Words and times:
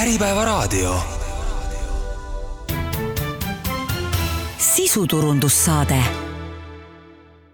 Äripäevaraadio. 0.00 0.94
sisuturundussaade. 4.58 5.96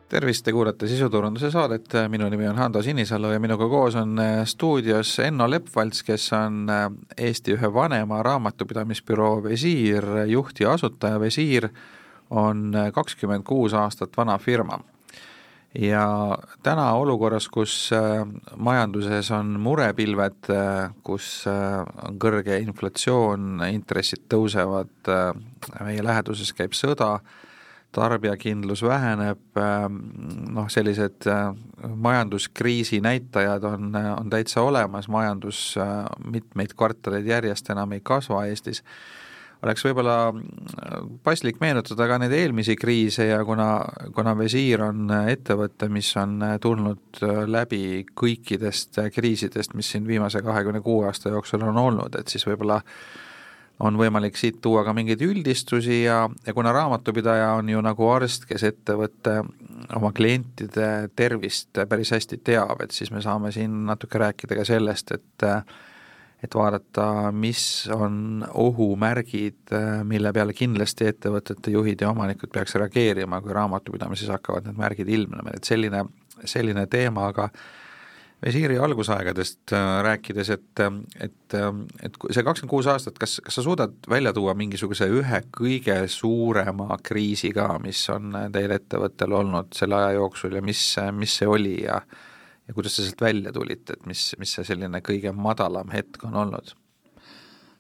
Tervist, 0.09 0.45
te 0.45 0.53
kuulate 0.53 0.87
sisuturunduse 0.87 1.51
saadet, 1.51 1.89
minu 2.09 2.29
nimi 2.31 2.49
on 2.49 2.57
Hando 2.57 2.83
Sinisalu 2.83 3.33
ja 3.33 3.41
minuga 3.41 3.69
koos 3.69 3.95
on 3.95 4.19
äh, 4.19 4.45
stuudios 4.45 5.19
Enno 5.19 5.51
Leppvalts, 5.51 6.03
kes 6.03 6.33
on 6.33 6.71
äh, 6.71 6.91
Eesti 7.19 7.57
ühe 7.57 7.75
vanema 7.75 8.23
raamatupidamisbüroo 8.23 9.43
Visiir 9.45 10.07
juht 10.27 10.61
ja 10.61 10.73
asutaja, 10.73 11.21
Visiir 11.21 11.69
on 12.31 12.75
äh, 12.75 12.93
kakskümmend 12.93 13.43
kuus 13.43 13.75
aastat 13.75 14.17
vana 14.17 14.39
firma 14.39 14.79
ja 15.79 16.39
täna 16.63 16.91
olukorras, 16.93 17.49
kus 17.53 17.91
äh, 17.93 18.23
majanduses 18.57 19.31
on 19.35 19.57
murepilved, 19.61 20.51
äh, 20.53 20.93
kus 21.05 21.47
äh, 21.51 21.83
on 22.07 22.21
kõrge 22.23 22.59
inflatsioon, 22.63 23.61
intressid 23.71 24.27
tõusevad, 24.33 25.11
meie 25.85 26.05
läheduses 26.05 26.53
käib 26.57 26.77
sõda, 26.77 27.19
tarbijakindlus 27.97 28.83
väheneb, 28.85 29.57
noh, 30.53 30.67
sellised 30.69 31.25
majanduskriisi 31.81 32.99
näitajad 33.01 33.65
on, 33.65 33.95
on 33.95 34.29
täitsa 34.31 34.67
olemas, 34.67 35.09
majandus 35.09 35.61
mitmeid 36.29 36.75
kvartaleid 36.77 37.31
järjest 37.31 37.71
enam 37.73 37.95
ei 37.97 38.03
kasva 38.05 38.45
Eestis 38.51 38.83
oleks 39.65 39.85
võib-olla 39.87 40.17
äh, 40.31 40.97
paslik 41.25 41.61
meenutada 41.61 42.09
ka 42.11 42.19
neid 42.23 42.35
eelmisi 42.37 42.77
kriise 42.77 43.29
ja 43.31 43.43
kuna, 43.45 43.69
kuna 44.15 44.37
Visiir 44.39 44.83
on 44.85 45.11
ettevõte, 45.27 45.89
mis 45.93 46.11
on 46.21 46.41
tulnud 46.63 47.23
äh, 47.23 47.45
läbi 47.51 47.85
kõikidest 48.15 49.01
kriisidest, 49.15 49.77
mis 49.79 49.93
siin 49.95 50.09
viimase 50.09 50.43
kahekümne 50.45 50.83
kuue 50.85 51.07
aasta 51.11 51.33
jooksul 51.35 51.65
on 51.69 51.81
olnud, 51.87 52.19
et 52.21 52.33
siis 52.33 52.47
võib-olla 52.49 52.83
on 53.85 53.97
võimalik 54.01 54.39
siit 54.41 54.61
tuua 54.65 54.85
ka 54.87 54.95
mingeid 54.97 55.21
üldistusi 55.25 56.03
ja, 56.05 56.23
ja 56.47 56.55
kuna 56.57 56.73
raamatupidaja 56.73 57.51
on 57.59 57.69
ju 57.69 57.83
nagu 57.85 58.09
arst, 58.09 58.47
kes 58.49 58.65
ettevõtte 58.71 59.43
oma 59.97 60.13
klientide 60.17 61.11
tervist 61.17 61.77
päris 61.89 62.15
hästi 62.17 62.41
teab, 62.45 62.81
et 62.85 62.97
siis 62.97 63.13
me 63.13 63.21
saame 63.25 63.53
siin 63.53 63.85
natuke 63.89 64.21
rääkida 64.23 64.57
ka 64.57 64.65
sellest, 64.69 65.13
et 65.19 65.47
äh, 65.47 65.61
et 66.47 66.55
vaadata, 66.57 67.07
mis 67.35 67.63
on 67.95 68.45
ohumärgid, 68.55 69.75
mille 70.09 70.33
peale 70.33 70.55
kindlasti 70.57 71.11
ettevõtete 71.11 71.75
juhid 71.75 72.05
ja 72.05 72.13
omanikud 72.15 72.53
peaks 72.55 72.79
reageerima, 72.81 73.43
kui 73.45 73.57
raamatupidamises 73.57 74.31
hakkavad 74.33 74.69
need 74.69 74.79
märgid 74.81 75.11
ilmnema, 75.19 75.57
et 75.57 75.69
selline, 75.69 76.07
selline 76.45 76.87
teema, 76.93 77.29
aga 77.33 77.51
visiiri 78.45 78.77
algusaegadest 78.79 79.73
äh, 79.73 80.03
rääkides, 80.05 80.51
et, 80.51 80.83
et, 81.21 81.57
et 82.05 82.19
see 82.31 82.45
kakskümmend 82.45 82.71
kuus 82.71 82.89
aastat, 82.91 83.17
kas, 83.21 83.39
kas 83.45 83.59
sa 83.59 83.65
suudad 83.65 83.97
välja 84.11 84.33
tuua 84.37 84.55
mingisuguse 84.59 85.09
ühe 85.09 85.41
kõige 85.57 86.03
suurema 86.13 86.99
kriisi 87.03 87.53
ka, 87.57 87.71
mis 87.83 88.03
on 88.13 88.37
teil 88.53 88.77
ettevõttel 88.77 89.33
olnud 89.41 89.73
selle 89.77 89.99
aja 90.01 90.17
jooksul 90.19 90.59
ja 90.59 90.65
mis, 90.65 90.83
mis 91.17 91.39
see 91.41 91.49
oli 91.49 91.79
ja 91.87 92.03
ja 92.67 92.75
kuidas 92.75 92.97
te 92.97 93.05
sealt 93.05 93.21
välja 93.21 93.53
tulite, 93.53 93.97
et 93.97 94.07
mis, 94.07 94.35
mis 94.41 94.53
see 94.57 94.67
selline 94.67 95.01
kõige 95.05 95.33
madalam 95.33 95.91
hetk 95.95 96.25
on 96.29 96.37
olnud? 96.45 96.75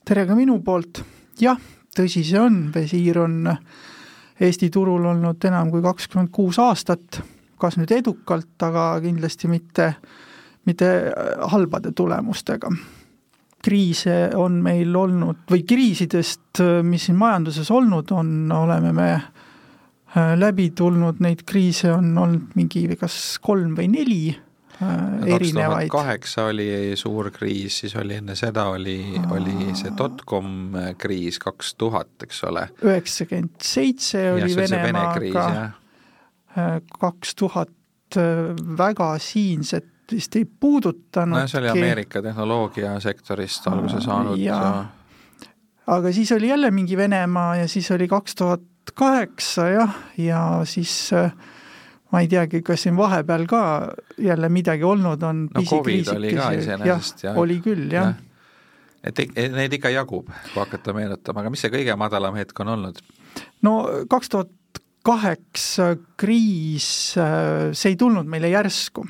tere 0.07 0.27
ka 0.27 0.37
minu 0.39 0.61
poolt, 0.63 1.03
jah, 1.43 1.59
tõsi 1.97 2.23
see 2.27 2.41
on, 2.41 2.67
Visiir 2.75 3.19
on 3.25 3.41
Eesti 4.37 4.69
turul 4.69 5.07
olnud 5.09 5.45
enam 5.49 5.71
kui 5.73 5.81
kakskümmend 5.81 6.29
kuus 6.29 6.59
aastat, 6.61 7.23
kas 7.57 7.79
nüüd 7.81 7.93
edukalt, 7.97 8.53
aga 8.63 8.99
kindlasti 9.01 9.49
mitte, 9.49 9.95
mitte 10.69 10.91
halbade 11.53 11.95
tulemustega. 11.97 12.71
kriise 13.67 14.31
on 14.37 14.61
meil 14.63 14.95
olnud 14.95 15.49
või 15.51 15.65
kriisidest, 15.67 16.61
mis 16.87 17.09
siin 17.09 17.17
majanduses 17.19 17.71
olnud 17.71 18.13
on, 18.13 18.53
oleme 18.53 18.93
me 18.93 19.09
äh, 19.15 20.37
läbi 20.37 20.71
tulnud, 20.71 21.19
neid 21.19 21.43
kriise 21.43 21.91
on 21.93 22.13
olnud 22.19 22.53
mingi 22.55 22.87
kas 23.01 23.39
kolm 23.43 23.75
või 23.75 23.89
neli 23.89 24.37
Äh, 24.83 25.35
erinevaid. 25.35 25.89
kaheksa 25.89 26.45
oli 26.45 26.93
suur 26.95 27.31
kriis, 27.31 27.79
siis 27.79 27.95
oli 27.97 28.19
enne 28.19 28.35
seda 28.37 28.67
oli, 28.69 28.99
oli 29.33 29.73
see 29.73 29.93
dotcom 29.97 30.77
kriis 31.01 31.39
kaks 31.41 31.75
tuhat, 31.81 32.11
eks 32.27 32.43
ole. 32.45 32.67
üheksakümmend 32.85 33.57
seitse 33.65 34.27
oli 34.35 34.57
Venemaaga, 34.57 35.47
äh, 35.57 36.77
kaks 37.01 37.35
tuhat 37.41 38.21
äh, 38.21 38.53
väga 38.79 39.15
siinset 39.19 40.13
vist 40.13 40.37
ei 40.37 40.45
puudutanud. 40.45 41.39
no 41.41 41.49
see 41.49 41.61
oli 41.63 41.73
Ameerika 41.73 42.23
tehnoloogiasektorist 42.23 43.73
alguse 43.73 44.05
saanud. 44.05 44.45
aga 45.87 46.13
siis 46.13 46.33
oli 46.37 46.53
jälle 46.53 46.71
mingi 46.71 46.97
Venemaa 46.97 47.57
ja 47.57 47.69
siis 47.69 47.91
oli 47.91 48.09
kaks 48.09 48.35
tuhat 48.35 48.61
kaheksa 48.95 49.69
jah, 49.69 49.97
ja 50.19 50.61
siis 50.65 51.13
äh, 51.17 51.33
ma 52.13 52.23
ei 52.23 52.29
teagi, 52.31 52.63
kas 52.67 52.87
siin 52.87 52.97
vahepeal 52.99 53.47
ka 53.51 53.63
jälle 54.23 54.49
midagi 54.53 54.87
olnud 54.87 55.23
on. 55.27 55.47
no 55.55 55.63
Covid 55.63 56.13
oli 56.15 56.35
ka 56.37 56.51
iseenesest 56.55 57.27
ja. 57.27 57.35
oli 57.41 57.59
küll, 57.65 57.89
jah 57.93 58.13
ja. 58.13 59.11
et 59.11 59.23
neid 59.55 59.75
ikka 59.79 59.91
jagub, 59.95 60.31
kui 60.53 60.61
hakata 60.61 60.95
meenutama, 60.97 61.43
aga 61.43 61.53
mis 61.53 61.65
see 61.65 61.73
kõige 61.75 61.97
madalam 61.99 62.39
hetk 62.39 62.63
on 62.63 62.75
olnud? 62.77 63.03
no 63.67 63.79
kaks 64.11 64.33
tuhat 64.33 64.83
kaheksa 65.07 65.93
kriis, 66.19 66.89
see 67.15 67.93
ei 67.93 67.99
tulnud 67.99 68.27
meile 68.27 68.51
järsku. 68.51 69.07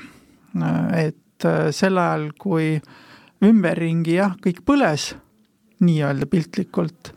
et 0.97 1.47
sel 1.73 1.97
ajal, 2.01 2.31
kui 2.37 2.75
ümberringi 3.45 4.17
jah, 4.17 4.33
kõik 4.41 4.63
põles, 4.65 5.11
nii-öelda 5.85 6.25
piltlikult, 6.29 7.11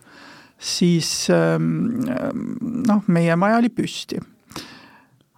siis 0.61 1.29
noh, 1.31 3.09
meie 3.09 3.37
maja 3.41 3.61
oli 3.61 3.73
püsti 3.73 4.21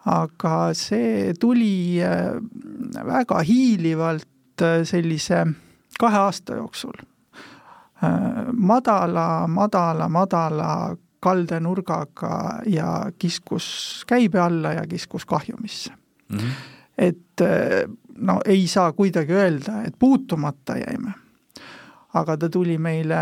aga 0.06 0.72
see 0.74 1.32
tuli 1.40 2.02
äh, 2.02 2.34
väga 3.06 3.42
hiilivalt 3.46 4.62
äh, 4.62 4.82
sellise 4.84 5.46
kahe 6.00 6.18
aasta 6.18 6.58
jooksul. 6.58 6.98
Äh, 8.02 8.50
madala, 8.52 9.46
madala, 9.46 10.08
madala 10.08 10.96
kaldenurgaga 11.22 12.62
ja 12.66 13.12
kiskus 13.18 14.02
käibe 14.06 14.40
alla 14.42 14.72
ja 14.72 14.86
kiskus 14.86 15.24
kahjumisse 15.26 15.92
mm. 16.28 16.38
-hmm. 16.38 16.50
et 16.98 17.42
no 18.18 18.40
ei 18.44 18.66
saa 18.66 18.92
kuidagi 18.92 19.32
öelda, 19.32 19.82
et 19.86 19.94
puutumata 19.98 20.76
jäime. 20.76 21.12
aga 22.14 22.36
ta 22.36 22.48
tuli 22.48 22.78
meile 22.78 23.16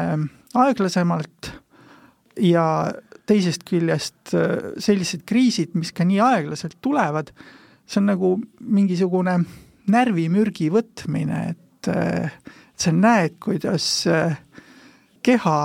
aeglasemalt 0.55 1.53
ja 2.41 2.93
teisest 3.31 3.65
küljest 3.69 4.35
äh, 4.37 4.73
sellised 4.83 5.25
kriisid, 5.29 5.75
mis 5.79 5.95
ka 5.95 6.07
nii 6.07 6.21
aeglaselt 6.25 6.79
tulevad, 6.83 7.33
see 7.87 8.03
on 8.03 8.11
nagu 8.13 8.35
mingisugune 8.61 9.41
närvimürgi 9.91 10.71
võtmine, 10.73 11.43
et 11.55 11.91
äh, 11.91 12.33
sa 12.79 12.95
näed, 12.95 13.39
kuidas 13.43 13.87
äh, 14.11 14.39
keha 15.27 15.59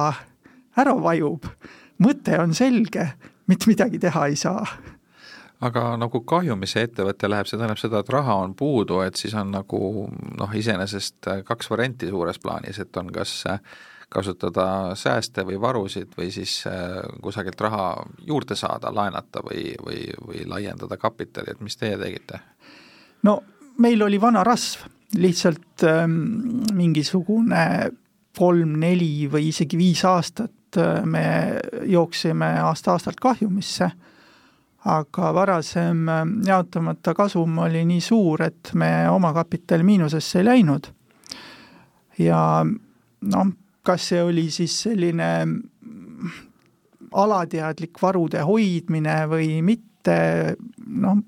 ära 0.76 0.98
vajub, 1.00 1.48
mõte 2.04 2.38
on 2.42 2.54
selge, 2.58 3.14
mitte 3.50 3.70
midagi 3.72 4.02
teha 4.04 4.28
ei 4.30 4.38
saa. 4.40 4.66
Aga 5.66 5.94
nagu 5.98 6.20
kahjumisse 6.28 6.84
ettevõte 6.84 7.30
läheb, 7.32 7.48
see 7.48 7.58
tähendab 7.58 7.80
seda, 7.80 8.02
et 8.04 8.10
raha 8.12 8.36
on 8.44 8.54
puudu, 8.60 9.00
et 9.06 9.16
siis 9.18 9.34
on 9.40 9.54
nagu 9.56 9.80
noh, 10.36 10.56
iseenesest 10.60 11.30
kaks 11.48 11.70
varianti 11.72 12.12
suures 12.12 12.42
plaanis, 12.44 12.82
et 12.84 13.00
on 13.00 13.10
kas 13.16 13.38
äh, 13.50 13.62
kasutada 14.10 14.96
sääste 14.96 15.46
või 15.46 15.60
varusid 15.62 16.14
või 16.18 16.32
siis 16.32 16.64
äh, 16.68 17.02
kusagilt 17.22 17.62
raha 17.62 18.06
juurde 18.28 18.56
saada, 18.56 18.94
laenata 18.94 19.42
või, 19.46 19.74
või, 19.86 20.06
või 20.28 20.46
laiendada 20.48 20.98
kapitali, 20.98 21.52
et 21.52 21.62
mis 21.62 21.78
teie 21.78 21.98
tegite? 21.98 22.40
no 23.24 23.42
meil 23.82 24.02
oli 24.06 24.22
vana 24.22 24.44
rasv, 24.44 24.86
lihtsalt 25.18 25.84
ähm, 25.84 26.66
mingisugune 26.74 27.92
kolm-neli 28.38 29.30
või 29.32 29.50
isegi 29.50 29.78
viis 29.80 30.04
aastat 30.06 30.80
äh, 30.80 31.04
me 31.06 31.26
jooksime 31.88 32.52
aasta-aastalt 32.68 33.20
kahjumisse, 33.22 33.90
aga 34.86 35.34
varasem 35.34 36.08
äh, 36.10 36.24
jaotamata 36.48 37.16
kasum 37.18 37.58
oli 37.66 37.86
nii 37.88 38.02
suur, 38.02 38.46
et 38.48 38.74
me 38.74 39.10
omakapitali 39.10 39.84
miinusesse 39.84 40.40
ei 40.40 40.50
läinud. 40.52 40.92
ja 42.20 42.66
noh, 43.22 43.48
kas 43.86 44.10
see 44.12 44.22
oli 44.24 44.50
siis 44.54 44.76
selline 44.88 45.30
alateadlik 47.16 48.02
varude 48.02 48.42
hoidmine 48.44 49.16
või 49.32 49.62
mitte, 49.66 50.18
noh, 50.88 51.22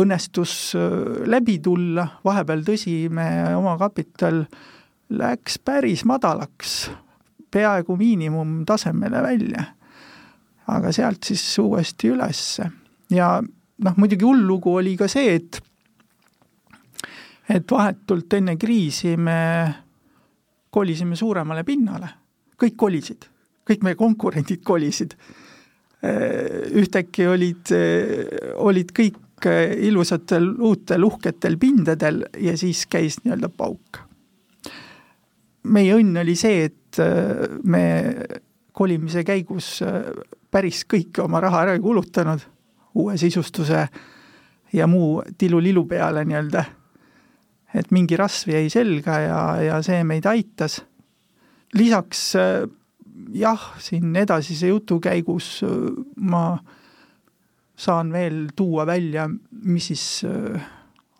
õnnestus 0.00 0.54
äh, 0.78 1.26
läbi 1.30 1.58
tulla, 1.62 2.06
vahepeal 2.24 2.64
tõsi, 2.66 2.96
me 3.12 3.26
omakapital 3.58 4.44
läks 5.10 5.58
päris 5.64 6.04
madalaks, 6.06 6.90
peaaegu 7.50 7.96
miinimumtasemele 7.98 9.22
välja. 9.22 9.64
aga 10.70 10.92
sealt 10.92 11.26
siis 11.26 11.42
uuesti 11.58 12.12
ülesse 12.14 12.68
ja 13.10 13.40
noh, 13.84 13.96
muidugi 13.96 14.24
hull 14.24 14.44
lugu 14.46 14.74
oli 14.78 14.96
ka 14.96 15.08
see, 15.10 15.34
et 15.34 15.58
et 17.50 17.72
vahetult 17.72 18.32
enne 18.38 18.54
kriisi 18.56 19.16
me 19.16 19.40
kolisime 20.70 21.16
suuremale 21.16 21.64
pinnale, 21.66 22.08
kõik 22.60 22.76
kolisid, 22.78 23.26
kõik 23.66 23.82
meie 23.86 23.98
konkurendid 23.98 24.62
kolisid. 24.64 25.16
ühtäkki 26.80 27.26
olid, 27.28 27.72
olid 28.56 28.92
kõik 28.96 29.46
ilusatel 29.84 30.46
uutel 30.64 31.04
uhketel 31.04 31.58
pindadel 31.60 32.22
ja 32.40 32.56
siis 32.56 32.86
käis 32.86 33.18
nii-öelda 33.24 33.48
pauk. 33.48 34.00
meie 35.62 35.94
õnn 35.94 36.16
oli 36.20 36.36
see, 36.36 36.64
et 36.64 36.96
me 37.64 38.14
kolimise 38.72 39.24
käigus 39.24 39.82
päris 40.50 40.84
kõike 40.88 41.22
oma 41.22 41.40
raha 41.40 41.62
ära 41.62 41.72
ei 41.76 41.80
kulutanud, 41.84 42.40
uue 42.94 43.16
sisustuse 43.20 43.88
ja 44.72 44.86
muu 44.86 45.22
tilulilu 45.38 45.84
peale 45.84 46.24
nii-öelda 46.24 46.64
et 47.74 47.90
mingi 47.94 48.18
rasv 48.18 48.50
jäi 48.54 48.68
selga 48.72 49.18
ja, 49.22 49.40
ja 49.62 49.80
see 49.86 50.02
meid 50.04 50.26
aitas. 50.26 50.80
lisaks 51.74 52.34
jah, 53.34 53.66
siin 53.78 54.16
edasise 54.16 54.72
jutu 54.72 54.98
käigus 55.00 55.60
ma 56.16 56.58
saan 57.80 58.12
veel 58.12 58.48
tuua 58.56 58.86
välja, 58.86 59.28
mis 59.50 59.90
siis 59.92 60.04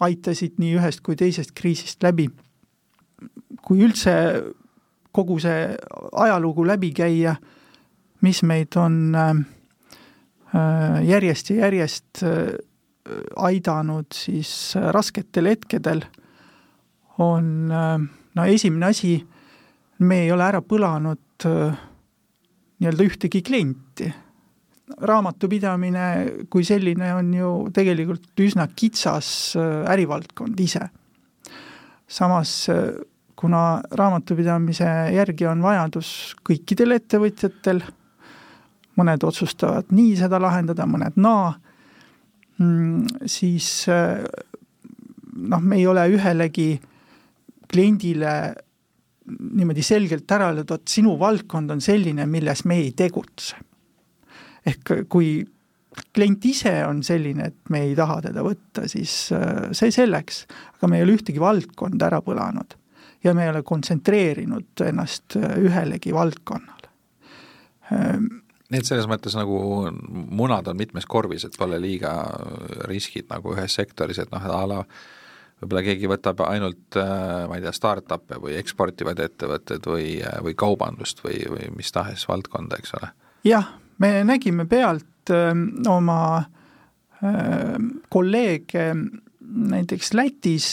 aitasid 0.00 0.58
nii 0.60 0.76
ühest 0.80 1.04
kui 1.04 1.16
teisest 1.16 1.54
kriisist 1.56 2.02
läbi. 2.02 2.28
kui 3.62 3.82
üldse 3.84 4.12
kogu 5.12 5.38
see 5.42 5.74
ajalugu 6.12 6.64
läbi 6.66 6.92
käia, 6.96 7.34
mis 8.22 8.42
meid 8.42 8.76
on 8.76 9.14
järjest 11.06 11.50
ja 11.50 11.66
järjest 11.66 12.22
aidanud 13.36 14.06
siis 14.14 14.74
rasketel 14.94 15.50
hetkedel 15.50 16.02
on 17.20 17.68
no 17.68 18.44
esimene 18.46 18.86
asi, 18.86 19.14
me 20.00 20.22
ei 20.24 20.32
ole 20.32 20.46
ära 20.46 20.62
põlanud 20.64 21.46
nii-öelda 22.80 23.06
ühtegi 23.06 23.42
klienti. 23.44 24.12
raamatupidamine 25.00 26.04
kui 26.50 26.64
selline 26.66 27.12
on 27.14 27.28
ju 27.34 27.50
tegelikult 27.72 28.40
üsna 28.42 28.66
kitsas 28.74 29.54
ärivaldkond 29.88 30.60
ise. 30.60 30.88
samas 32.08 32.68
kuna 33.40 33.80
raamatupidamise 33.90 34.88
järgi 35.14 35.46
on 35.48 35.62
vajadus 35.64 36.34
kõikidel 36.44 36.98
ettevõtjatel, 36.98 37.80
mõned 39.00 39.24
otsustavad 39.24 39.88
nii 39.96 40.12
seda 40.18 40.40
lahendada, 40.42 40.84
mõned 40.84 41.16
naa, 41.16 41.54
mm, 42.60 43.24
siis 43.24 43.86
noh, 43.88 45.62
me 45.62 45.78
ei 45.78 45.86
ole 45.88 46.04
ühelegi 46.12 46.74
kliendile 47.70 48.34
niimoodi 49.30 49.82
selgelt 49.84 50.30
ära 50.34 50.50
öelda, 50.50 50.76
et 50.76 50.90
sinu 50.90 51.14
valdkond 51.20 51.70
on 51.70 51.82
selline, 51.84 52.26
milles 52.26 52.64
me 52.66 52.80
ei 52.82 52.92
tegutse. 52.96 53.56
ehk 54.66 54.92
kui 55.08 55.38
klient 56.14 56.44
ise 56.44 56.72
on 56.86 57.00
selline, 57.02 57.46
et 57.50 57.70
me 57.72 57.84
ei 57.86 57.94
taha 57.98 58.20
teda 58.28 58.42
võtta, 58.44 58.86
siis 58.90 59.30
äh, 59.34 59.70
see 59.76 59.92
selleks, 59.94 60.44
aga 60.76 60.90
me 60.90 60.98
ei 60.98 61.06
ole 61.06 61.16
ühtegi 61.18 61.40
valdkonda 61.42 62.10
ära 62.10 62.20
põlanud 62.24 62.76
ja 63.24 63.34
me 63.36 63.46
ei 63.46 63.52
ole 63.52 63.62
kontsentreerinud 63.66 64.84
ennast 64.86 65.36
äh, 65.40 65.56
ühelegi 65.64 66.14
valdkonnale. 66.16 66.92
Ähm, 67.92 68.28
nii 68.70 68.82
et 68.82 68.88
selles 68.88 69.08
mõttes 69.10 69.34
nagu 69.36 69.58
munad 70.10 70.68
on 70.70 70.78
mitmes 70.78 71.08
korvis, 71.10 71.44
et 71.46 71.56
pole 71.58 71.80
liiga 71.82 72.14
riskid 72.88 73.26
nagu 73.32 73.56
ühes 73.56 73.74
sektoris, 73.80 74.20
et 74.22 74.30
noh, 74.32 74.46
a 74.46 74.62
la 74.70 74.84
võib-olla 75.60 75.82
keegi 75.84 76.08
võtab 76.10 76.42
ainult 76.46 76.98
äh, 76.98 77.44
ma 77.48 77.58
ei 77.58 77.64
tea, 77.64 77.72
startup'e 77.76 78.40
või 78.42 78.56
eksportivaid 78.60 79.20
ettevõtteid 79.26 79.86
või, 79.90 80.08
äh, 80.24 80.40
või 80.44 80.56
kaubandust 80.58 81.22
või, 81.24 81.42
või 81.50 81.70
mis 81.76 81.92
tahes 81.92 82.26
valdkonda, 82.28 82.80
eks 82.80 82.96
ole. 83.00 83.12
jah, 83.44 83.74
me 83.98 84.12
nägime 84.24 84.66
pealt 84.70 85.30
öö, 85.30 85.50
ähm, 85.50 85.66
oma 85.88 86.20
öö, 86.40 87.30
ähm, 87.30 87.88
kolleege 88.08 88.94
näiteks 89.40 90.14
Lätis, 90.14 90.68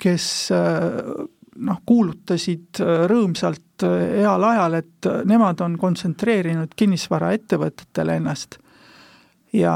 kes 0.00 0.28
öö, 0.54 1.26
noh, 1.58 1.82
kuulutasid 1.86 2.80
rõõmsalt 3.10 3.82
heal 3.82 4.44
ajal, 4.44 4.74
et 4.80 5.06
nemad 5.26 5.60
on 5.62 5.76
kontsentreerinud 5.78 6.74
kinnisvaraettevõtetele 6.76 8.18
ennast 8.18 8.58
ja 9.54 9.74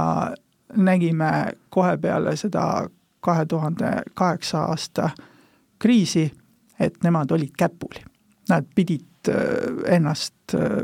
nägime 0.76 1.30
kohe 1.70 1.96
peale 1.98 2.36
seda 2.36 2.88
kahe 3.22 3.46
tuhande 3.46 4.02
kaheksa 4.14 4.64
aasta 4.72 5.10
kriisi, 5.78 6.32
et 6.80 6.98
nemad 7.04 7.30
olid 7.30 7.54
käpuli. 7.58 8.02
Nad 8.48 8.66
pidid 8.74 9.28
äh, 9.28 9.94
ennast, 9.96 10.54
äh, 10.54 10.82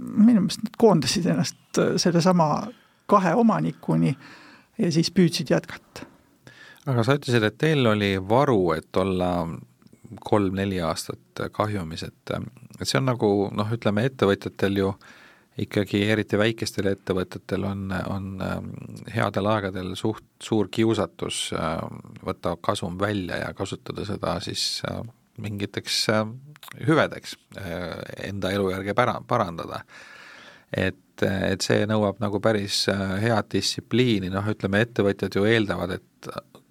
minu 0.00 0.40
meelest 0.40 0.64
nad 0.66 0.78
koondasid 0.78 1.26
ennast 1.30 1.78
äh, 1.78 1.94
sellesama 1.96 2.66
kahe 3.06 3.34
omanikuni 3.34 4.16
ja 4.78 4.92
siis 4.92 5.10
püüdsid 5.10 5.50
jätkata. 5.50 6.06
aga 6.86 7.04
sa 7.04 7.14
ütlesid, 7.18 7.44
et 7.46 7.58
teil 7.58 7.86
oli 7.86 8.16
varu, 8.28 8.72
et 8.72 8.96
olla 8.96 9.46
kolm-neli 10.26 10.80
aastat 10.82 11.42
kahjumis, 11.52 12.02
et, 12.02 12.32
see 12.82 12.98
on 12.98 13.06
nagu 13.12 13.30
noh, 13.54 13.74
ütleme 13.76 14.06
ettevõtjatel 14.10 14.78
ju 14.82 14.88
äh, 14.94 15.19
ikkagi 15.64 16.02
eriti 16.10 16.38
väikestel 16.38 16.90
ettevõtetel 16.92 17.64
on, 17.68 17.88
on 18.10 18.28
ähm, 18.44 18.70
headel 19.14 19.48
aegadel 19.50 19.94
suht 19.98 20.24
suur 20.42 20.70
kiusatus 20.72 21.50
ähm, 21.56 22.00
võtta 22.24 22.56
kasum 22.62 22.98
välja 23.00 23.40
ja 23.42 23.52
kasutada 23.56 24.06
seda 24.08 24.36
siis 24.44 24.82
äh, 24.88 25.02
mingiteks 25.40 26.00
äh, 26.14 26.24
hüvedeks 26.88 27.36
äh, 27.58 27.96
enda 28.30 28.52
elujärge 28.54 28.94
pära-, 28.96 29.20
parandada. 29.26 29.82
et, 30.70 31.22
et 31.22 31.64
see 31.64 31.86
nõuab 31.90 32.20
nagu 32.22 32.40
päris 32.40 32.84
head 33.20 33.48
distsipliini, 33.52 34.30
noh 34.30 34.46
ütleme, 34.52 34.84
ettevõtjad 34.86 35.34
ju 35.34 35.48
eeldavad, 35.48 35.96
et 35.98 36.30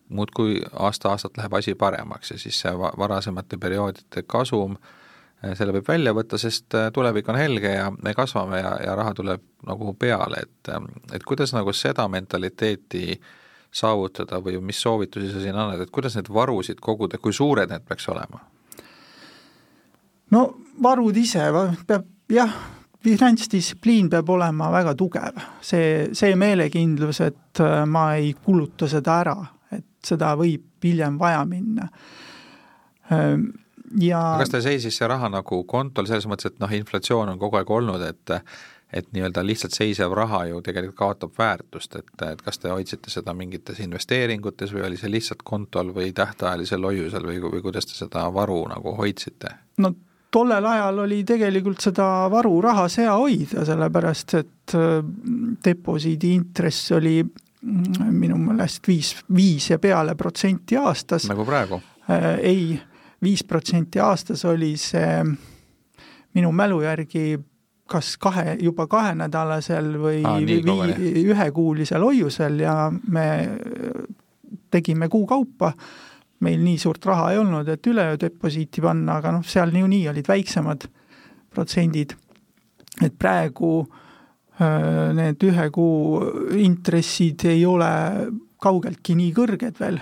muudkui 0.10 0.62
aasta-aastalt 0.72 1.38
läheb 1.38 1.58
asi 1.60 1.76
paremaks 1.78 2.32
ja 2.32 2.40
siis 2.42 2.62
see 2.64 2.72
varasemate 2.74 3.60
perioodide 3.62 4.24
kasum 4.26 4.78
äh, 4.78 4.88
Äh, 4.90 4.96
selle 5.42 5.74
võib 5.76 5.88
välja 5.88 6.14
võtta, 6.16 6.38
sest 6.42 6.76
äh, 6.76 6.90
tulevik 6.94 7.30
on 7.32 7.40
helge 7.40 7.72
ja 7.72 7.90
me 7.92 8.14
kasvame 8.16 8.60
ja, 8.60 8.74
ja 8.84 8.96
raha 9.00 9.14
tuleb 9.16 9.44
nagu 9.68 9.94
peale, 10.00 10.44
et 10.44 10.72
ähm, 10.74 10.90
et 11.16 11.24
kuidas 11.24 11.54
nagu 11.56 11.74
seda 11.74 12.08
mentaliteeti 12.12 13.20
saavutada 13.72 14.40
või 14.44 14.58
mis 14.66 14.82
soovitusi 14.82 15.30
sa 15.32 15.44
siin 15.44 15.56
annad, 15.56 15.86
et 15.86 15.94
kuidas 15.94 16.18
neid 16.18 16.32
varusid 16.34 16.82
koguda, 16.82 17.22
kui 17.22 17.34
suured 17.34 17.72
need 17.72 17.86
peaks 17.88 18.10
olema? 18.12 18.42
no 20.36 20.44
varud 20.84 21.18
ise 21.18 21.48
peab 21.88 22.10
jah, 22.30 22.58
finantsdistsipliin 23.04 24.10
peab 24.12 24.30
olema 24.30 24.68
väga 24.74 24.96
tugev, 25.00 25.40
see, 25.62 26.10
see 26.14 26.36
meelekindlus, 26.36 27.24
et 27.26 27.64
äh, 27.64 27.86
ma 27.88 28.12
ei 28.20 28.34
kuluta 28.34 28.92
seda 28.92 29.22
ära, 29.24 29.38
et 29.72 29.88
seda 30.04 30.36
võib 30.40 30.84
hiljem 30.84 31.18
vaja 31.20 31.42
minna 31.48 31.88
ähm, 33.14 33.50
ja 34.02 34.24
kas 34.40 34.52
teil 34.54 34.66
seisis 34.66 34.98
see 35.00 35.08
raha 35.10 35.30
nagu 35.34 35.64
kontol 35.70 36.10
selles 36.10 36.28
mõttes, 36.30 36.52
et 36.52 36.60
noh, 36.62 36.72
inflatsioon 36.72 37.32
on 37.34 37.40
kogu 37.40 37.60
aeg 37.60 37.72
olnud, 37.80 38.04
et 38.06 38.36
et 38.94 39.06
nii-öelda 39.14 39.44
lihtsalt 39.46 39.76
seisev 39.78 40.14
raha 40.18 40.46
ju 40.50 40.62
tegelikult 40.66 40.98
kaotab 40.98 41.36
väärtust, 41.38 41.96
et, 42.00 42.08
et 42.26 42.42
kas 42.42 42.58
te 42.58 42.72
hoidsite 42.74 43.12
seda 43.14 43.36
mingites 43.38 43.78
investeeringutes 43.86 44.74
või 44.74 44.88
oli 44.88 44.98
see 44.98 45.12
lihtsalt 45.14 45.44
kontol 45.46 45.92
või 45.94 46.10
tähtajalisel 46.18 46.88
hoiusel 46.90 47.28
või, 47.30 47.38
või 47.44 47.62
kuidas 47.62 47.86
te 47.86 47.94
seda 47.94 48.26
varu 48.34 48.64
nagu 48.72 48.96
hoidsite? 48.98 49.54
no 49.78 49.94
tollel 50.32 50.66
ajal 50.66 51.04
oli 51.06 51.22
tegelikult 51.28 51.86
seda 51.86 52.08
varu 52.32 52.56
rahas 52.66 52.98
hea 53.02 53.14
hoida, 53.14 53.66
sellepärast 53.66 54.36
et 54.40 54.76
äh, 54.78 55.00
deposiidi 55.66 56.34
intress 56.38 56.92
oli 56.98 57.20
mm, 57.24 58.10
minu 58.10 58.38
meelest 58.42 58.90
viis, 58.90 59.16
viis 59.36 59.70
ja 59.70 59.80
peale 59.80 60.16
protsenti 60.16 60.78
aastas. 60.82 61.30
nagu 61.30 61.46
praegu? 61.46 61.82
Äh, 62.10 62.32
ei 62.42 62.64
viis 63.22 63.44
protsenti 63.44 64.00
aastas 64.00 64.46
oli 64.46 64.76
see 64.78 65.24
minu 66.36 66.52
mälu 66.52 66.82
järgi 66.82 67.40
kas 67.90 68.14
kahe, 68.22 68.54
juba 68.62 68.86
kahenädalasel 68.88 69.96
või 69.98 70.20
ah, 70.28 70.38
vii, 70.38 71.24
ühekuulisel 71.32 72.06
hoiusel 72.06 72.62
ja 72.62 72.76
me 72.92 73.26
tegime 74.70 75.10
kuu 75.10 75.26
kaupa, 75.28 75.72
meil 76.46 76.62
nii 76.62 76.78
suurt 76.80 77.06
raha 77.10 77.32
ei 77.34 77.40
olnud, 77.42 77.68
et 77.68 77.88
üleöö 77.90 78.20
deposiiti 78.22 78.84
panna, 78.86 79.18
aga 79.20 79.34
noh, 79.34 79.46
seal 79.46 79.74
niikuinii 79.74 80.06
olid 80.12 80.30
väiksemad 80.30 80.86
protsendid. 81.50 82.14
et 83.02 83.14
praegu 83.18 83.88
need 85.16 85.44
ühe 85.48 85.70
kuu 85.72 86.22
intressid 86.60 87.46
ei 87.48 87.66
ole 87.66 87.92
kaugeltki 88.60 89.16
nii 89.16 89.32
kõrged 89.34 89.78
veel 89.80 90.00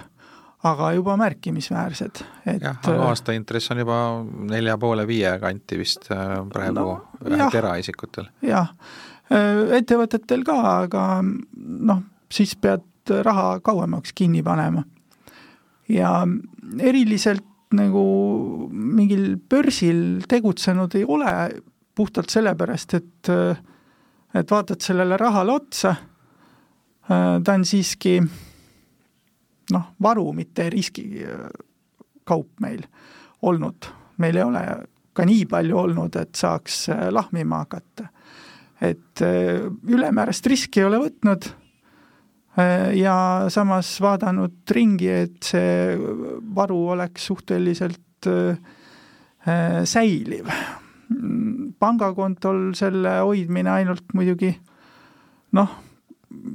aga 0.65 0.91
juba 0.95 1.17
märkimisväärsed, 1.19 2.21
et 2.45 2.63
jah, 2.63 2.77
aga 2.81 2.95
äh, 2.95 3.03
aastaintress 3.11 3.71
on 3.73 3.81
juba 3.83 3.97
nelja 4.49 4.77
poole 4.81 5.05
viie 5.07 5.35
kanti 5.41 5.77
vist 5.77 6.09
äh, 6.13 6.39
praegu 6.49 6.79
no, 6.79 6.95
vähemalt 7.21 7.57
eraisikutel. 7.59 8.29
jah, 8.45 8.71
äh, 9.29 9.61
ettevõtetel 9.77 10.45
ka, 10.47 10.57
aga 10.87 11.03
noh, 11.21 12.01
siis 12.33 12.55
pead 12.57 13.13
raha 13.23 13.59
kauemaks 13.63 14.15
kinni 14.17 14.41
panema. 14.43 14.83
ja 15.89 16.25
eriliselt 16.79 17.45
nagu 17.77 18.01
mingil 18.71 19.37
börsil 19.49 20.23
tegutsenud 20.27 20.95
ei 20.95 21.05
ole, 21.05 21.31
puhtalt 21.95 22.31
sellepärast, 22.31 22.93
et 22.93 23.31
et 24.37 24.51
vaatad 24.51 24.83
sellele 24.83 25.17
rahale 25.17 25.51
otsa, 25.51 25.95
ta 27.07 27.53
on 27.53 27.63
siiski 27.65 28.19
noh, 29.73 29.93
varu, 30.01 30.31
mitte 30.33 30.69
riskikaup 30.69 32.49
meil 32.63 32.83
olnud. 33.41 33.89
meil 34.17 34.37
ei 34.37 34.43
ole 34.43 34.63
ka 35.13 35.25
nii 35.25 35.45
palju 35.49 35.77
olnud, 35.77 36.15
et 36.15 36.35
saaks 36.35 36.87
lahmima 37.11 37.63
hakata. 37.65 38.07
et 38.81 39.21
ülemäärast 39.87 40.45
riski 40.45 40.79
ei 40.79 40.85
ole 40.85 40.99
võtnud 41.01 41.49
Äh, 42.57 42.95
ja 42.97 43.45
samas 43.53 43.91
vaadanud 44.01 44.71
ringi, 44.73 45.09
et 45.13 45.45
see 45.45 45.93
varu 46.57 46.79
oleks 46.95 47.27
suhteliselt 47.29 48.27
äh, 48.27 48.57
äh, 49.47 49.83
säiliv. 49.85 50.49
pangakontol 51.79 52.73
selle 52.75 53.11
hoidmine 53.23 53.69
ainult 53.71 54.11
muidugi 54.13 54.49
noh, 55.55 55.75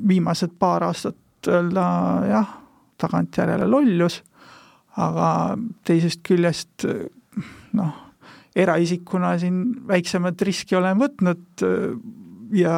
viimased 0.09 0.59
paar 0.61 0.85
aastat 0.85 1.49
öelda 1.49 1.85
jah, 2.29 2.51
tagantjärele 3.03 3.67
lollus, 3.69 4.21
aga 5.03 5.59
teisest 5.89 6.23
küljest 6.27 6.87
noh, 7.79 7.93
eraisikuna 8.57 9.37
siin 9.41 9.63
väiksemat 9.89 10.43
riski 10.45 10.77
olen 10.77 10.99
võtnud 11.01 11.65
ja 12.57 12.77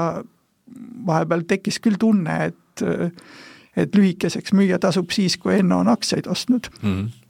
vahepeal 1.07 1.43
tekkis 1.51 1.81
küll 1.83 1.99
tunne, 2.01 2.39
et 2.51 2.61
et 2.85 3.25
et 3.77 3.97
lühikeseks 3.97 4.55
müüa 4.55 4.79
tasub 4.83 5.11
siis, 5.15 5.37
kui 5.41 5.57
enne 5.59 5.75
on 5.75 5.91
aktsiaid 5.91 6.31
ostnud 6.31 6.71
mm. 6.83 6.97
-hmm 7.03 7.21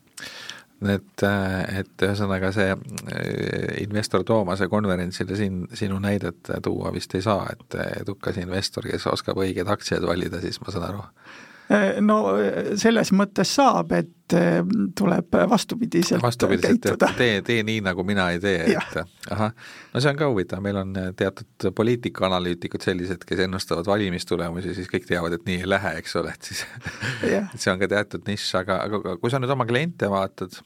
et, 0.84 1.22
et 1.78 2.02
ühesõnaga 2.02 2.50
see 2.52 2.72
äh, 2.74 2.80
investor 3.80 4.24
Toomase 4.24 4.66
konverentsile 4.68 5.36
siin 5.36 5.62
sinu 5.72 5.98
näidet 5.98 6.50
tuua 6.62 6.92
vist 6.92 7.14
ei 7.14 7.22
saa, 7.22 7.46
et 7.52 7.76
edukas 8.02 8.36
investor, 8.36 8.84
kes 8.84 9.06
oskab 9.06 9.40
õigeid 9.40 9.70
aktsiaid 9.70 10.04
valida, 10.04 10.40
siis 10.40 10.60
ma 10.60 10.74
saan 10.74 10.84
aru 10.90 11.06
Äh, 11.06 11.53
no 12.04 12.18
äh, 12.36 12.74
selles 12.80 13.12
mõttes 13.16 13.54
saab, 13.56 13.92
et 13.96 14.36
äh, 14.36 14.60
tuleb 14.96 15.36
vastupidiselt, 15.50 16.22
vastupidiselt 16.22 16.82
käituda. 16.82 17.10
tee, 17.16 17.40
tee 17.46 17.62
nii, 17.66 17.80
nagu 17.84 18.04
mina 18.06 18.28
ei 18.34 18.40
tee, 18.42 18.74
et 18.74 19.30
ahah, 19.32 19.54
no 19.94 20.02
see 20.02 20.12
on 20.12 20.20
ka 20.20 20.28
huvitav, 20.30 20.62
meil 20.64 20.80
on 20.82 20.92
teatud 21.16 21.70
poliitikaanalüütikud 21.76 22.84
sellised, 22.84 23.24
kes 23.28 23.46
ennustavad 23.46 23.88
valimistulemusi, 23.88 24.76
siis 24.76 24.90
kõik 24.92 25.08
teavad, 25.08 25.38
et 25.38 25.48
nii 25.48 25.62
ei 25.62 25.72
lähe, 25.76 25.96
eks 26.02 26.20
ole, 26.20 26.36
et 26.36 26.52
siis 26.52 26.64
et 27.32 27.58
see 27.58 27.72
on 27.72 27.80
ka 27.80 27.90
teatud 27.96 28.28
nišš, 28.28 28.54
aga, 28.60 28.84
aga 28.88 29.18
kui 29.20 29.32
sa 29.32 29.40
nüüd 29.42 29.56
oma 29.56 29.68
kliente 29.68 30.10
vaatad, 30.12 30.60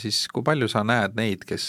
siis 0.00 0.24
kui 0.34 0.42
palju 0.42 0.66
sa 0.70 0.82
näed 0.86 1.14
neid, 1.18 1.44
kes 1.46 1.66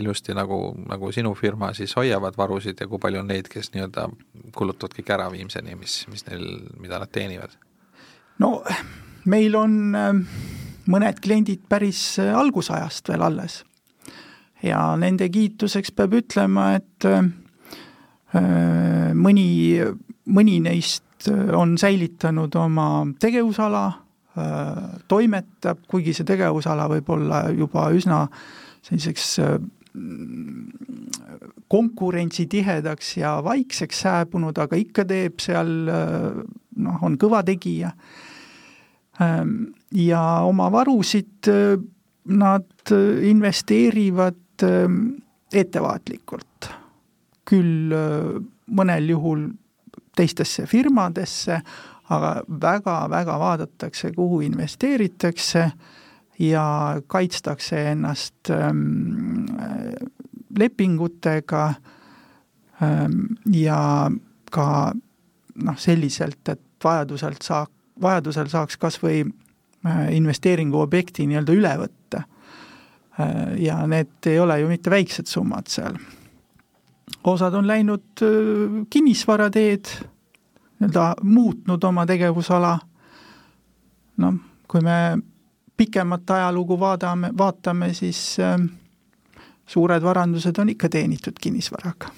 ilusti 0.00 0.34
nagu, 0.34 0.58
nagu 0.88 1.12
sinu 1.14 1.34
firma 1.38 1.70
siis 1.76 1.94
hoiavad 1.94 2.34
varusid 2.38 2.80
ja 2.80 2.88
kui 2.90 2.98
palju 2.98 3.20
on 3.22 3.30
neid, 3.30 3.46
kes 3.52 3.70
nii-öelda 3.76 4.08
kulutavad 4.56 4.96
kõik 4.96 5.12
ära 5.14 5.28
viimseni, 5.30 5.76
mis, 5.78 6.00
mis 6.10 6.26
neil, 6.26 6.48
mida 6.80 6.98
nad 7.02 7.12
teenivad? 7.14 7.54
No 8.42 8.50
meil 9.30 9.56
on 9.56 9.94
ähm, 9.98 10.24
mõned 10.90 11.20
kliendid 11.24 11.64
päris 11.68 12.18
äh, 12.22 12.32
algusajast 12.36 13.08
veel 13.12 13.24
alles. 13.24 13.62
Ja 14.64 14.94
nende 14.96 15.28
kiituseks 15.28 15.92
peab 15.92 16.14
ütlema, 16.16 16.70
et 16.78 17.04
mõni, 19.12 19.48
mõni 20.24 20.54
neist 20.64 21.28
on 21.52 21.74
säilitanud 21.76 22.56
oma 22.56 22.86
tegevusala, 23.20 23.82
toimetab, 25.04 25.82
kuigi 25.84 26.14
see 26.16 26.24
tegevusala 26.24 26.88
võib 26.94 27.12
olla 27.12 27.42
juba 27.52 27.90
üsna 27.92 28.22
selliseks 28.88 29.28
konkurentsitihedaks 31.68 33.16
ja 33.16 33.36
vaikseks 33.44 34.04
hääbunud, 34.04 34.58
aga 34.58 34.76
ikka 34.76 35.04
teeb 35.06 35.42
seal 35.42 35.70
noh, 35.86 37.02
on 37.06 37.18
kõva 37.20 37.44
tegija. 37.46 37.92
Ja 39.94 40.22
oma 40.42 40.68
varusid 40.74 41.50
nad 42.26 42.94
investeerivad 43.30 44.64
ettevaatlikult, 45.54 46.70
küll 47.46 47.94
mõnel 48.74 49.10
juhul 49.14 49.48
teistesse 50.16 50.66
firmadesse, 50.66 51.60
aga 52.14 52.34
väga-väga 52.48 53.38
vaadatakse, 53.40 54.12
kuhu 54.16 54.40
investeeritakse 54.46 55.68
ja 56.38 56.66
kaitstakse 57.06 57.90
ennast 57.90 58.50
ähm, 58.50 59.46
lepingutega 60.58 61.74
ja 63.54 64.10
ka 64.50 64.66
noh, 65.54 65.78
selliselt, 65.78 66.48
et 66.48 66.60
vajaduselt 66.84 67.42
saa-, 67.42 67.66
vajadusel 68.02 68.50
saaks 68.52 68.78
kas 68.80 68.98
või 69.02 69.22
äh, 69.24 70.06
investeeringuobjekti 70.16 71.26
nii-öelda 71.30 71.56
üle 71.56 71.74
võtta. 71.84 72.24
Äh, 73.20 73.54
ja 73.64 73.78
need 73.90 74.30
ei 74.30 74.40
ole 74.42 74.60
ju 74.62 74.70
mitte 74.70 74.92
väiksed 74.92 75.30
summad 75.30 75.70
seal. 75.72 75.98
osad 77.24 77.54
on 77.54 77.66
läinud 77.66 78.22
äh, 78.22 78.80
kinnisvarateed, 78.90 79.92
nii-öelda 80.80 81.06
muutnud 81.22 81.84
oma 81.84 82.06
tegevusala, 82.06 82.78
noh, 84.22 84.42
kui 84.68 84.82
me 84.82 84.98
pikemat 85.76 86.30
ajalugu 86.30 86.78
vaadame, 86.80 87.30
vaatame, 87.38 87.92
siis 87.94 88.36
suured 89.66 90.02
varandused 90.02 90.58
on 90.58 90.68
ikka 90.68 90.88
teenitud 90.88 91.40
kinnisvaraga. 91.40 92.12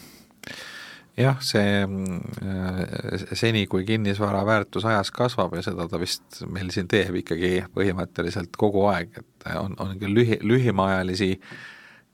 Jah, 1.16 1.38
see 1.40 1.80
äh, 1.80 3.22
seni, 3.32 3.62
kui 3.66 3.86
kinnisvara 3.88 4.42
väärtus 4.46 4.84
ajas 4.84 5.10
kasvab 5.10 5.54
ja 5.56 5.62
seda 5.64 5.86
ta 5.88 6.00
vist 6.00 6.42
meil 6.52 6.68
siin 6.74 6.90
teeb 6.92 7.16
ikkagi 7.22 7.62
põhimõtteliselt 7.72 8.58
kogu 8.60 8.84
aeg, 8.90 9.16
et 9.22 9.46
on, 9.56 9.72
on 9.80 9.94
küll 9.96 10.12
lühi, 10.12 10.36
lühimaajalisi 10.44 11.30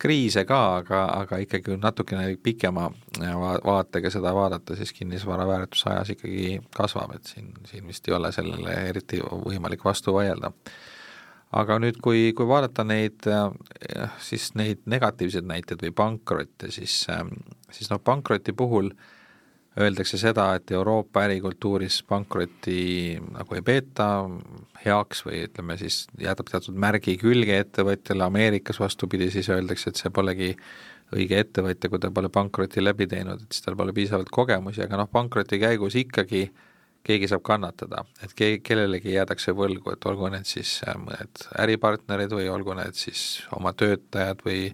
kriise 0.02 0.44
ka, 0.46 0.60
aga, 0.76 1.02
aga 1.16 1.40
ikkagi 1.42 1.80
natukene 1.82 2.36
pikema 2.42 2.86
va 3.18 3.56
vaatega 3.64 4.10
seda 4.10 4.30
vaadata, 4.38 4.78
siis 4.78 4.94
kinnisvara 4.94 5.48
väärtus 5.50 5.82
ajas 5.90 6.14
ikkagi 6.14 6.60
kasvab, 6.76 7.16
et 7.18 7.34
siin, 7.34 7.50
siin 7.66 7.90
vist 7.90 8.06
ei 8.06 8.14
ole 8.14 8.30
sellele 8.34 8.78
eriti 8.92 9.18
võimalik 9.18 9.82
vastu 9.82 10.14
vaielda 10.14 10.54
aga 11.52 11.78
nüüd, 11.82 11.98
kui, 12.04 12.30
kui 12.36 12.48
vaadata 12.48 12.84
neid, 12.86 13.26
äh, 13.28 14.12
siis 14.24 14.52
neid 14.58 14.84
negatiivseid 14.90 15.48
näiteid 15.48 15.82
või 15.84 15.94
pankrotte, 15.96 16.70
siis, 16.72 17.02
ähm, 17.12 17.34
siis 17.72 17.90
noh, 17.92 18.00
pankroti 18.02 18.54
puhul 18.56 18.92
öeldakse 19.80 20.18
seda, 20.20 20.50
et 20.56 20.70
Euroopa 20.72 21.22
ärikultuuris 21.24 22.02
pankrotti 22.08 23.18
nagu 23.32 23.56
ei 23.56 23.62
peeta 23.64 24.08
heaks 24.84 25.24
või 25.24 25.44
ütleme 25.46 25.78
siis, 25.80 26.02
jätab 26.20 26.50
teatud 26.52 26.76
märgi 26.76 27.16
külge 27.20 27.56
ettevõtjale, 27.64 28.26
Ameerikas 28.26 28.80
vastupidi, 28.80 29.30
siis 29.32 29.48
öeldakse, 29.52 29.92
et 29.92 30.00
see 30.00 30.12
polegi 30.12 30.50
õige 31.12 31.40
ettevõtja, 31.40 31.88
kui 31.92 32.00
ta 32.00 32.10
pole 32.12 32.28
pankrotti 32.32 32.84
läbi 32.84 33.08
teinud, 33.08 33.44
et 33.44 33.56
siis 33.56 33.64
tal 33.64 33.76
pole 33.80 33.96
piisavalt 33.96 34.32
kogemusi, 34.32 34.84
aga 34.84 35.00
noh, 35.00 35.08
pankroti 35.12 35.60
käigus 35.60 35.96
ikkagi 36.00 36.46
äh, 36.48 36.68
keegi 37.06 37.28
saab 37.30 37.42
kannatada, 37.46 38.04
et 38.22 38.34
keegi, 38.38 38.60
kellelegi 38.66 39.16
jäädakse 39.16 39.54
võlgu, 39.58 39.94
et 39.94 40.04
olgu 40.06 40.30
need 40.32 40.46
siis 40.48 40.78
äh, 40.86 40.98
mõned 40.98 41.46
äripartnerid 41.62 42.34
või 42.34 42.50
olgu 42.52 42.76
need 42.78 42.98
siis 42.98 43.42
oma 43.56 43.74
töötajad 43.76 44.44
või 44.46 44.68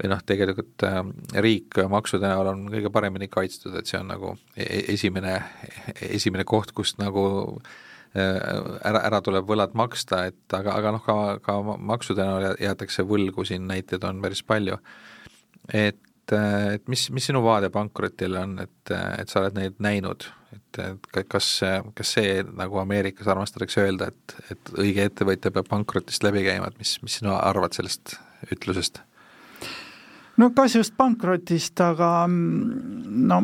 või 0.00 0.08
noh, 0.14 0.22
tegelikult 0.24 0.86
äh, 0.88 1.02
riik 1.44 1.76
maksude 1.92 2.24
näol 2.24 2.48
on 2.54 2.64
kõige 2.72 2.92
paremini 2.92 3.28
kaitstud, 3.28 3.76
et 3.76 3.90
see 3.90 4.00
on 4.00 4.08
nagu 4.14 4.32
e-, 4.56 4.64
e-, 4.64 4.84
esimene, 4.94 5.36
esimene 6.08 6.46
koht, 6.48 6.72
kust 6.76 6.96
nagu 7.02 7.24
äh, 7.60 7.76
ära, 8.16 9.04
ära 9.10 9.20
tuleb 9.24 9.48
võlad 9.48 9.76
maksta, 9.76 10.24
et 10.30 10.56
aga, 10.56 10.78
aga 10.80 10.94
noh, 10.96 11.04
ka, 11.04 11.18
ka 11.44 11.58
maksude 11.76 12.24
näol 12.24 12.54
jäetakse 12.56 13.04
võlgu, 13.04 13.44
siin 13.44 13.68
näiteid 13.68 14.08
on 14.08 14.24
päris 14.24 14.40
palju. 14.40 14.80
et, 15.68 16.00
et 16.32 16.88
mis, 16.88 17.08
mis 17.12 17.28
sinu 17.28 17.44
vaade 17.44 17.68
pankrotile 17.74 18.40
on, 18.40 18.58
et, 18.64 18.96
et 19.20 19.28
sa 19.28 19.42
oled 19.44 19.60
neid 19.60 19.76
näinud 19.84 20.30
et, 20.54 20.80
kas, 21.28 21.48
kas 21.94 22.14
see, 22.16 22.40
nagu 22.56 22.80
Ameerikas 22.82 23.28
armastatakse 23.30 23.84
öelda, 23.84 24.10
et, 24.10 24.34
et 24.54 24.72
õige 24.78 25.06
ettevõtja 25.06 25.52
peab 25.54 25.68
pankrotist 25.70 26.24
läbi 26.26 26.44
käima, 26.46 26.70
et 26.70 26.80
mis, 26.80 26.96
mis 27.04 27.20
sina 27.20 27.38
arvad 27.46 27.76
sellest 27.76 28.16
ütlusest? 28.50 29.02
no 30.40 30.50
kas 30.56 30.74
just 30.78 30.96
pankrotist, 30.98 31.80
aga 31.84 32.10
no 32.30 33.42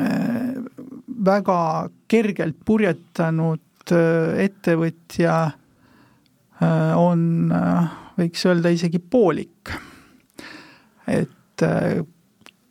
äh, 0.00 0.56
väga 1.30 1.60
kergelt 2.10 2.58
purjetanud 2.66 3.94
äh, 3.94 4.42
ettevõtja 4.46 5.36
äh, 5.46 6.92
on, 6.98 7.52
võiks 8.16 8.46
öelda 8.48 8.72
isegi 8.74 8.98
poolik. 8.98 9.74
et 11.06 11.62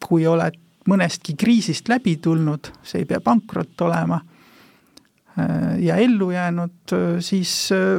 kui 0.03 0.25
oled 0.27 0.64
mõnestki 0.89 1.35
kriisist 1.37 1.89
läbi 1.89 2.17
tulnud, 2.21 2.71
see 2.85 3.03
ei 3.03 3.09
pea 3.09 3.21
pankrot 3.23 3.81
olema, 3.85 4.19
äh, 5.39 5.77
ja 5.85 5.97
ellu 6.01 6.31
jäänud, 6.31 6.93
äh, 6.93 7.07
siis 7.19 7.71
äh, 7.73 7.97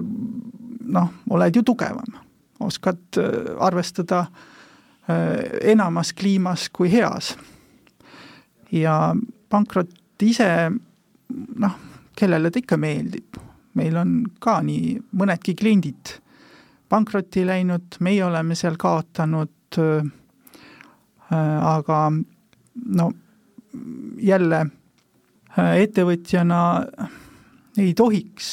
noh, 0.87 1.11
oled 1.31 1.57
ju 1.57 1.65
tugevam, 1.67 2.21
oskad 2.61 3.19
arvestada 3.61 4.27
enamas 5.63 6.11
kliimas 6.19 6.65
kui 6.75 6.89
heas. 6.91 7.37
ja 8.73 9.15
pankrot 9.49 10.23
ise 10.23 10.49
noh, 11.63 11.77
kellele 12.17 12.51
ta 12.51 12.59
ikka 12.59 12.79
meeldib, 12.81 13.37
meil 13.79 13.97
on 14.01 14.17
ka 14.43 14.57
nii 14.67 14.97
mõnedki 15.15 15.55
kliendid 15.55 16.17
pankrotti 16.89 17.45
läinud, 17.47 18.01
meie 18.01 18.25
oleme 18.25 18.55
seal 18.59 18.75
kaotanud, 18.79 19.79
aga 21.31 22.01
no 22.85 23.11
jälle 24.23 24.67
ettevõtjana 25.57 26.61
ei 27.79 27.93
tohiks 27.97 28.49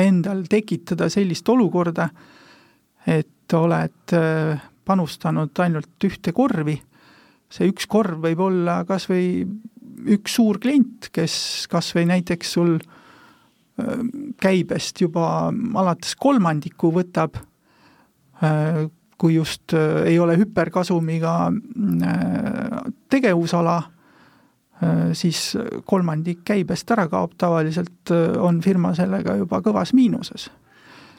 endal 0.00 0.44
tekitada 0.48 1.08
sellist 1.12 1.48
olukorda, 1.48 2.08
et 3.06 3.52
oled 3.56 4.14
panustanud 4.86 5.60
ainult 5.64 6.06
ühte 6.08 6.32
korvi, 6.36 6.76
see 7.50 7.68
üks 7.70 7.88
korv 7.90 8.22
võib 8.24 8.40
olla 8.46 8.80
kas 8.88 9.08
või 9.10 9.44
üks 10.10 10.38
suur 10.38 10.60
klient, 10.62 11.10
kes 11.12 11.66
kas 11.70 11.92
või 11.96 12.06
näiteks 12.08 12.56
sul 12.56 12.78
käibest 14.40 15.00
juba 15.00 15.50
alates 15.80 16.16
kolmandiku 16.20 16.92
võtab, 16.94 17.36
kui 19.20 19.34
just 19.36 19.74
ei 19.76 20.18
ole 20.18 20.38
hüperkasumiga 20.40 21.34
tegevusala, 23.12 23.76
siis 25.12 25.42
kolmandik 25.84 26.40
käibest 26.48 26.88
ära 26.96 27.04
kaob, 27.12 27.36
tavaliselt 27.36 28.14
on 28.40 28.62
firma 28.64 28.94
sellega 28.96 29.36
juba 29.42 29.60
kõvas 29.64 29.92
miinuses. 29.92 30.48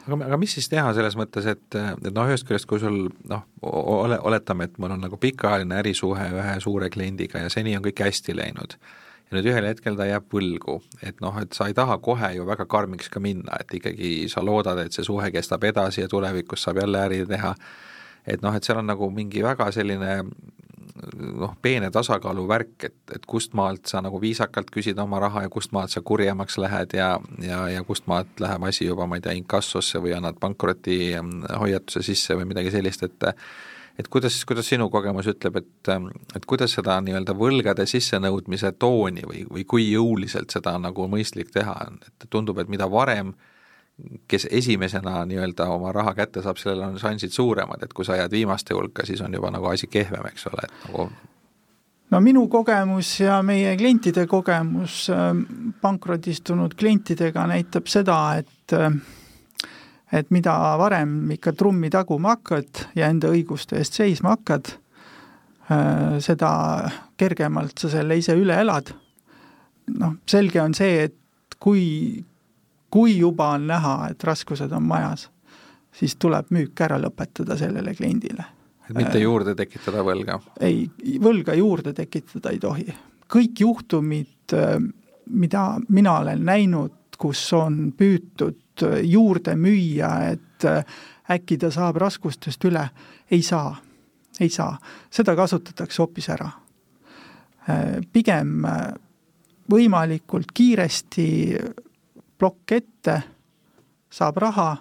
Aga, 0.02 0.16
aga 0.26 0.36
mis 0.40 0.56
siis 0.56 0.66
teha 0.66 0.90
selles 0.96 1.14
mõttes, 1.14 1.46
et, 1.46 1.76
et 1.78 2.08
noh, 2.10 2.26
ühest 2.26 2.42
küljest, 2.48 2.66
kui 2.66 2.80
sul 2.82 3.04
noh, 3.30 3.44
ole, 3.62 4.18
oletame, 4.18 4.66
et 4.66 4.80
mul 4.82 4.96
on 4.96 5.04
nagu 5.06 5.18
pikaajaline 5.22 5.78
ärisuhe 5.78 6.26
ühe 6.40 6.56
suure 6.64 6.90
kliendiga 6.90 7.44
ja 7.44 7.52
seni 7.52 7.76
on 7.78 7.84
kõik 7.84 8.02
hästi 8.02 8.34
läinud, 8.34 8.74
ja 9.28 9.36
nüüd 9.36 9.46
ühel 9.52 9.68
hetkel 9.70 9.94
ta 9.98 10.08
jääb 10.10 10.26
võlgu, 10.34 10.80
et 11.06 11.22
noh, 11.22 11.38
et 11.38 11.54
sa 11.54 11.68
ei 11.70 11.78
taha 11.78 12.00
kohe 12.02 12.32
ju 12.34 12.48
väga 12.48 12.66
karmiks 12.66 13.12
ka 13.14 13.22
minna, 13.22 13.60
et 13.62 13.78
ikkagi 13.78 14.26
sa 14.32 14.42
loodad, 14.42 14.82
et 14.82 14.98
see 14.98 15.06
suhe 15.06 15.30
kestab 15.30 15.62
edasi 15.70 16.02
ja 16.02 16.10
tulevikus 16.10 16.66
saab 16.66 16.82
jälle 16.82 17.06
äri 17.06 17.22
teha, 17.30 17.54
et 18.26 18.42
noh, 18.42 18.54
et 18.54 18.64
seal 18.64 18.78
on 18.82 18.90
nagu 18.92 19.10
mingi 19.10 19.42
väga 19.44 19.70
selline 19.74 20.12
noh, 21.40 21.54
peene 21.62 21.90
tasakaalu 21.90 22.44
värk, 22.48 22.76
et, 22.88 22.96
et 23.16 23.26
kust 23.26 23.56
maalt 23.58 23.90
sa 23.90 24.02
nagu 24.04 24.20
viisakalt 24.22 24.70
küsid 24.72 24.98
oma 25.02 25.20
raha 25.22 25.46
ja 25.46 25.50
kust 25.52 25.72
maalt 25.74 25.94
sa 25.94 26.02
kurjemaks 26.04 26.58
lähed 26.62 26.96
ja, 26.96 27.14
ja, 27.42 27.64
ja 27.72 27.82
kust 27.86 28.06
maalt 28.10 28.40
läheb 28.42 28.68
asi 28.68 28.86
juba, 28.86 29.06
ma 29.06 29.18
ei 29.18 29.24
tea, 29.24 29.34
inkassosse 29.40 30.02
või 30.02 30.14
annad 30.16 30.38
pankrotihoiatuse 30.42 32.04
sisse 32.06 32.38
või 32.38 32.50
midagi 32.52 32.74
sellist, 32.74 33.06
et 33.08 33.30
et 34.00 34.06
kuidas, 34.08 34.38
kuidas 34.48 34.70
sinu 34.70 34.86
kogemus 34.88 35.26
ütleb, 35.28 35.58
et, 35.60 35.88
et 36.36 36.46
kuidas 36.48 36.72
seda 36.78 36.94
nii-öelda 37.04 37.34
võlgade 37.36 37.84
sissenõudmise 37.86 38.70
tooni 38.80 39.26
või, 39.28 39.42
või 39.50 39.66
kui 39.68 39.84
jõuliselt 39.90 40.54
seda 40.54 40.78
nagu 40.80 41.04
mõistlik 41.12 41.52
teha 41.52 41.74
on, 41.90 41.98
et 42.06 42.24
tundub, 42.32 42.62
et 42.62 42.72
mida 42.72 42.88
varem 42.90 43.34
äh, 43.34 43.51
kes 44.28 44.48
esimesena 44.50 45.24
nii-öelda 45.28 45.66
oma 45.70 45.92
raha 45.92 46.14
kätte 46.14 46.42
saab, 46.42 46.56
sellel 46.60 46.86
on 46.86 46.98
šansid 46.98 47.30
suuremad, 47.30 47.82
et 47.84 47.92
kui 47.92 48.04
sa 48.04 48.16
jääd 48.16 48.32
viimaste 48.32 48.74
hulka, 48.74 49.06
siis 49.06 49.20
on 49.20 49.34
juba 49.34 49.50
nagu 49.52 49.68
asi 49.70 49.86
kehvem, 49.86 50.26
eks 50.32 50.48
ole, 50.50 50.64
et 50.64 50.88
nagu 50.88 51.10
no 52.12 52.20
minu 52.20 52.44
kogemus 52.52 53.14
ja 53.20 53.40
meie 53.46 53.76
klientide 53.76 54.26
kogemus 54.28 55.06
ähm, 55.12 55.42
pankrotistunud 55.80 56.74
klientidega 56.78 57.46
näitab 57.48 57.88
seda, 57.88 58.18
et 58.42 58.76
äh, 58.76 58.92
et 60.12 60.28
mida 60.30 60.54
varem 60.76 61.30
ikka 61.32 61.54
trummi 61.56 61.88
taguma 61.90 62.36
hakkad 62.36 62.84
ja 62.96 63.08
enda 63.08 63.30
õiguste 63.32 63.78
eest 63.80 63.96
seisma 63.96 64.34
hakkad, 64.36 64.74
äh, 65.72 66.18
seda 66.20 66.50
kergemalt 67.16 67.80
sa 67.80 67.88
selle 67.92 68.18
ise 68.20 68.36
üle 68.36 68.60
elad. 68.60 68.92
noh, 69.98 70.14
selge 70.28 70.60
on 70.62 70.74
see, 70.74 71.08
et 71.08 71.56
kui 71.58 72.22
kui 72.92 73.18
juba 73.18 73.54
on 73.56 73.66
näha, 73.66 73.94
et 74.12 74.24
raskused 74.24 74.72
on 74.76 74.84
majas, 74.84 75.30
siis 75.96 76.16
tuleb 76.20 76.50
müük 76.52 76.80
ära 76.84 76.98
lõpetada 77.00 77.56
sellele 77.56 77.94
kliendile. 77.96 78.44
et 78.88 78.96
mitte 78.96 79.16
äh, 79.18 79.22
juurde 79.22 79.54
tekitada 79.56 80.02
võlga? 80.04 80.40
ei, 80.60 80.84
võlga 81.20 81.54
juurde 81.56 81.92
tekitada 81.96 82.52
ei 82.52 82.58
tohi. 82.60 82.86
kõik 83.32 83.62
juhtumid, 83.64 84.52
äh, 84.52 84.76
mida 85.26 85.62
mina 85.88 86.18
olen 86.20 86.44
näinud, 86.44 87.16
kus 87.18 87.44
on 87.56 87.94
püütud 87.96 88.84
äh, 88.84 88.98
juurde 89.08 89.56
müüa, 89.56 90.12
et 90.32 90.68
äkki 91.32 91.56
ta 91.58 91.70
saab 91.70 91.96
raskustest 91.96 92.64
üle, 92.68 92.82
ei 93.30 93.42
saa, 93.42 93.72
ei 94.40 94.50
saa. 94.52 94.76
seda 95.10 95.36
kasutatakse 95.36 96.02
hoopis 96.02 96.28
ära. 96.28 96.50
pigem 98.12 98.64
võimalikult 99.70 100.50
kiiresti 100.54 101.24
plokk 102.42 102.72
ette, 102.74 103.20
saab 104.10 104.40
raha, 104.42 104.76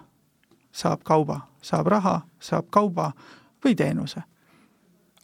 saab 0.74 1.04
kauba, 1.06 1.43
saab 1.62 1.91
raha, 1.93 2.15
saab 2.41 2.71
kauba 2.74 3.12
või 3.62 3.76
teenuse. 3.78 4.24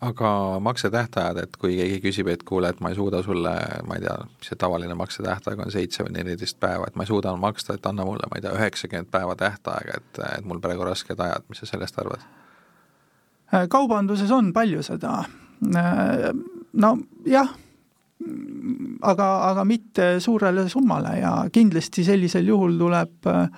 aga 0.01 0.59
maksetähtajad, 0.61 1.37
et 1.41 1.55
kui 1.57 1.73
keegi 1.79 1.97
küsib, 2.03 2.27
et 2.29 2.43
kuule, 2.45 2.69
et 2.69 2.81
ma 2.85 2.91
ei 2.93 2.95
suuda 2.99 3.23
sulle, 3.25 3.55
ma 3.89 3.97
ei 3.97 4.03
tea, 4.05 4.13
mis 4.29 4.51
see 4.51 4.59
tavaline 4.61 4.93
maksetähtaeg 4.93 5.65
on, 5.65 5.71
seitse 5.73 6.05
või 6.05 6.13
neliteist 6.19 6.59
päeva, 6.61 6.85
et 6.85 6.95
ma 6.95 7.07
ei 7.07 7.09
suuda 7.09 7.33
maksta, 7.41 7.73
et 7.73 7.89
anna 7.89 8.05
mulle, 8.05 8.29
ma 8.29 8.37
ei 8.37 8.45
tea, 8.45 8.53
üheksakümmend 8.53 9.09
päeva 9.09 9.33
tähtaega, 9.35 9.97
et, 9.97 10.21
et 10.37 10.45
mul 10.45 10.61
praegu 10.61 10.85
rasked 10.85 11.17
ajad, 11.17 11.49
mis 11.49 11.65
sa 11.65 11.73
sellest 11.73 11.97
arvad? 11.97 12.29
kaubanduses 13.73 14.29
on 14.35 14.53
palju 14.53 14.85
seda, 14.85 15.23
no 16.85 16.97
jah 17.25 17.57
aga, 19.01 19.27
aga 19.49 19.63
mitte 19.67 20.17
suurele 20.23 20.67
summale 20.69 21.17
ja 21.19 21.33
kindlasti 21.53 22.03
sellisel 22.07 22.47
juhul 22.47 22.77
tuleb 22.79 23.27
äh, 23.27 23.49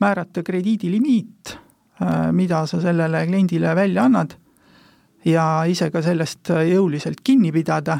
määrata 0.00 0.42
krediidilimiit, 0.42 1.56
äh, 2.02 2.30
mida 2.32 2.64
sa 2.66 2.80
sellele 2.80 3.26
kliendile 3.26 3.74
välja 3.76 4.04
annad 4.04 4.36
ja 5.24 5.64
ise 5.68 5.90
ka 5.92 6.02
sellest 6.02 6.52
jõuliselt 6.70 7.20
kinni 7.24 7.52
pidada, 7.52 7.98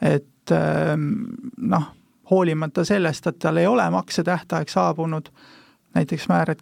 et 0.00 0.52
ähm, 0.52 1.08
noh, 1.56 1.86
hoolimata 2.30 2.84
sellest, 2.84 3.26
et 3.26 3.38
tal 3.40 3.60
ei 3.60 3.66
ole 3.66 3.86
maksetähtaeg 3.90 4.68
saabunud, 4.68 5.30
näiteks 5.94 6.28
määrad 6.28 6.60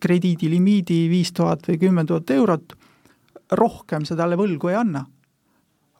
krediidilimiidi 0.00 1.06
viis 1.08 1.32
tuhat 1.32 1.64
või 1.68 1.78
kümme 1.80 2.04
tuhat 2.04 2.30
eurot, 2.36 2.76
rohkem 3.52 4.04
sa 4.04 4.16
talle 4.16 4.36
võlgu 4.36 4.72
ei 4.72 4.76
anna 4.76 5.04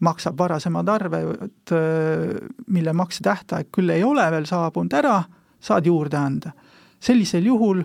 maksab 0.01 0.39
varasemad 0.39 0.89
arved, 0.89 1.73
mille 2.67 2.93
maksetähtaeg 2.93 3.71
küll 3.73 3.93
ei 3.95 4.05
ole 4.05 4.25
veel 4.31 4.47
saabunud 4.49 4.97
ära, 4.99 5.19
saad 5.61 5.87
juurde 5.87 6.19
anda. 6.19 6.53
sellisel 7.05 7.45
juhul 7.45 7.83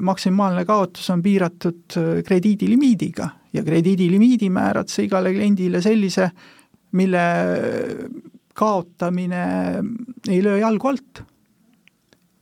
maksimaalne 0.00 0.64
kaotus 0.64 1.10
on 1.10 1.22
piiratud 1.22 1.96
krediidilimiidiga 2.24 3.28
ja 3.52 3.62
krediidilimiidi 3.64 4.50
määrad 4.50 4.88
sa 4.88 5.02
igale 5.02 5.32
kliendile 5.32 5.80
sellise, 5.82 6.30
mille 6.92 7.24
kaotamine 8.54 9.44
ei 10.28 10.42
löö 10.44 10.58
jalgu 10.58 10.88
alt. 10.88 11.22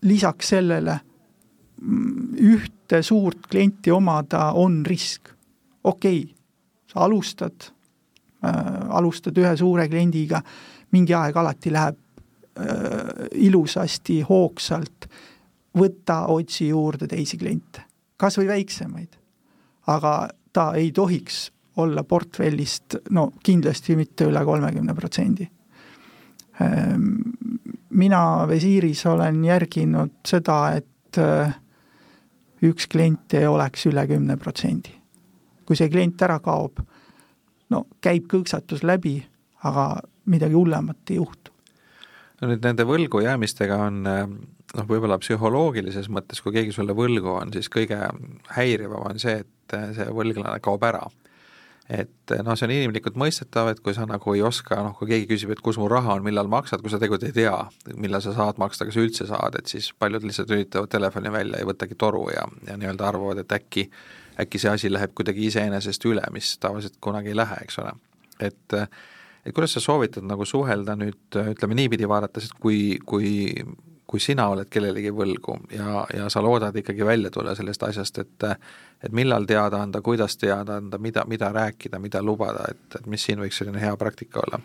lisaks 0.03 0.49
sellele 0.49 1.01
mm, 1.81 2.35
ühte 2.39 3.03
suurt 3.03 3.47
klienti 3.51 3.91
omada 3.91 4.51
on 4.53 4.87
risk. 4.87 5.29
okei 5.85 6.23
okay,, 6.23 6.35
sa 6.87 7.05
alustad 7.05 7.73
Äh, 7.73 7.82
alustad 8.43 9.39
ühe 9.39 9.53
suure 9.57 9.89
kliendiga, 9.89 10.43
mingi 10.93 11.15
aeg 11.15 11.37
alati 11.37 11.73
läheb 11.73 11.99
äh, 12.59 13.27
ilusasti, 13.47 14.21
hoogsalt, 14.29 15.09
võta, 15.79 16.27
otsi 16.33 16.69
juurde 16.69 17.09
teisi 17.09 17.39
kliente, 17.41 17.85
kas 18.17 18.39
või 18.39 18.51
väiksemaid. 18.53 19.19
aga 19.87 20.29
ta 20.53 20.73
ei 20.79 20.93
tohiks 20.93 21.51
olla 21.77 22.05
portfellist, 22.05 22.97
no 23.11 23.33
kindlasti 23.43 23.97
mitte 23.97 24.29
üle 24.29 24.45
kolmekümne 24.45 24.95
protsendi. 24.95 25.49
Ähm, 26.63 27.09
mina 27.91 28.47
visiiris 28.49 29.07
olen 29.07 29.45
järginud 29.45 30.21
seda, 30.29 30.77
et 30.77 31.19
äh, 31.19 31.55
üks 32.63 32.87
klient 32.87 33.35
ei 33.35 33.47
oleks 33.47 33.87
üle 33.87 34.07
kümne 34.07 34.37
protsendi. 34.37 34.99
kui 35.67 35.77
see 35.79 35.89
klient 35.89 36.21
ära 36.23 36.41
kaob 36.43 36.83
no 37.73 37.87
käib 38.05 38.29
kõksatus 38.31 38.85
läbi, 38.87 39.19
aga 39.65 40.03
midagi 40.31 40.59
hullemat 40.59 41.11
ei 41.11 41.19
juhtu. 41.21 41.53
no 42.41 42.51
nüüd 42.51 42.65
nende 42.65 42.87
võlgu 42.87 43.25
jäämistega 43.25 43.79
on 43.89 44.03
noh, 44.77 44.87
võib-olla 44.89 45.19
psühholoogilises 45.23 46.09
mõttes, 46.13 46.43
kui 46.43 46.55
keegi 46.57 46.75
sulle 46.75 46.95
võlgu 46.97 47.35
on, 47.37 47.53
siis 47.55 47.71
kõige 47.73 47.99
häirivam 48.57 49.11
on 49.11 49.21
see, 49.23 49.43
et 49.43 49.77
see 49.97 50.09
võlglane 50.13 50.61
kaob 50.65 50.85
ära. 50.87 51.03
et 51.93 52.33
noh, 52.47 52.55
see 52.57 52.69
on 52.69 52.73
inimlikult 52.73 53.17
mõistetav, 53.21 53.73
et 53.73 53.81
kui 53.85 53.93
sa 53.93 54.07
nagu 54.09 54.35
ei 54.37 54.43
oska, 54.47 54.79
noh 54.87 54.95
kui 54.97 55.11
keegi 55.11 55.27
küsib, 55.35 55.51
et 55.53 55.61
kus 55.61 55.77
mu 55.83 55.89
raha 55.91 56.15
on, 56.15 56.25
millal 56.25 56.49
maksad, 56.49 56.81
kui 56.81 56.93
sa 56.93 57.01
tegelikult 57.03 57.27
ei 57.29 57.35
tea, 57.43 57.57
millal 58.01 58.23
sa 58.25 58.33
saad 58.37 58.61
maksta, 58.63 58.87
kas 58.89 58.97
üldse 59.03 59.27
saad, 59.29 59.59
et 59.59 59.69
siis 59.69 59.91
paljud 59.99 60.25
lihtsalt 60.25 60.55
lülitavad 60.55 60.93
telefoni 60.93 61.33
välja, 61.35 61.59
ei 61.59 61.69
võtagi 61.69 61.99
toru 61.99 62.29
ja, 62.33 62.47
ja 62.69 62.79
nii-öelda 62.81 63.09
arvavad, 63.11 63.43
et 63.43 63.57
äkki, 63.59 63.89
äkki 64.41 64.59
see 64.59 64.71
asi 64.71 64.93
läheb 64.93 65.15
kuidagi 65.15 65.47
iseenesest 65.47 66.05
üle, 66.09 66.23
mis 66.33 66.57
tavaliselt 66.59 66.97
kunagi 67.01 67.33
ei 67.33 67.37
lähe, 67.37 67.57
eks 67.63 67.79
ole. 67.83 67.93
et 68.41 68.79
et 69.47 69.55
kuidas 69.55 69.73
sa 69.75 69.81
soovitad 69.81 70.25
nagu 70.25 70.45
suhelda 70.45 70.95
nüüd 70.97 71.37
ütleme 71.51 71.75
niipidi 71.75 72.09
vaadates, 72.09 72.45
et 72.51 72.61
kui, 72.61 72.99
kui 73.07 73.51
kui 74.13 74.21
sina 74.21 74.45
oled 74.53 74.69
kellelegi 74.69 75.09
võlgu 75.15 75.55
ja, 75.73 76.03
ja 76.13 76.27
sa 76.31 76.43
loodad 76.45 76.77
ikkagi 76.77 77.05
välja 77.07 77.31
tulla 77.33 77.55
sellest 77.57 77.83
asjast, 77.89 78.19
et 78.19 78.45
et 79.03 79.13
millal 79.13 79.47
teada 79.49 79.81
anda, 79.83 80.03
kuidas 80.05 80.37
teada 80.37 80.77
anda, 80.77 80.99
mida, 80.99 81.25
mida 81.27 81.49
rääkida, 81.53 81.99
mida 81.99 82.21
lubada, 82.23 82.67
et, 82.71 82.99
et 83.01 83.07
mis 83.07 83.25
siin 83.25 83.41
võiks 83.41 83.59
selline 83.59 83.81
hea 83.81 83.97
praktika 83.97 84.45
olla? 84.45 84.61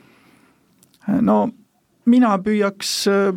no 1.21 1.37
mina 2.05 2.35
püüaks 2.43 2.93
äh, 3.11 3.31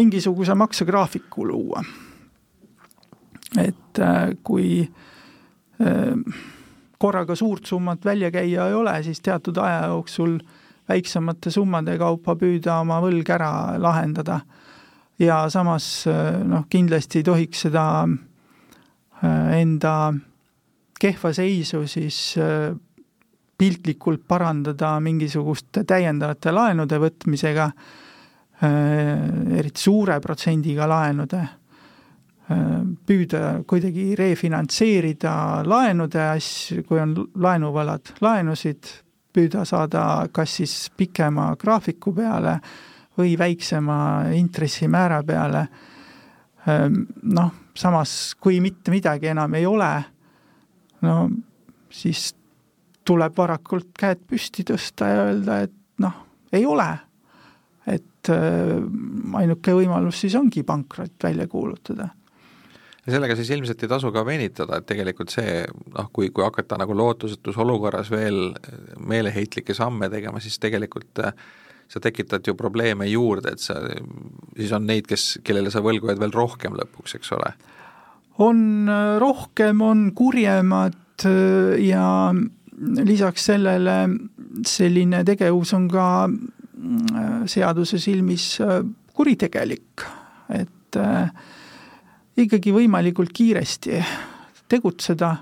mingisuguse 0.00 0.54
maksegraafiku 0.54 1.46
luua. 1.48 1.82
et 3.58 3.98
äh, 3.98 4.30
kui 4.46 4.70
äh, 4.84 5.10
korraga 7.00 7.34
suurt 7.38 7.64
summat 7.64 8.04
välja 8.04 8.28
käia 8.30 8.66
ei 8.68 8.74
ole, 8.76 8.92
siis 9.02 9.22
teatud 9.24 9.56
aja 9.56 9.86
jooksul 9.88 10.34
väiksemate 10.90 11.50
summade 11.50 11.94
kaupa 11.98 12.34
püüda 12.36 12.80
oma 12.82 12.98
võlg 13.00 13.30
ära 13.32 13.78
lahendada. 13.80 14.40
Ja 15.20 15.42
samas 15.52 16.04
noh, 16.44 16.66
kindlasti 16.68 17.20
ei 17.20 17.24
tohiks 17.24 17.64
seda 17.66 17.84
äh, 18.04 19.60
enda 19.60 20.12
kehva 21.00 21.32
seisu 21.36 21.84
siis 21.88 22.18
äh, 22.40 22.70
piltlikult 23.60 24.24
parandada 24.28 24.94
mingisuguste 25.04 25.84
täiendavate 25.88 26.52
laenude 26.52 27.00
võtmisega, 27.00 27.66
äh, 28.64 29.24
eriti 29.60 29.84
suure 29.84 30.16
protsendiga 30.24 30.88
laenude, 30.88 31.42
püüda 33.06 33.62
kuidagi 33.68 34.14
refinantseerida 34.18 35.32
laenude 35.66 36.22
asju, 36.32 36.82
kui 36.88 36.98
on 36.98 37.14
laenuvõlad, 37.38 38.16
laenusid, 38.24 38.88
püüda 39.30 39.62
saada 39.68 40.26
kas 40.34 40.56
siis 40.58 40.74
pikema 40.96 41.52
graafiku 41.60 42.12
peale 42.16 42.56
või 43.18 43.36
väiksema 43.38 44.00
intressimäära 44.34 45.22
peale. 45.26 45.62
Ehm, 46.66 47.04
noh, 47.30 47.52
samas 47.76 48.34
kui 48.40 48.58
mitte 48.60 48.90
midagi 48.90 49.30
enam 49.30 49.54
ei 49.54 49.66
ole, 49.66 49.92
no 51.06 51.16
siis 51.90 52.32
tuleb 53.06 53.36
varakult 53.36 53.92
käed 53.98 54.26
püsti 54.26 54.66
tõsta 54.66 55.08
ja 55.08 55.26
öelda, 55.28 55.62
et 55.68 55.76
noh, 56.02 56.24
ei 56.52 56.66
ole. 56.66 56.90
et 57.86 58.28
ehm, 58.28 59.34
ainuke 59.34 59.72
võimalus 59.74 60.18
siis 60.20 60.34
ongi 60.36 60.62
pankrot 60.66 61.14
välja 61.24 61.46
kuulutada 61.48 62.10
ja 63.10 63.16
sellega 63.16 63.36
siis 63.38 63.50
ilmselt 63.56 63.82
ei 63.82 63.90
tasu 63.90 64.12
ka 64.14 64.22
venitada, 64.26 64.78
et 64.78 64.86
tegelikult 64.86 65.34
see 65.34 65.64
noh, 65.66 66.10
kui, 66.14 66.30
kui 66.30 66.46
hakata 66.46 66.78
nagu 66.78 66.94
lootusetus 66.94 67.58
olukorras 67.58 68.12
veel 68.12 68.52
meeleheitlikke 69.02 69.74
samme 69.74 70.08
tegema, 70.12 70.40
siis 70.40 70.60
tegelikult 70.62 71.24
äh, 71.26 71.34
sa 71.90 72.00
tekitad 72.00 72.46
ju 72.46 72.54
probleeme 72.54 73.08
juurde, 73.10 73.56
et 73.56 73.62
sa, 73.62 73.80
siis 74.56 74.72
on 74.76 74.86
neid, 74.86 75.08
kes, 75.10 75.40
kellele 75.46 75.72
sa 75.74 75.82
võlgu 75.82 76.10
jääd 76.10 76.22
veel 76.22 76.34
rohkem 76.34 76.78
lõpuks, 76.78 77.18
eks 77.18 77.34
ole? 77.38 77.52
on 78.40 78.88
äh, 78.88 79.18
rohkem, 79.20 79.82
on 79.84 80.06
kurjemad 80.16 81.26
äh, 81.28 81.76
ja 81.84 82.32
lisaks 83.04 83.50
sellele 83.50 83.96
selline 84.66 85.20
tegevus 85.28 85.74
on 85.76 85.88
ka 85.92 86.06
äh, 86.24 87.42
seaduse 87.50 88.00
silmis 88.00 88.54
kuritegelik, 89.12 90.06
et 90.56 90.96
ikkagi 92.40 92.72
võimalikult 92.74 93.32
kiiresti 93.36 94.00
tegutseda 94.70 95.34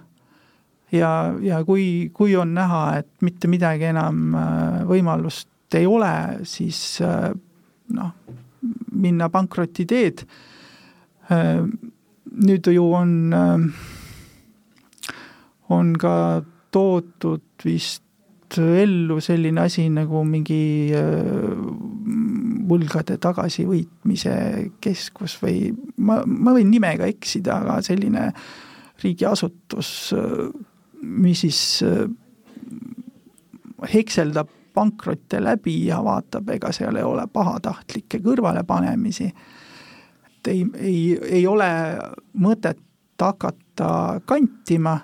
ja, 0.92 1.12
ja 1.44 1.62
kui, 1.64 2.10
kui 2.14 2.36
on 2.36 2.54
näha, 2.56 2.82
et 3.02 3.10
mitte 3.22 3.50
midagi 3.50 3.90
enam 3.90 4.34
võimalust 4.88 5.48
ei 5.76 5.86
ole, 5.86 6.38
siis 6.48 7.00
äh, 7.04 7.30
noh, 7.94 8.10
minna 8.92 9.28
pankroti 9.32 9.86
teed. 9.88 10.24
Äh, 11.32 11.62
nüüd 12.38 12.68
ju 12.72 12.84
on, 12.94 13.32
äh, 13.34 13.58
on 15.68 15.94
ka 16.00 16.42
toodud 16.72 17.64
vist 17.64 18.04
ellu 18.58 19.18
selline 19.20 19.60
asi 19.66 19.90
nagu 19.92 20.22
mingi 20.24 20.88
võlgade 22.68 23.18
tagasivõitmise 23.22 24.34
keskus 24.84 25.38
või 25.42 25.70
ma, 25.96 26.20
ma 26.26 26.54
võin 26.56 26.70
nimega 26.70 27.08
eksida, 27.08 27.62
aga 27.62 27.80
selline 27.84 28.28
riigiasutus, 29.02 30.14
mis 31.02 31.44
siis 31.44 31.60
hekseldab 33.92 34.50
pankrotte 34.74 35.40
läbi 35.44 35.86
ja 35.86 36.02
vaatab, 36.04 36.50
ega 36.54 36.72
seal 36.74 36.98
ei 36.98 37.06
ole 37.06 37.26
pahatahtlikke 37.32 38.20
kõrvalepanemisi. 38.22 39.30
et 40.26 40.50
ei, 40.52 40.66
ei, 40.74 41.18
ei 41.38 41.46
ole 41.46 41.70
mõtet 42.38 42.78
hakata 43.18 44.20
kantima, 44.26 44.98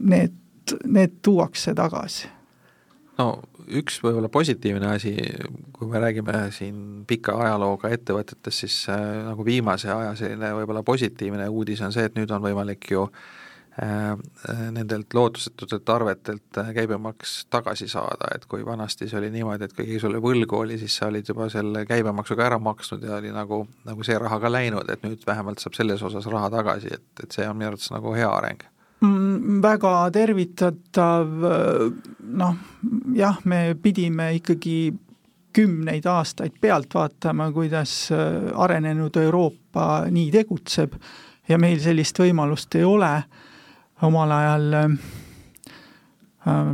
need, 0.00 0.36
need 0.84 1.16
tuuakse 1.22 1.74
tagasi. 1.74 2.28
no 3.18 3.30
üks 3.78 4.00
võib-olla 4.04 4.30
positiivne 4.32 4.94
asi, 4.94 5.14
kui 5.76 5.88
me 5.90 6.02
räägime 6.02 6.46
siin 6.54 7.04
pika 7.08 7.36
ajalooga 7.44 7.92
ettevõtetest, 7.94 8.64
siis 8.64 8.80
äh, 8.92 9.04
nagu 9.28 9.46
viimase 9.46 9.92
aja 9.92 10.16
selline 10.18 10.54
võib-olla 10.58 10.82
positiivne 10.86 11.48
uudis 11.48 11.82
on 11.86 11.94
see, 11.94 12.08
et 12.10 12.18
nüüd 12.18 12.32
on 12.34 12.42
võimalik 12.44 12.90
ju 12.90 13.06
äh, 13.06 13.28
Äh, 13.82 14.70
nendelt 14.70 15.14
lootusetutelt 15.14 15.88
arvetelt 15.88 16.58
äh, 16.58 16.72
käibemaks 16.74 17.46
tagasi 17.50 17.86
saada, 17.88 18.26
et 18.34 18.44
kui 18.50 18.64
vanasti 18.66 19.06
see 19.08 19.18
oli 19.18 19.30
niimoodi, 19.30 19.64
et 19.64 19.72
kui 19.76 19.86
keegi 19.86 20.00
sulle 20.02 20.18
võlgu 20.20 20.58
oli, 20.58 20.76
siis 20.78 20.96
sa 20.98 21.06
olid 21.06 21.28
juba 21.30 21.46
selle 21.48 21.84
käibemaksu 21.88 22.36
ka 22.36 22.48
ära 22.48 22.58
maksnud 22.60 23.06
ja 23.06 23.14
oli 23.16 23.30
nagu, 23.32 23.62
nagu 23.86 24.04
see 24.04 24.18
raha 24.18 24.40
ka 24.42 24.50
läinud, 24.50 24.90
et 24.90 25.06
nüüd 25.06 25.22
vähemalt 25.26 25.62
saab 25.62 25.78
selles 25.78 26.02
osas 26.02 26.26
raha 26.28 26.50
tagasi, 26.50 26.90
et, 26.98 27.06
et 27.22 27.38
see 27.38 27.46
on 27.46 27.56
minu 27.56 27.70
arvates 27.70 27.94
nagu 27.94 28.12
hea 28.18 28.28
areng. 28.28 28.66
Väga 29.00 29.92
tervitatav, 30.12 31.30
noh 32.36 32.56
jah, 33.16 33.38
me 33.48 33.60
pidime 33.80 34.26
ikkagi 34.36 34.92
kümneid 35.56 36.04
aastaid 36.06 36.58
pealt 36.60 36.94
vaatama, 36.94 37.48
kuidas 37.52 38.10
arenenud 38.54 39.16
Euroopa 39.16 40.04
nii 40.10 40.28
tegutseb. 40.34 40.98
Ja 41.48 41.58
meil 41.58 41.80
sellist 41.82 42.20
võimalust 42.20 42.76
ei 42.78 42.84
ole. 42.86 43.14
Omal 44.06 44.30
ajal 44.32 44.76
äh, 44.78 44.92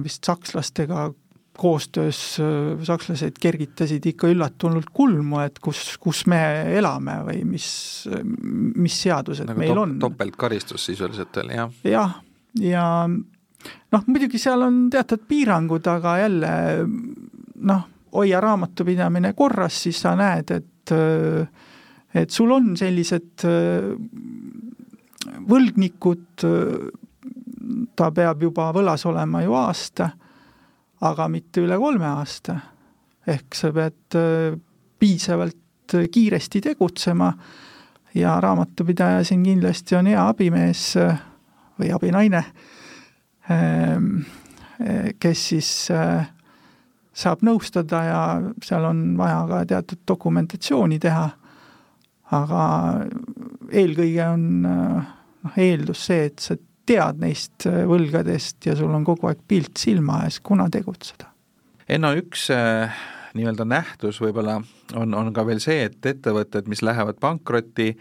vist 0.04 0.26
sakslastega 0.26 1.08
koostöös 1.58 2.20
äh, 2.40 2.84
sakslased 2.86 3.40
kergitasid 3.40 4.06
ikka 4.12 4.30
üllatunult 4.32 4.90
kulmu, 4.94 5.40
et 5.44 5.58
kus, 5.62 5.96
kus 6.02 6.24
me 6.30 6.40
elame 6.76 7.18
või 7.26 7.42
mis, 7.48 7.68
mis 8.76 9.00
seadused 9.06 9.48
nagu 9.48 9.62
meil 9.62 9.74
top, 9.74 9.82
on. 9.82 9.98
topeltkaristus 10.06 10.88
sisuliselt 10.90 11.36
oli, 11.42 11.58
jah? 11.58 11.76
jah, 11.86 12.16
ja 12.62 12.86
noh, 13.08 14.06
muidugi 14.06 14.40
seal 14.42 14.66
on 14.66 14.86
teatud 14.92 15.26
piirangud, 15.28 15.86
aga 15.92 16.16
jälle 16.24 16.50
noh, 17.66 17.86
hoia 18.16 18.40
raamatupidamine 18.40 19.32
korras, 19.36 19.82
siis 19.86 20.00
sa 20.04 20.16
näed, 20.18 20.52
et 20.56 20.72
et 22.16 22.30
sul 22.30 22.52
on 22.54 22.68
sellised 22.78 23.42
võlgnikud, 25.50 26.44
ta 27.98 28.10
peab 28.14 28.44
juba 28.46 28.68
võlas 28.74 29.02
olema 29.10 29.42
ju 29.42 29.56
aasta, 29.58 30.12
aga 31.00 31.28
mitte 31.28 31.60
üle 31.60 31.78
kolme 31.78 32.06
aasta. 32.06 32.60
ehk 33.26 33.54
sa 33.54 33.72
pead 33.74 34.16
piisavalt 34.98 35.94
kiiresti 36.12 36.60
tegutsema 36.60 37.32
ja 38.14 38.40
raamatupidaja 38.40 39.24
siin 39.24 39.42
kindlasti 39.42 39.96
on 39.96 40.06
hea 40.06 40.28
abimees 40.28 40.94
või 41.76 41.90
abinaine, 41.92 42.44
ähm, 43.50 44.22
äh, 44.80 45.10
kes 45.18 45.48
siis 45.48 45.72
saab 47.16 47.42
nõustada 47.46 48.02
ja 48.04 48.20
seal 48.64 48.84
on 48.84 49.02
vaja 49.18 49.42
ka 49.48 49.60
teatud 49.72 50.02
dokumentatsiooni 50.08 50.98
teha, 51.00 51.26
aga 52.36 52.62
eelkõige 53.72 54.26
on 54.28 54.46
noh, 54.66 55.56
eeldus 55.56 56.06
see, 56.10 56.26
et 56.30 56.42
sa 56.42 56.56
tead 56.86 57.20
neist 57.22 57.66
äh, 57.68 57.84
võlgadest 57.88 58.68
ja 58.68 58.76
sul 58.78 58.94
on 58.94 59.04
kogu 59.06 59.30
aeg 59.30 59.42
pilt 59.48 59.78
silma 59.80 60.22
ees, 60.26 60.40
kuna 60.44 60.68
tegutseda. 60.72 61.30
Enno, 61.88 62.12
üks 62.18 62.48
äh, 62.54 62.94
nii-öelda 63.36 63.66
nähtus 63.68 64.20
võib-olla 64.22 64.60
on, 64.98 65.14
on 65.14 65.32
ka 65.34 65.46
veel 65.46 65.62
see, 65.62 65.86
et 65.90 66.06
ettevõtted, 66.06 66.70
mis 66.70 66.82
lähevad 66.86 67.20
pankrotti, 67.22 67.92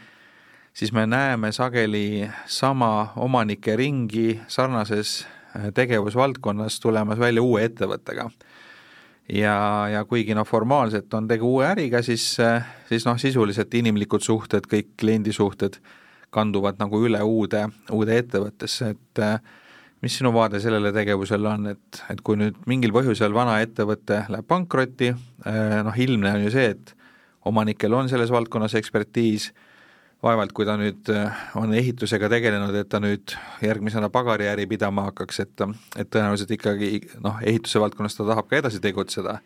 siis 0.75 0.93
me 0.95 1.05
näeme 1.09 1.51
sageli 1.55 2.27
sama 2.49 3.11
omanike 3.21 3.75
ringi 3.79 4.39
sarnases 4.47 5.23
tegevusvaldkonnas 5.75 6.79
tulemas 6.83 7.19
välja 7.19 7.43
uue 7.43 7.63
ettevõttega. 7.63 8.29
ja, 9.31 9.57
ja 9.91 10.01
kuigi 10.05 10.35
noh, 10.35 10.47
formaalselt 10.47 11.13
on 11.13 11.27
tegu 11.27 11.47
uue 11.53 11.67
äriga, 11.67 12.01
siis, 12.03 12.35
siis 12.89 13.05
noh, 13.07 13.17
sisuliselt 13.17 13.73
inimlikud 13.73 14.21
suhted, 14.21 14.67
kõik 14.67 14.93
kliendisuhted 14.99 15.79
kanduvad 16.35 16.81
nagu 16.81 16.99
üle 17.07 17.21
uude, 17.23 17.63
uude 17.95 18.19
ettevõttesse, 18.19 18.91
et 18.95 19.23
mis 20.03 20.17
sinu 20.19 20.33
vaade 20.35 20.59
sellele 20.61 20.91
tegevusele 20.93 21.47
on, 21.49 21.71
et, 21.71 22.01
et 22.11 22.19
kui 22.25 22.37
nüüd 22.37 22.59
mingil 22.69 22.91
põhjusel 22.95 23.33
vana 23.33 23.61
ettevõte 23.63 24.25
läheb 24.29 24.47
pankrotti, 24.49 25.13
noh 25.87 26.01
ilmne 26.03 26.35
on 26.35 26.43
ju 26.45 26.51
see, 26.53 26.73
et 26.75 26.91
omanikel 27.45 27.93
on 27.93 28.09
selles 28.11 28.33
valdkonnas 28.33 28.75
ekspertiis, 28.77 29.51
vaevalt 30.25 30.53
kui 30.55 30.65
ta 30.65 30.75
nüüd 30.79 31.09
äh, 31.13 31.45
on 31.59 31.73
ehitusega 31.75 32.29
tegelenud, 32.31 32.75
et 32.79 32.89
ta 32.89 33.01
nüüd 33.03 33.35
järgmisena 33.63 34.09
pagariäri 34.13 34.65
pidama 34.69 35.09
hakkaks, 35.09 35.41
et, 35.43 35.65
et 35.99 36.09
tõenäoliselt 36.09 36.53
ikkagi 36.55 36.91
noh, 37.23 37.37
ehituse 37.45 37.81
valdkonnas 37.83 38.17
ta 38.17 38.27
tahab 38.31 38.49
ka 38.49 38.61
edasi 38.61 38.81
tegutseda. 38.83 39.39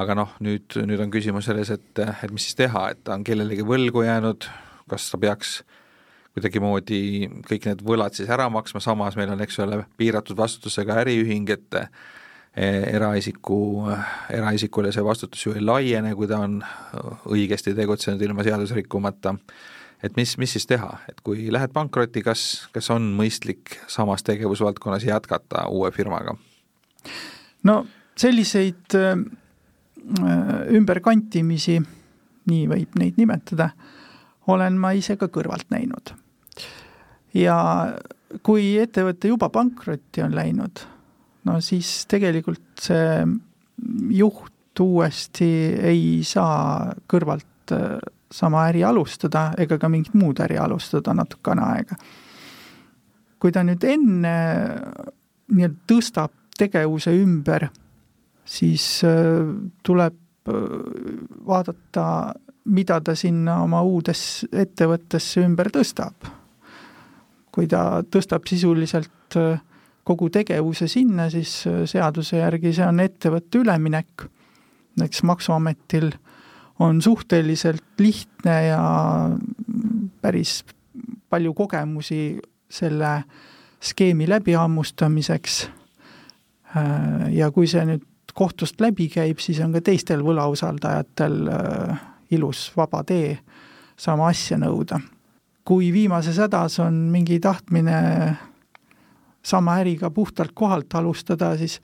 aga 0.00 0.14
noh, 0.14 0.30
nüüd, 0.40 0.76
nüüd 0.86 1.00
on 1.02 1.10
küsimus 1.12 1.48
selles, 1.50 1.70
et, 1.74 1.98
et 1.98 2.30
mis 2.32 2.44
siis 2.46 2.56
teha, 2.56 2.86
et 2.92 3.00
ta 3.04 3.16
on 3.16 3.24
kellelegi 3.26 3.66
võlgu 3.66 4.04
jäänud, 4.06 4.46
kas 4.88 5.10
ta 5.10 5.18
peaks 5.20 5.60
kuidagimoodi 6.36 7.02
kõik 7.48 7.66
need 7.66 7.84
võlad 7.86 8.14
siis 8.16 8.30
ära 8.30 8.48
maksma, 8.52 8.82
samas 8.84 9.16
meil 9.18 9.32
on, 9.34 9.42
eks 9.42 9.58
ole, 9.64 9.82
piiratud 9.98 10.38
vastutusega 10.38 11.00
äriühing, 11.02 11.50
et 11.50 11.80
eraisiku, 12.94 13.88
eraisikule 14.34 14.92
see 14.92 15.04
vastutus 15.06 15.44
ju 15.46 15.54
ei 15.54 15.62
laiene, 15.62 16.14
kui 16.18 16.28
ta 16.30 16.40
on 16.42 16.58
õigesti 17.30 17.74
tegutsenud 17.78 18.22
ilma 18.26 18.46
seadusi 18.46 18.74
rikkumata, 18.80 19.36
et 20.02 20.16
mis, 20.18 20.34
mis 20.40 20.56
siis 20.56 20.66
teha, 20.66 20.90
et 21.08 21.20
kui 21.26 21.46
lähed 21.52 21.72
pankrotti, 21.74 22.24
kas, 22.26 22.66
kas 22.74 22.90
on 22.90 23.12
mõistlik 23.16 23.78
samas 23.90 24.26
tegevusvaldkonnas 24.26 25.06
jätkata 25.06 25.68
uue 25.70 25.92
firmaga? 25.94 26.36
no 27.64 27.84
selliseid 28.18 28.96
äh, 28.98 29.14
ümberkantimisi, 30.76 31.78
nii 32.50 32.66
võib 32.68 32.98
neid 33.00 33.20
nimetada, 33.20 33.70
olen 34.50 34.78
ma 34.80 34.92
ise 34.96 35.16
ka 35.20 35.30
kõrvalt 35.32 35.70
näinud. 35.70 36.14
Ja 37.34 37.58
kui 38.42 38.76
ettevõte 38.78 39.28
juba 39.28 39.48
pankrotti 39.52 40.22
on 40.22 40.34
läinud 40.34 40.82
no 41.48 41.58
siis 41.64 42.04
tegelikult 42.10 42.84
see 42.88 43.26
juht 44.14 44.80
uuesti 44.80 45.50
ei 45.90 46.20
saa 46.24 46.90
kõrvalt 47.10 47.74
äh, 47.74 47.98
sama 48.30 48.66
äri 48.70 48.84
alustada 48.86 49.50
ega 49.58 49.78
ka 49.78 49.90
mingit 49.90 50.14
muud 50.14 50.40
äri 50.40 50.58
alustada 50.58 51.14
natukene 51.14 51.64
aega. 51.66 51.96
kui 53.40 53.52
ta 53.52 53.64
nüüd 53.64 53.84
enne 53.88 54.34
nii-öelda 55.50 55.86
tõstab 55.88 56.34
tegevuse 56.60 57.12
ümber, 57.16 57.70
siis 58.44 59.00
äh, 59.08 59.48
tuleb 59.82 60.16
äh, 60.48 60.58
vaadata, 61.46 62.34
mida 62.70 63.00
ta 63.00 63.16
sinna 63.16 63.62
oma 63.64 63.80
uudes 63.82 64.44
ettevõttesse 64.52 65.40
ümber 65.44 65.72
tõstab. 65.72 66.28
Kui 67.54 67.68
ta 67.70 68.02
tõstab 68.06 68.46
sisuliselt 68.48 69.36
äh, 69.38 69.60
kogu 70.06 70.30
tegevuse 70.32 70.88
sinna, 70.90 71.28
siis 71.30 71.62
äh, 71.68 71.82
seaduse 71.90 72.40
järgi 72.40 72.74
see 72.76 72.86
on 72.86 73.00
ettevõtte 73.02 73.62
üleminek. 73.62 74.26
näiteks 74.98 75.22
Maksuametil 75.22 76.10
on 76.78 77.02
suhteliselt 77.02 77.98
lihtne 77.98 78.56
ja 78.66 78.82
päris 80.20 80.64
palju 81.30 81.54
kogemusi 81.54 82.40
selle 82.70 83.24
skeemi 83.80 84.28
läbihammustamiseks. 84.28 85.70
Äh, 86.76 87.32
ja 87.34 87.50
kui 87.50 87.66
see 87.66 87.84
nüüd 87.86 88.06
kohtust 88.34 88.80
läbi 88.80 89.08
käib, 89.10 89.38
siis 89.42 89.58
on 89.60 89.72
ka 89.74 89.80
teistel 89.82 90.22
võlausaldajatel 90.22 91.48
ilus 92.30 92.70
vaba 92.76 93.02
tee 93.04 93.38
sama 93.98 94.28
asja 94.30 94.56
nõuda. 94.58 95.00
Kui 95.64 95.92
viimases 95.92 96.38
hädas 96.38 96.78
on 96.80 96.94
mingi 97.12 97.40
tahtmine 97.40 98.36
sama 99.42 99.76
äriga 99.80 100.10
puhtalt 100.10 100.52
kohalt 100.54 100.94
alustada, 100.94 101.56
siis 101.56 101.80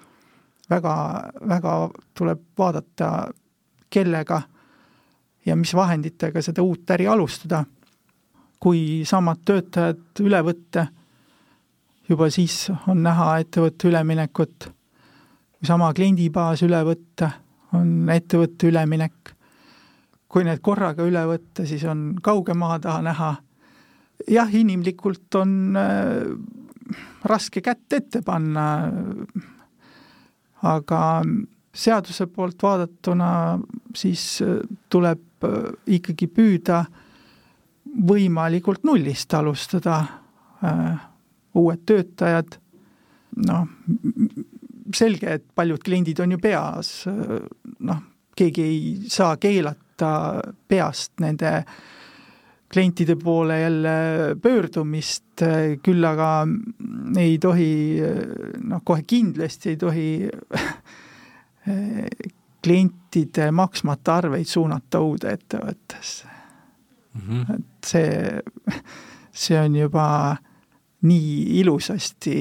väga, 0.71 1.23
väga 1.49 1.91
tuleb 2.15 2.41
vaadata, 2.59 3.29
kellega 3.91 4.43
ja 5.47 5.57
mis 5.57 5.75
vahenditega 5.75 6.43
seda 6.43 6.63
uut 6.63 6.91
äri 6.91 7.07
alustada. 7.07 7.65
kui 8.61 9.05
samad 9.05 9.43
töötajad 9.45 10.21
üle 10.25 10.39
võtta, 10.43 10.87
juba 12.09 12.31
siis 12.33 12.71
on 12.89 13.03
näha 13.03 13.39
ettevõtte 13.39 13.89
üleminekut. 13.89 14.69
kui 15.59 15.67
sama 15.67 15.93
kliendibaas 15.95 16.63
üle 16.63 16.83
võtta, 16.85 17.31
on 17.73 18.09
ettevõtte 18.11 18.67
üleminek. 18.67 19.35
kui 20.29 20.45
need 20.45 20.61
korraga 20.61 21.03
üle 21.03 21.23
võtta, 21.27 21.67
siis 21.67 21.85
on 21.85 22.17
kauge 22.23 22.55
maa 22.55 22.79
taha 22.79 23.03
näha. 23.03 23.37
Jah, 24.29 24.55
inimlikult 24.55 25.35
on 25.41 25.77
raske 27.27 27.63
kätt 27.65 27.93
ette 27.93 28.23
panna, 28.25 28.67
aga 30.67 31.01
seaduse 31.77 32.27
poolt 32.33 32.63
vaadatuna 32.63 33.31
siis 33.97 34.39
tuleb 34.93 35.47
ikkagi 35.93 36.29
püüda 36.33 36.85
võimalikult 38.07 38.85
nullist 38.87 39.35
alustada, 39.37 39.99
uued 41.57 41.83
töötajad, 41.89 42.57
noh, 43.47 43.67
selge, 44.95 45.39
et 45.39 45.45
paljud 45.55 45.83
kliendid 45.85 46.21
on 46.25 46.37
ju 46.37 46.41
peas, 46.41 46.93
noh, 47.07 48.03
keegi 48.37 48.63
ei 48.63 48.81
saa 49.11 49.37
keelata 49.41 50.11
peast 50.69 51.17
nende 51.25 51.53
äh, 51.57 51.77
klientide 52.77 53.17
poole 53.17 53.61
jälle 53.61 53.91
pöördumist, 54.43 55.41
küll 55.83 56.05
aga 56.05 56.29
ei 57.17 57.39
tohi, 57.41 57.71
noh, 58.69 58.83
kohe 58.85 59.07
kindlasti 59.09 59.73
ei 59.73 59.79
tohi 59.81 60.09
klientide 62.67 63.49
maksmata 63.57 64.19
arveid 64.21 64.45
suunata 64.51 65.01
uude 65.01 65.33
ettevõttesse 65.33 66.29
mm. 66.29 67.23
-hmm. 67.23 67.55
et 67.57 67.89
see, 67.89 68.41
see 69.33 69.61
on 69.61 69.77
juba 69.77 70.37
nii 71.09 71.61
ilusasti 71.61 72.37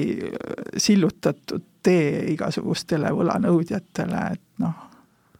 sillutatud 0.76 1.64
tee 1.82 2.24
igasugustele 2.34 3.08
võlanõudjatele, 3.08 4.26
et 4.32 4.44
noh, 4.60 4.88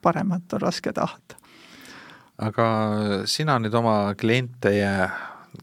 paremat 0.01 0.57
on 0.57 0.71
raske 0.71 0.93
tahta 0.93 1.37
aga 2.43 2.67
sina 3.29 3.57
nüüd 3.63 3.75
oma 3.77 4.15
kliente 4.19 4.73
ja 4.77 5.09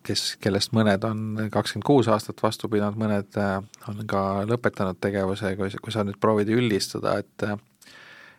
kes, 0.06 0.36
kellest 0.42 0.74
mõned 0.74 1.04
on 1.06 1.20
kakskümmend 1.54 1.86
kuus 1.86 2.10
aastat 2.12 2.42
vastu 2.44 2.70
pidanud, 2.72 2.98
mõned 3.00 3.38
äh, 3.40 3.58
on 3.92 4.02
ka 4.10 4.44
lõpetanud 4.50 5.00
tegevuse, 5.02 5.54
kui, 5.60 5.70
kui 5.82 5.94
sa 5.94 6.06
nüüd 6.08 6.20
proovid 6.22 6.52
üldistada, 6.54 7.20
et 7.22 7.48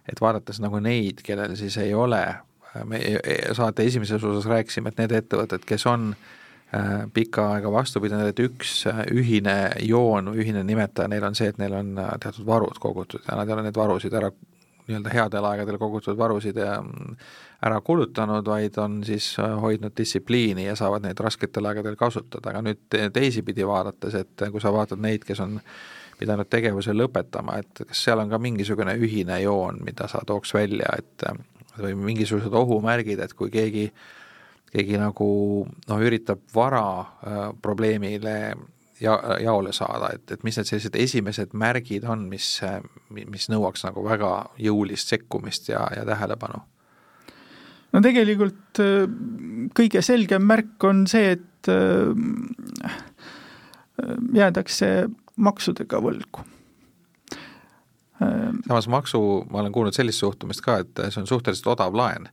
et 0.05 0.21
vaadates 0.21 0.59
nagu 0.61 0.77
neid, 0.85 1.23
kellel 1.25 1.55
siis 1.57 1.79
ei 1.81 1.95
ole, 1.97 2.21
me 2.85 2.99
saate 3.57 3.87
esimeses 3.89 4.21
osas 4.21 4.45
rääkisime, 4.51 4.91
et 4.91 4.99
need 5.01 5.15
ettevõtted, 5.17 5.63
kes 5.65 5.87
on 5.89 6.11
äh, 6.13 7.07
pikka 7.15 7.47
aega 7.55 7.73
vastu 7.73 8.03
pidanud, 8.05 8.29
et 8.29 8.43
üks 8.45 8.83
äh, 8.91 9.05
ühine 9.15 9.57
joon 9.87 10.29
või 10.35 10.43
ühine 10.45 10.65
nimetaja 10.67 11.09
neil 11.09 11.25
on 11.25 11.39
see, 11.39 11.49
et 11.55 11.63
neil 11.63 11.79
on 11.79 11.95
teatud 12.21 12.45
varud 12.49 12.83
kogutud 12.83 13.25
ja 13.25 13.39
nad 13.39 13.49
ei 13.49 13.57
ole 13.57 13.65
neid 13.69 13.81
varusid 13.81 14.19
ära 14.19 14.33
nii-öelda 14.85 15.13
headel 15.15 15.49
aegadel 15.49 15.79
kogutud 15.81 16.19
varusid 16.19 16.59
ja 16.61 16.77
ära 17.65 17.81
kulutanud, 17.81 18.47
vaid 18.47 18.79
on 18.79 19.01
siis 19.05 19.35
äh, 19.41 19.57
hoidnud 19.61 19.95
distsipliini 19.97 20.67
ja 20.67 20.77
saavad 20.77 21.07
neid 21.07 21.21
rasketel 21.21 21.71
aegadel 21.71 21.97
kasutada, 21.97 22.53
aga 22.53 22.63
nüüd 22.67 22.99
teisipidi 23.15 23.67
vaadates, 23.67 24.19
et 24.21 24.49
kui 24.53 24.63
sa 24.63 24.73
vaatad 24.75 25.01
neid, 25.01 25.25
kes 25.25 25.41
on 25.45 25.61
pidanud 26.19 26.49
tegevuse 26.51 26.95
lõpetama, 26.95 27.59
et 27.63 27.87
kas 27.89 28.05
seal 28.07 28.21
on 28.23 28.31
ka 28.31 28.39
mingisugune 28.39 28.95
ühine 29.01 29.41
joon, 29.43 29.81
mida 29.85 30.09
sa 30.11 30.23
tooks 30.27 30.55
välja, 30.55 30.93
et 30.99 31.27
või 31.79 31.97
mingisugused 31.99 32.55
ohumärgid, 32.55 33.19
et 33.25 33.33
kui 33.35 33.51
keegi, 33.51 33.89
keegi 34.71 35.01
nagu 35.01 35.29
noh, 35.89 36.05
üritab 36.07 36.45
vara 36.55 36.85
äh, 37.01 37.43
probleemile 37.63 38.37
ja, 39.01 39.17
jaole 39.43 39.73
saada, 39.73 40.13
et, 40.15 40.31
et 40.31 40.45
mis 40.47 40.59
need 40.59 40.69
sellised 40.71 41.01
esimesed 41.01 41.57
märgid 41.57 42.07
on, 42.09 42.29
mis, 42.31 42.59
mis 43.11 43.49
nõuaks 43.51 43.87
nagu 43.89 44.05
väga 44.07 44.37
jõulist 44.61 45.11
sekkumist 45.11 45.73
ja, 45.73 45.87
ja 45.97 46.07
tähelepanu? 46.09 46.63
No 47.95 48.03
tegelikult 48.03 48.83
äh, 48.83 49.05
kõige 49.77 50.03
selgem 50.05 50.47
märk 50.49 50.87
on 50.89 51.05
see, 51.11 51.37
et 51.37 51.71
äh, 51.73 52.97
jäädakse 54.35 54.91
maksudega 55.37 56.01
võlgu. 56.03 56.47
Äh, 58.23 58.51
samas 58.67 58.91
maksu, 58.91 59.21
ma 59.51 59.63
olen 59.63 59.75
kuulnud 59.75 59.97
sellist 59.97 60.25
suhtumist 60.25 60.65
ka, 60.65 60.81
et 60.83 61.07
see 61.09 61.23
on 61.23 61.31
suhteliselt 61.31 61.75
odav 61.77 61.97
laen 61.99 62.31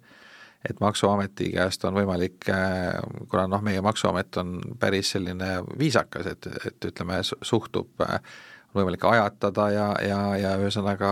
et 0.62 0.78
Maksuameti 0.78 1.48
käest 1.56 1.82
on 1.90 1.96
võimalik, 1.98 2.46
kuna 2.46 3.48
noh, 3.50 3.64
meie 3.66 3.82
Maksuamet 3.82 4.38
on 4.38 4.60
päris 4.80 5.10
selline 5.16 5.56
viisakas, 5.80 6.28
et, 6.36 6.46
et 6.68 6.86
ütleme, 6.86 7.18
suhtub 7.26 8.04
võimalik 8.76 9.04
ajatada 9.06 9.68
ja, 9.74 9.88
ja, 10.08 10.20
ja 10.40 10.52
ühesõnaga 10.60 11.12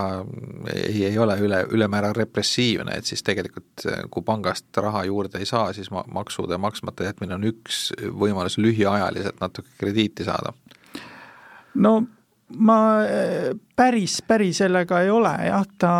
ei, 0.73 1.03
ei 1.09 1.17
ole 1.19 1.35
üle, 1.43 1.63
ülemäära 1.75 2.11
repressiivne, 2.15 2.95
et 2.97 3.09
siis 3.09 3.23
tegelikult 3.25 3.87
kui 4.11 4.23
pangast 4.25 4.77
raha 4.77 5.03
juurde 5.09 5.41
ei 5.41 5.49
saa, 5.49 5.73
siis 5.75 5.91
ma-, 5.91 6.05
maksude 6.13 6.57
maksmata 6.61 7.09
jätmine 7.09 7.35
on 7.35 7.49
üks 7.51 7.89
võimalus 7.99 8.59
lühiajaliselt 8.61 9.41
natuke 9.43 9.75
krediiti 9.79 10.27
saada. 10.27 10.53
no 11.75 11.97
ma 12.55 12.79
päris, 13.75 14.21
päris 14.27 14.63
sellega 14.63 15.03
ei 15.03 15.11
ole 15.13 15.35
jah, 15.49 15.67
ta 15.77 15.93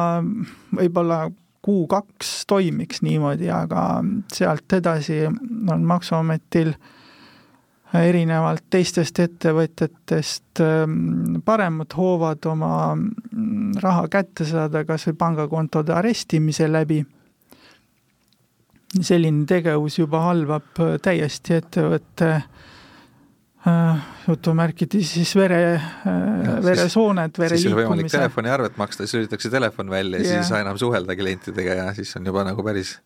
võib-olla 0.76 1.26
kuu-kaks 1.65 2.45
toimiks 2.48 3.04
niimoodi, 3.04 3.50
aga 3.52 4.00
sealt 4.34 4.80
edasi 4.80 5.26
on 5.28 5.84
Maksuametil 5.86 6.72
äh, 6.72 6.95
erinevalt 7.97 8.67
teistest 8.69 9.19
ettevõtjatest 9.23 10.62
ähm, 10.62 11.39
paremad 11.45 11.93
hoovad 11.97 12.45
oma 12.52 12.73
mm, 12.95 13.80
raha 13.82 14.06
kätte 14.12 14.45
saada 14.45 14.84
kas 14.86 15.08
või 15.10 15.17
pangakontode 15.23 15.95
arestimise 15.95 16.69
läbi. 16.71 17.04
selline 19.02 19.45
tegevus 19.45 19.99
juba 19.99 20.21
halvab 20.21 20.80
täiesti 21.02 21.54
ettevõtte 21.54 22.30
äh, 22.36 24.08
jutumärkides 24.28 25.13
siis 25.17 25.36
vere, 25.36 25.75
äh, 25.75 26.63
veresooned, 26.63 27.38
vere 27.41 27.58
siis 27.58 27.73
on 27.73 27.82
võimalik 27.82 28.12
telefoniarvet 28.12 28.78
maksta, 28.78 29.06
siis 29.06 29.17
lülitatakse 29.17 29.49
telefon 29.49 29.89
välja 29.89 30.17
ja 30.17 30.25
yeah. 30.25 30.30
siis 30.30 30.45
ei 30.45 30.49
saa 30.54 30.62
enam 30.62 30.78
suhelda 30.78 31.17
klientidega 31.17 31.82
ja 31.82 31.93
siis 31.97 32.15
on 32.21 32.25
juba 32.30 32.45
nagu 32.45 32.65
päris 32.65 32.99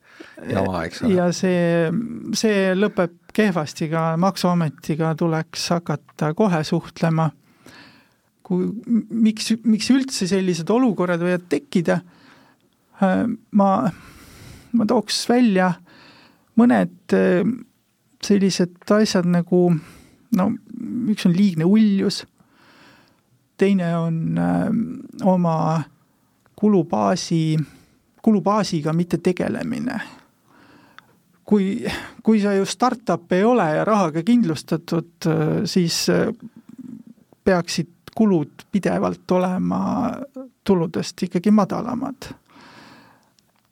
jama, 0.49 0.83
eks 0.83 1.03
ole. 1.03 1.15
ja 1.15 1.31
see, 1.35 1.91
see 2.35 2.71
lõpeb 2.75 3.22
kehvasti, 3.33 3.89
ka 3.89 4.13
Maksuametiga 4.17 5.15
tuleks 5.15 5.69
hakata 5.69 6.33
kohe 6.33 6.63
suhtlema. 6.63 7.31
kui, 8.43 8.65
miks, 9.09 9.53
miks 9.63 9.87
üldse 9.93 10.27
sellised 10.27 10.67
olukorrad 10.69 11.21
võivad 11.23 11.45
tekkida, 11.49 12.01
äh, 12.99 13.21
ma, 13.55 13.69
ma 14.75 14.87
tooks 14.89 15.21
välja 15.29 15.69
mõned 16.59 17.15
äh, 17.15 17.47
sellised 18.23 18.83
asjad 18.91 19.29
nagu 19.31 19.61
no 20.35 20.49
üks 21.13 21.23
on 21.29 21.37
liigne 21.37 21.63
uljus, 21.63 22.25
teine 23.57 23.93
on 23.97 24.19
öö, 24.35 24.43
äh, 24.43 25.23
oma 25.23 25.55
kulubaasi, 26.59 27.57
kulubaasiga 28.21 28.93
mitte 28.93 29.17
tegelemine 29.23 30.01
kui, 31.45 31.85
kui 32.23 32.41
sa 32.41 32.53
ju 32.55 32.65
startup 32.65 33.31
ei 33.31 33.43
ole 33.43 33.65
ja 33.77 33.85
rahaga 33.85 34.23
kindlustatud, 34.23 35.27
siis 35.65 36.05
äh, 36.09 36.29
peaksid 37.43 37.89
kulud 38.15 38.67
pidevalt 38.71 39.31
olema 39.31 40.11
tuludest 40.63 41.23
ikkagi 41.23 41.51
madalamad. 41.51 42.33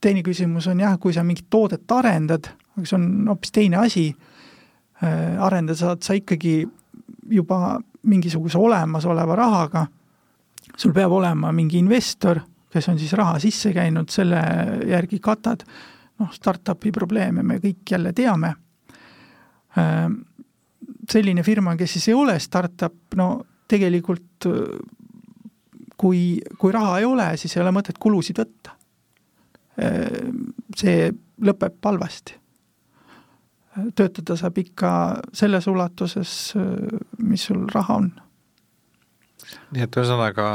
teine 0.01 0.23
küsimus 0.25 0.65
on 0.67 0.79
jah, 0.79 0.97
kui 0.99 1.13
sa 1.13 1.21
mingit 1.23 1.45
toodet 1.49 1.91
arendad, 1.93 2.47
aga 2.73 2.85
see 2.89 2.95
on 2.97 3.27
hoopis 3.29 3.51
teine 3.53 3.77
asi, 3.77 4.07
äh, 5.03 5.37
arendada 5.39 5.77
saad 5.77 6.01
sa 6.01 6.17
ikkagi 6.17 6.65
juba 7.29 7.79
mingisuguse 8.09 8.57
olemasoleva 8.57 9.35
rahaga, 9.35 9.85
sul 10.75 10.93
peab 10.93 11.11
olema 11.13 11.51
mingi 11.53 11.77
investor, 11.77 12.41
kes 12.71 12.89
on 12.89 12.97
siis 12.99 13.13
raha 13.13 13.37
sisse 13.39 13.73
käinud, 13.75 14.09
selle 14.09 14.41
järgi 14.89 15.19
katad 15.19 15.61
noh, 16.21 16.33
startup'i 16.33 16.91
probleeme 16.95 17.43
me 17.43 17.59
kõik 17.63 17.95
jälle 17.95 18.13
teame. 18.17 18.53
Ehm, 19.77 20.19
selline 21.09 21.43
firma, 21.43 21.75
kes 21.79 21.97
siis 21.97 22.09
ei 22.11 22.17
ole 22.17 22.37
startup, 22.39 23.15
no 23.19 23.29
tegelikult 23.71 24.47
kui, 25.97 26.21
kui 26.57 26.71
raha 26.73 26.99
ei 26.99 27.07
ole, 27.07 27.31
siis 27.37 27.55
ei 27.55 27.63
ole 27.63 27.73
mõtet 27.75 27.99
kulusid 28.01 28.39
võtta. 28.41 28.75
Ehm, 29.81 30.51
see 30.77 31.09
lõpeb 31.41 31.81
halvasti. 31.83 32.37
töötada 33.95 34.35
saab 34.35 34.57
ikka 34.59 34.89
selles 35.33 35.67
ulatuses, 35.67 36.53
mis 37.23 37.45
sul 37.47 37.69
raha 37.71 37.95
on 38.01 38.09
nii 39.71 39.85
et 39.85 39.97
ühesõnaga 39.97 40.47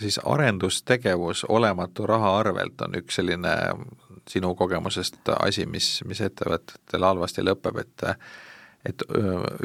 siis 0.00 0.18
arendustegevus 0.24 1.44
olematu 1.48 2.06
raha 2.08 2.34
arvelt 2.40 2.80
on 2.86 2.96
üks 3.00 3.18
selline 3.18 3.54
sinu 4.30 4.54
kogemusest 4.54 5.32
asi, 5.38 5.66
mis, 5.66 6.02
mis 6.08 6.20
ettevõtetel 6.24 7.04
halvasti 7.10 7.44
lõpeb, 7.46 7.82
et 7.84 8.06
et 8.86 9.02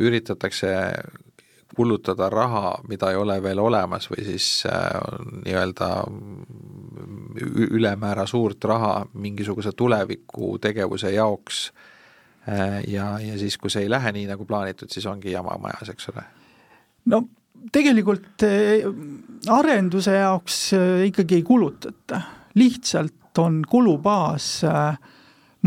üritatakse 0.01 0.71
kulutada 1.75 2.29
raha, 2.29 2.73
mida 2.87 3.11
ei 3.11 3.17
ole 3.17 3.37
veel 3.43 3.59
olemas 3.59 4.07
või 4.11 4.25
siis 4.25 4.47
äh, 4.69 4.89
nii-öelda 5.45 5.89
ülemäära 7.69 8.25
suurt 8.29 8.63
raha 8.69 9.05
mingisuguse 9.13 9.71
tuleviku 9.77 10.57
tegevuse 10.61 11.13
jaoks 11.13 11.63
äh, 12.49 12.81
ja, 12.87 13.17
ja 13.19 13.37
siis, 13.39 13.57
kui 13.57 13.73
see 13.73 13.87
ei 13.87 13.89
lähe 13.89 14.11
nii, 14.11 14.27
nagu 14.29 14.45
plaanitud, 14.45 14.91
siis 14.93 15.05
ongi 15.09 15.33
jama 15.33 15.57
majas, 15.61 15.93
eks 15.93 16.09
ole? 16.13 16.25
no 17.13 17.23
tegelikult 17.73 18.45
arenduse 19.49 20.17
jaoks 20.19 20.61
ikkagi 21.09 21.41
ei 21.41 21.45
kulutata, 21.47 22.21
lihtsalt 22.59 23.22
on 23.41 23.61
kulubaas 23.69 24.63
äh, 24.67 24.97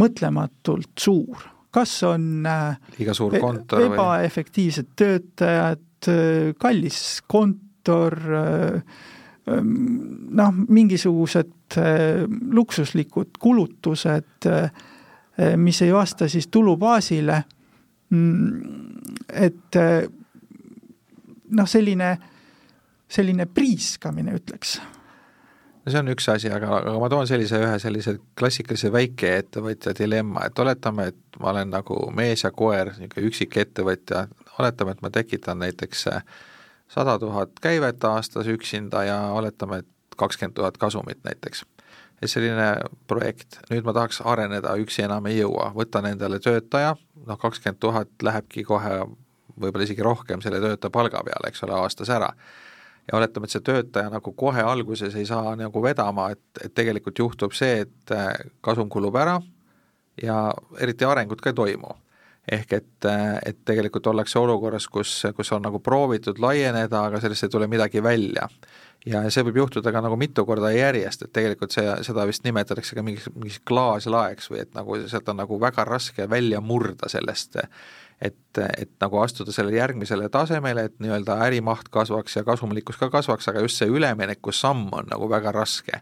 mõtlematult 0.01 0.93
suur, 1.01 1.47
kas 1.75 1.99
on 2.07 2.47
äh, 2.47 2.79
liiga 2.99 3.15
suur 3.17 3.35
e-, 3.35 3.43
kontor 3.43 3.85
ebaefektiivsed 3.89 4.91
või? 4.91 4.99
töötajad, 5.03 5.85
äh, 6.13 6.55
kallis 6.61 7.01
kontor, 7.27 8.19
ähm, 8.33 9.75
noh, 10.35 10.57
mingisugused 10.69 11.77
luksuslikud 12.57 13.39
kulutused, 13.43 14.47
mis 15.59 15.79
ei 15.83 15.93
vasta 15.95 16.29
siis 16.31 16.47
tulubaasile, 16.51 17.37
mm, 18.11 19.31
et 19.35 19.79
noh, 21.59 21.71
selline, 21.71 22.11
selline 23.19 23.47
priiskamine, 23.51 24.35
ütleks 24.39 24.77
no 25.87 25.93
see 25.93 26.01
on 26.03 26.11
üks 26.11 26.27
asi, 26.33 26.51
aga, 26.51 26.81
aga 26.81 26.97
ma 26.99 27.09
toon 27.13 27.29
sellise 27.31 27.61
ühe 27.63 27.77
sellise 27.83 28.17
klassikalise 28.39 28.91
väikeettevõtja 28.95 29.95
dilemma, 29.99 30.47
et 30.49 30.59
oletame, 30.59 31.11
et 31.13 31.39
ma 31.41 31.53
olen 31.53 31.71
nagu 31.77 32.01
mees 32.17 32.43
ja 32.43 32.51
koer, 32.51 32.91
niisugune 32.97 33.31
üksik 33.31 33.55
ettevõtja, 33.63 34.27
oletame, 34.59 34.97
et 34.97 35.05
ma 35.07 35.13
tekitan 35.15 35.63
näiteks 35.63 36.07
sada 36.93 37.17
tuhat 37.23 37.55
käivet 37.63 38.05
aastas 38.05 38.51
üksinda 38.51 39.05
ja 39.07 39.21
oletame, 39.39 39.85
et 39.85 40.19
kakskümmend 40.19 40.57
tuhat 40.59 40.79
kasumit 40.81 41.23
näiteks. 41.25 41.65
ja 42.23 42.29
selline 42.29 42.69
projekt, 43.07 43.59
nüüd 43.71 43.85
ma 43.85 43.93
tahaks 43.93 44.23
areneda, 44.25 44.75
üksi 44.81 45.05
enam 45.05 45.27
ei 45.29 45.39
jõua, 45.39 45.71
võtan 45.77 46.09
endale 46.09 46.41
töötaja, 46.41 46.97
noh 47.27 47.39
kakskümmend 47.39 47.79
tuhat 47.79 48.23
lähebki 48.23 48.65
kohe 48.65 49.03
võib-olla 49.61 49.85
isegi 49.85 50.03
rohkem 50.03 50.41
selle 50.43 50.61
töötaja 50.61 50.91
palga 50.91 51.21
peale, 51.25 51.53
eks 51.53 51.63
ole, 51.63 51.77
aastas 51.77 52.11
ära 52.11 52.33
ja 53.13 53.19
oletame, 53.19 53.47
et 53.47 53.55
see 53.55 53.65
töötaja 53.65 54.11
nagu 54.11 54.33
kohe 54.39 54.63
alguses 54.63 55.15
ei 55.15 55.27
saa 55.27 55.55
nagu 55.59 55.83
vedama, 55.83 56.31
et, 56.35 56.43
et 56.65 56.75
tegelikult 56.75 57.19
juhtub 57.19 57.55
see, 57.55 57.85
et 57.87 58.15
äh, 58.15 58.33
kasum 58.65 58.91
kulub 58.93 59.17
ära 59.21 59.39
ja 60.23 60.41
eriti 60.81 61.07
arengut 61.07 61.41
ka 61.41 61.53
ei 61.53 61.61
toimu. 61.61 61.95
ehk 62.53 62.73
et, 62.73 63.05
äh, 63.05 63.39
et 63.47 63.57
tegelikult 63.65 64.07
ollakse 64.07 64.39
olukorras, 64.39 64.87
kus, 64.89 65.23
kus 65.35 65.49
on 65.53 65.65
nagu 65.67 65.81
proovitud 65.83 66.39
laieneda, 66.39 67.01
aga 67.09 67.21
sellest 67.21 67.43
ei 67.43 67.51
tule 67.51 67.67
midagi 67.67 68.03
välja. 68.03 68.49
ja 69.07 69.23
see 69.31 69.43
võib 69.47 69.61
juhtuda 69.61 69.93
ka 69.93 70.01
nagu 70.03 70.17
mitu 70.17 70.45
korda 70.47 70.71
järjest, 70.75 71.23
et 71.23 71.33
tegelikult 71.33 71.75
see, 71.75 71.87
seda 72.03 72.27
vist 72.27 72.45
nimetatakse 72.45 72.95
ka 72.95 73.03
mingiks, 73.03 73.29
mingiks 73.35 73.61
klaaslaeks 73.67 74.51
või 74.51 74.63
et 74.63 74.75
nagu 74.75 74.99
sealt 75.07 75.29
on 75.29 75.39
nagu 75.43 75.61
väga 75.61 75.85
raske 75.87 76.27
välja 76.31 76.61
murda 76.61 77.09
sellest 77.09 77.59
et, 78.21 78.59
et 78.79 78.91
nagu 79.01 79.19
astuda 79.21 79.53
sellele 79.53 79.77
järgmisele 79.77 80.29
tasemele, 80.33 80.87
et 80.89 81.01
nii-öelda 81.03 81.39
ärimaht 81.47 81.91
kasvaks 81.93 82.37
ja 82.37 82.45
kasumlikkus 82.45 82.97
ka 82.97 83.11
kasvaks, 83.13 83.49
aga 83.49 83.65
just 83.65 83.83
see 83.83 83.91
üleminekusamm 83.93 84.89
on 84.93 85.11
nagu 85.11 85.29
väga 85.31 85.53
raske. 85.53 86.01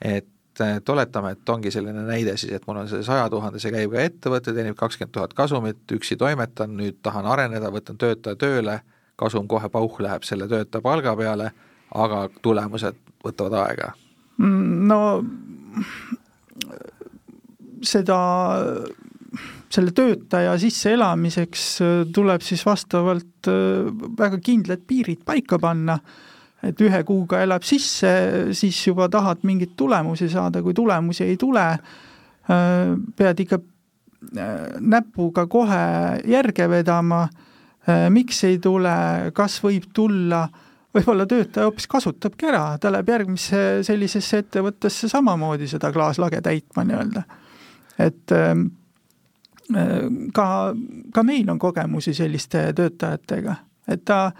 et, 0.00 0.28
et 0.60 0.88
oletame, 0.88 1.32
et 1.32 1.48
ongi 1.48 1.70
selline 1.70 2.04
näide 2.06 2.36
siis, 2.36 2.52
et 2.52 2.66
mul 2.66 2.82
on 2.82 2.88
see 2.88 3.02
saja 3.06 3.28
tuhandese 3.30 3.72
käibega 3.74 4.06
ettevõte, 4.06 4.54
teenib 4.54 4.76
kakskümmend 4.78 5.14
tuhat 5.14 5.34
kasumit, 5.34 5.82
üksi 5.92 6.16
toimetan, 6.16 6.76
nüüd 6.76 7.00
tahan 7.02 7.26
areneda, 7.26 7.72
võtan 7.74 7.98
töötaja 7.98 8.36
tööle, 8.36 8.80
kasum 9.16 9.48
kohe 9.48 9.68
pauh 9.68 10.00
läheb 10.00 10.22
selle 10.24 10.48
töötaja 10.48 10.82
palga 10.82 11.16
peale, 11.16 11.50
aga 11.94 12.28
tulemused 12.42 12.96
võtavad 13.24 13.58
aega. 13.64 13.92
Mm, 14.38 14.86
no 14.88 15.00
seda 17.82 18.18
selle 19.70 19.94
töötaja 19.96 20.56
sisseelamiseks 20.58 21.64
äh, 21.84 21.94
tuleb 22.14 22.42
siis 22.44 22.64
vastavalt 22.66 23.48
äh, 23.50 23.90
väga 24.18 24.40
kindlad 24.42 24.84
piirid 24.86 25.24
paika 25.26 25.58
panna, 25.62 25.98
et 26.66 26.80
ühe 26.84 27.02
kuuga 27.08 27.40
elab 27.44 27.64
sisse, 27.64 28.10
siis 28.56 28.80
juba 28.86 29.08
tahad 29.12 29.44
mingeid 29.48 29.76
tulemusi 29.78 30.28
saada, 30.32 30.62
kui 30.62 30.74
tulemusi 30.76 31.24
ei 31.24 31.38
tule, 31.40 31.66
äh, 32.50 32.96
pead 33.16 33.46
ikka 33.46 33.62
näpuga 34.20 35.46
kohe 35.48 35.84
järge 36.28 36.66
vedama, 36.68 37.22
miks 38.12 38.42
ei 38.44 38.58
tule, 38.60 38.90
kas 39.32 39.54
võib 39.64 39.86
tulla, 39.96 40.42
võib-olla 40.92 41.24
töötaja 41.24 41.68
hoopis 41.68 41.88
kasutabki 41.90 42.50
ära, 42.50 42.64
ta 42.76 42.90
läheb 42.92 43.08
järgmisse 43.14 43.62
sellisesse 43.86 44.42
ettevõttesse 44.44 45.08
samamoodi 45.08 45.68
seda 45.70 45.88
klaaslage 45.94 46.42
täitma 46.44 46.84
nii-öelda. 46.84 47.22
et 47.98 48.32
ähm, 48.32 48.66
äh, 48.66 48.79
ka, 50.34 50.46
ka 51.14 51.22
meil 51.26 51.50
on 51.50 51.58
kogemusi 51.58 52.14
selliste 52.14 52.70
töötajatega, 52.76 53.56
et 53.88 54.04
ta, 54.04 54.32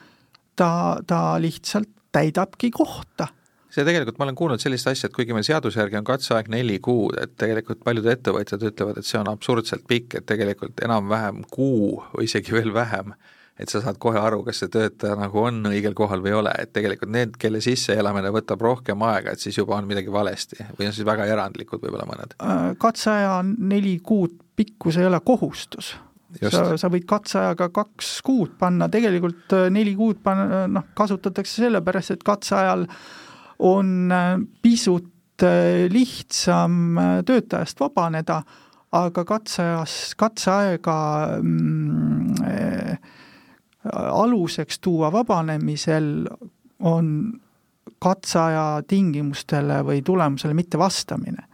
ta, 0.56 0.70
ta 1.06 1.20
lihtsalt 1.42 1.90
täidabki 2.12 2.70
kohta. 2.74 3.28
See 3.70 3.84
tegelikult, 3.86 4.18
ma 4.18 4.26
olen 4.26 4.38
kuulnud 4.38 4.62
sellist 4.62 4.88
asja, 4.90 5.06
et 5.06 5.14
kuigi 5.14 5.34
meil 5.34 5.46
seaduse 5.46 5.78
järgi 5.78 6.00
on 6.00 6.06
katseaeg 6.06 6.48
neli 6.50 6.80
kuud, 6.82 7.14
et 7.22 7.36
tegelikult 7.38 7.84
paljud 7.86 8.08
ettevõtjad 8.10 8.64
ütlevad, 8.66 8.98
et 8.98 9.06
see 9.06 9.20
on 9.20 9.30
absurdselt 9.30 9.84
pikk, 9.86 10.16
et 10.18 10.26
tegelikult 10.26 10.82
enam-vähem 10.82 11.44
kuu 11.54 12.00
või 12.16 12.26
isegi 12.26 12.56
veel 12.56 12.74
vähem 12.74 13.14
et 13.60 13.68
sa 13.68 13.82
saad 13.84 13.98
kohe 14.00 14.18
aru, 14.20 14.40
kas 14.46 14.62
see 14.62 14.70
töötaja 14.72 15.16
nagu 15.20 15.42
on 15.42 15.60
õigel 15.70 15.94
kohal 15.96 16.22
või 16.24 16.32
ei 16.32 16.38
ole, 16.38 16.52
et 16.62 16.72
tegelikult 16.76 17.12
need, 17.12 17.34
kelle 17.40 17.60
sisseelamine 17.64 18.32
võtab 18.32 18.62
rohkem 18.64 19.02
aega, 19.04 19.34
et 19.34 19.42
siis 19.42 19.58
juba 19.58 19.76
on 19.76 19.88
midagi 19.88 20.12
valesti 20.12 20.64
või 20.78 20.88
on 20.88 20.96
siis 20.96 21.06
väga 21.08 21.26
erandlikud 21.28 21.82
võib-olla 21.82 22.06
mõned? 22.08 22.36
Äh, 22.40 22.70
katseaja 22.80 23.40
neli 23.44 23.98
kuud 24.04 24.38
pikkus 24.56 25.00
ei 25.00 25.08
ole 25.08 25.20
kohustus. 25.24 25.94
sa, 26.40 26.64
sa 26.78 26.90
võid 26.92 27.04
katseajaga 27.10 27.68
kaks 27.74 28.16
kuud 28.24 28.56
panna, 28.58 28.88
tegelikult 28.88 29.56
äh, 29.56 29.68
neli 29.72 29.94
kuud 29.98 30.22
panna, 30.24 30.64
noh, 30.70 30.88
kasutatakse 30.96 31.66
sellepärast, 31.66 32.16
et 32.16 32.24
katseajal 32.24 32.86
on 33.58 34.12
äh, 34.12 34.34
pisut 34.62 35.08
lihtsam 35.40 36.98
töötajast 37.24 37.78
vabaneda, 37.80 38.42
aga 38.92 39.22
katseajas, 39.24 39.94
katseaega 40.20 40.96
mm, 41.40 42.98
aluseks 43.92 44.78
tuua 44.78 45.12
vabanemisel 45.12 46.26
on 46.80 47.32
katseaja 47.98 48.82
tingimustele 48.88 49.82
või 49.84 50.02
tulemusele 50.02 50.54
mittevastamine. 50.54 51.44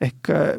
ehk 0.00 0.30
äh, 0.30 0.58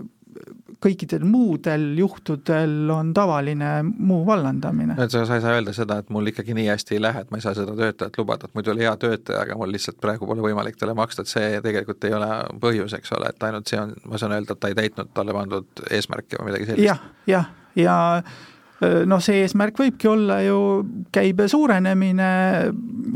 kõikidel 0.84 1.24
muudel 1.28 1.84
juhtudel 1.98 2.90
on 2.92 3.14
tavaline 3.16 3.72
muu 3.84 4.26
vallandamine. 4.26 4.96
et 4.98 5.12
sa, 5.12 5.26
sa 5.26 5.38
ei 5.38 5.44
saa 5.44 5.56
öelda 5.58 5.74
seda, 5.76 5.98
et 6.02 6.10
mul 6.14 6.28
ikkagi 6.32 6.56
nii 6.58 6.68
hästi 6.68 6.98
ei 6.98 7.02
lähe, 7.02 7.24
et 7.24 7.32
ma 7.32 7.40
ei 7.40 7.46
saa 7.46 7.56
seda 7.58 7.76
töötajat 7.78 8.18
lubada, 8.20 8.50
et 8.50 8.56
muidu 8.58 8.74
oli 8.74 8.86
hea 8.88 8.94
töötaja, 9.00 9.44
aga 9.46 9.58
mul 9.60 9.72
lihtsalt 9.76 10.00
praegu 10.04 10.28
pole 10.30 10.44
võimalik 10.44 10.80
talle 10.80 10.96
maksta, 10.98 11.24
et 11.24 11.32
see 11.32 11.62
tegelikult 11.66 12.08
ei 12.08 12.16
ole 12.18 12.30
põhjus, 12.64 12.96
eks 12.98 13.16
ole, 13.18 13.32
et 13.32 13.48
ainult 13.48 13.72
see 13.72 13.80
on, 13.80 13.94
ma 14.10 14.22
saan 14.22 14.36
öelda, 14.38 14.56
et 14.56 14.64
ta 14.64 14.72
ei 14.72 14.80
täitnud 14.80 15.14
talle 15.14 15.36
pandud 15.36 15.86
eesmärki 15.90 16.40
või 16.40 16.52
midagi 16.52 16.72
sellist 16.72 16.88
ja,. 16.88 16.98
jah, 17.28 17.30
jah, 17.36 17.52
ja, 17.76 17.84
ja 17.84 18.53
noh, 19.10 19.22
see 19.24 19.44
eesmärk 19.44 19.80
võibki 19.80 20.10
olla 20.12 20.40
ju 20.44 20.60
käibe 21.14 21.48
suurenemine, 21.52 22.30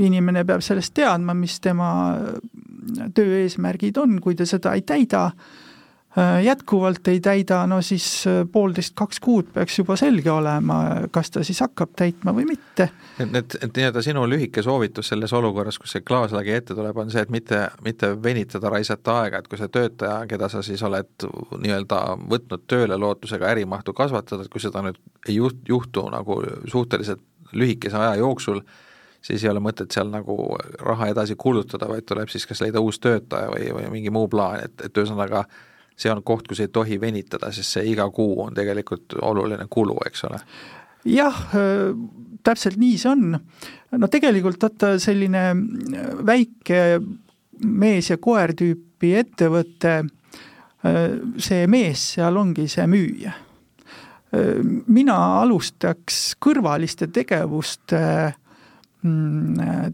inimene 0.03 0.43
peab 0.47 0.63
sellest 0.65 0.93
teadma, 0.97 1.36
mis 1.38 1.59
tema 1.63 1.91
töö 3.15 3.41
eesmärgid 3.43 3.97
on, 4.01 4.20
kui 4.24 4.38
ta 4.38 4.47
seda 4.47 4.74
ei 4.78 4.86
täida, 4.88 5.30
jätkuvalt 6.43 7.07
ei 7.07 7.20
täida, 7.22 7.59
no 7.70 7.78
siis 7.86 8.26
poolteist, 8.51 8.95
kaks 8.97 9.20
kuud 9.22 9.51
peaks 9.53 9.76
juba 9.78 9.95
selge 9.99 10.32
olema, 10.34 10.78
kas 11.13 11.30
ta 11.32 11.43
siis 11.45 11.59
hakkab 11.61 11.91
täitma 11.99 12.34
või 12.34 12.47
mitte. 12.49 12.89
et, 13.20 13.36
et, 13.36 13.57
et 13.61 13.78
nii-öelda 13.78 14.01
sinu 14.01 14.24
lühike 14.30 14.63
soovitus 14.65 15.11
selles 15.13 15.34
olukorras, 15.38 15.78
kus 15.78 15.93
see 15.93 16.05
klaaslagi 16.07 16.55
ette 16.55 16.78
tuleb, 16.78 16.97
on 16.97 17.13
see, 17.13 17.22
et 17.22 17.34
mitte, 17.34 17.61
mitte 17.86 18.09
venitada, 18.24 18.72
raisata 18.74 19.20
aega, 19.22 19.43
et 19.43 19.51
kui 19.51 19.61
see 19.61 19.70
töötaja, 19.70 20.24
keda 20.32 20.49
sa 20.49 20.63
siis 20.65 20.82
oled 20.88 21.28
nii-öelda 21.61 22.01
võtnud 22.34 22.65
tööle 22.65 22.97
lootusega 22.97 23.53
ärimahtu 23.53 23.93
kasvatada, 23.93 24.47
et 24.47 24.53
kui 24.53 24.63
seda 24.63 24.82
nüüd 24.88 24.97
ei 25.28 25.38
juht, 25.38 25.61
juhtu 25.70 26.07
nagu 26.13 26.41
suhteliselt 26.65 27.22
lühikese 27.53 27.97
aja 27.97 28.18
jooksul, 28.24 28.61
siis 29.22 29.43
ei 29.43 29.49
ole 29.53 29.61
mõtet 29.63 29.93
seal 29.93 30.09
nagu 30.11 30.36
raha 30.80 31.11
edasi 31.13 31.38
kulutada, 31.38 31.88
vaid 31.89 32.05
tuleb 32.07 32.30
siis 32.34 32.45
kas 32.49 32.61
leida 32.63 32.82
uus 32.84 32.99
töötaja 33.03 33.51
või, 33.53 33.72
või 33.76 33.89
mingi 33.97 34.13
muu 34.13 34.28
plaan, 34.32 34.61
et, 34.65 34.88
et 34.88 34.97
ühesõnaga 34.97 35.45
see 35.98 36.12
on 36.14 36.22
koht, 36.26 36.48
kus 36.48 36.62
ei 36.64 36.72
tohi 36.74 37.00
venitada, 37.02 37.52
sest 37.54 37.78
see 37.78 37.88
iga 37.91 38.08
kuu 38.14 38.38
on 38.43 38.58
tegelikult 38.58 39.18
oluline 39.22 39.66
kulu, 39.70 39.98
eks 40.06 40.24
ole. 40.30 40.41
jah, 41.08 41.39
täpselt 42.43 42.78
nii 42.78 42.98
see 43.02 43.12
on. 43.12 43.39
no 43.98 44.12
tegelikult 44.12 44.62
vaata 44.64 44.95
selline 45.02 45.48
väike 46.26 46.84
mees 47.66 48.12
ja 48.12 48.20
koer 48.22 48.54
tüüpi 48.58 49.16
ettevõte, 49.18 50.00
see 51.41 51.68
mees 51.68 52.10
seal 52.16 52.38
ongi 52.38 52.68
see 52.70 52.86
müüja. 52.88 53.34
mina 54.88 55.18
alustaks 55.41 56.36
kõrvaliste 56.43 57.08
tegevuste 57.14 58.02
Mm, 58.02 58.47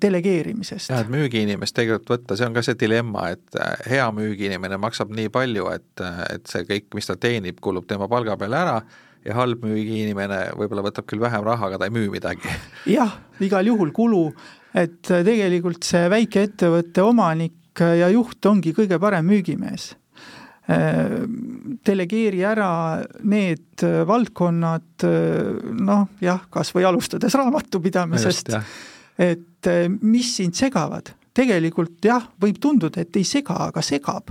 delegeerimisest. 0.02 0.92
jah, 0.92 1.04
et 1.04 1.12
müügiinimest 1.14 1.76
tegelikult 1.78 2.14
võtta, 2.16 2.38
see 2.38 2.48
on 2.48 2.58
ka 2.58 2.64
see 2.66 2.78
dilemma, 2.80 3.30
et 3.36 3.58
äh, 3.60 3.88
hea 3.96 4.10
müügiinimene 4.16 4.80
maksab 4.82 5.14
nii 5.16 5.32
palju, 5.34 5.70
et, 5.74 5.90
äh, 6.04 6.22
et 6.36 6.52
see 6.52 6.68
kõik, 6.70 6.92
mis 6.98 7.10
ta 7.10 7.18
teenib, 7.20 7.62
kulub 7.64 7.88
tema 7.90 8.10
palga 8.12 8.38
peale 8.40 8.60
ära 8.60 8.78
ja 9.24 9.38
halb 9.38 9.64
müügiinimene 9.64 10.44
võib-olla 10.60 10.84
võtab 10.90 11.08
küll 11.08 11.24
vähem 11.24 11.46
raha, 11.48 11.70
aga 11.70 11.82
ta 11.82 11.90
ei 11.90 11.96
müü 11.96 12.12
midagi. 12.14 12.54
jah, 12.98 13.18
igal 13.44 13.72
juhul 13.72 13.94
kulu, 13.96 14.28
et 14.74 15.12
äh, 15.12 15.26
tegelikult 15.26 15.88
see 15.88 16.08
väikeettevõtte 16.14 17.06
omanik 17.06 17.60
ja 17.74 18.06
juht 18.14 18.46
ongi 18.46 18.70
kõige 18.78 19.00
parem 19.02 19.26
müügimees 19.26 19.94
delegeeri 21.84 22.40
ära 22.48 22.68
need 23.28 23.84
valdkonnad, 24.08 25.04
noh 25.84 26.06
jah, 26.24 26.46
kas 26.54 26.72
või 26.72 26.86
alustades 26.88 27.36
raamatupidamisest, 27.36 28.54
et 29.18 29.68
eh, 29.68 29.88
mis 30.02 30.36
sind 30.38 30.56
segavad. 30.56 31.14
tegelikult 31.34 32.06
jah, 32.06 32.28
võib 32.42 32.60
tunduda, 32.62 33.02
et 33.02 33.16
ei 33.18 33.24
sega, 33.26 33.56
aga 33.70 33.82
segab. 33.82 34.30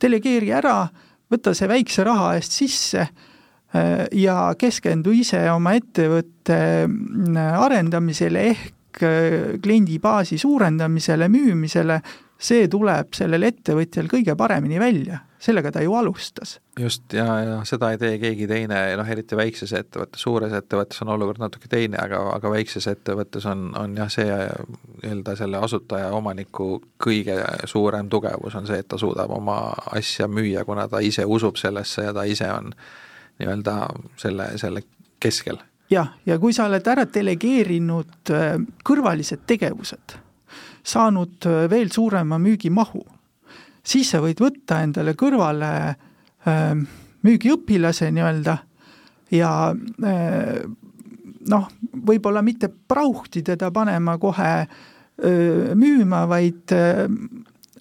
delegeeri 0.00 0.52
ära, 0.52 0.88
võta 1.30 1.54
see 1.54 1.68
väikse 1.68 2.04
raha 2.04 2.34
eest 2.36 2.52
sisse 2.52 3.02
eh, 3.02 4.06
ja 4.12 4.54
keskendu 4.58 5.10
ise 5.12 5.40
oma 5.50 5.74
ettevõtte 5.74 6.86
mm, 6.86 7.36
arendamisele 7.36 8.44
ehk 8.50 9.02
eh, 9.02 9.58
kliendibaasi 9.62 10.38
suurendamisele, 10.38 11.28
müümisele, 11.28 12.00
see 12.38 12.68
tuleb 12.68 13.14
sellel 13.16 13.48
ettevõtjal 13.48 14.10
kõige 14.12 14.36
paremini 14.36 14.80
välja 14.80 15.22
sellega 15.38 15.72
ta 15.72 15.82
ju 15.82 15.94
alustas. 15.94 16.60
just, 16.80 17.12
ja, 17.12 17.26
ja 17.40 17.64
seda 17.64 17.90
ei 17.90 17.98
tee 17.98 18.18
keegi 18.18 18.46
teine, 18.48 18.78
noh 18.96 19.08
eriti 19.08 19.36
väikses 19.36 19.72
ettevõttes, 19.76 20.22
suures 20.22 20.52
ettevõttes 20.52 21.02
on 21.04 21.12
olukord 21.14 21.40
natuke 21.40 21.68
teine, 21.72 21.98
aga, 22.02 22.20
aga 22.34 22.50
väikses 22.50 22.88
ettevõttes 22.90 23.46
on, 23.50 23.68
on 23.78 23.96
jah, 23.96 24.10
see 24.12 24.26
nii-öelda 24.26 25.36
selle 25.38 25.60
asutaja, 25.62 26.10
omaniku 26.16 26.80
kõige 27.02 27.38
suurem 27.68 28.10
tugevus 28.12 28.56
on 28.58 28.68
see, 28.68 28.80
et 28.82 28.88
ta 28.88 28.98
suudab 29.00 29.32
oma 29.36 29.58
asja 29.96 30.28
müüa, 30.28 30.64
kuna 30.64 30.88
ta 30.88 31.00
ise 31.04 31.24
usub 31.24 31.60
sellesse 31.60 32.08
ja 32.08 32.16
ta 32.16 32.26
ise 32.28 32.50
on 32.52 32.72
nii-öelda 33.40 33.78
selle, 34.20 34.52
selle 34.60 34.84
keskel. 35.20 35.60
jah, 35.90 36.14
ja 36.26 36.38
kui 36.42 36.56
sa 36.56 36.70
oled 36.70 36.92
ära 36.92 37.06
delegeerinud 37.14 38.32
äh, 38.34 38.54
kõrvalised 38.84 39.44
tegevused, 39.46 40.20
saanud 40.86 41.46
äh, 41.46 41.66
veel 41.70 41.90
suurema 41.92 42.38
müügimahu. 42.38 43.02
Siis 43.86 44.10
sa 44.10 44.20
võid 44.22 44.40
võtta 44.42 44.80
endale 44.82 45.14
kõrvale 45.18 45.70
äh, 45.86 46.72
müügiõpilase 47.26 48.10
nii-öelda 48.14 48.56
ja 49.34 49.52
äh, 49.70 50.58
noh, 51.50 51.68
võib-olla 52.10 52.42
mitte 52.42 52.70
prauhti 52.70 53.44
teda 53.46 53.70
panema 53.74 54.16
kohe 54.22 54.50
äh, 54.62 54.68
müüma, 55.78 56.26
vaid 56.30 56.74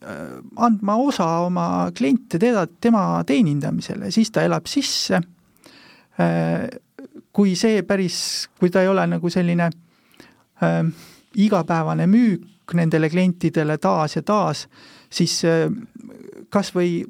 andma 0.05 0.95
osa 1.01 1.25
oma 1.47 1.89
kliente 1.97 2.37
teda, 2.37 2.67
tema 2.67 3.23
teenindamisele, 3.25 4.11
siis 4.13 4.29
ta 4.29 4.43
elab 4.45 4.67
sisse. 4.69 5.17
Kui 7.33 7.55
see 7.57 7.79
päris, 7.87 8.19
kui 8.59 8.69
ta 8.69 8.83
ei 8.85 8.91
ole 8.91 9.07
nagu 9.09 9.31
selline 9.33 9.71
igapäevane 11.41 12.05
müük 12.11 12.45
nendele 12.73 13.09
klientidele 13.09 13.77
taas 13.81 14.17
ja 14.17 14.23
taas, 14.25 14.65
siis 15.11 15.37
äh, 15.45 15.67
kas 16.49 16.71
või 16.75 17.03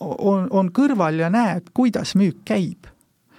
on, 0.00 0.46
on 0.50 0.70
kõrval 0.74 1.20
ja 1.20 1.30
näeb, 1.32 1.72
kuidas 1.74 2.16
müük 2.18 2.44
käib. 2.48 2.88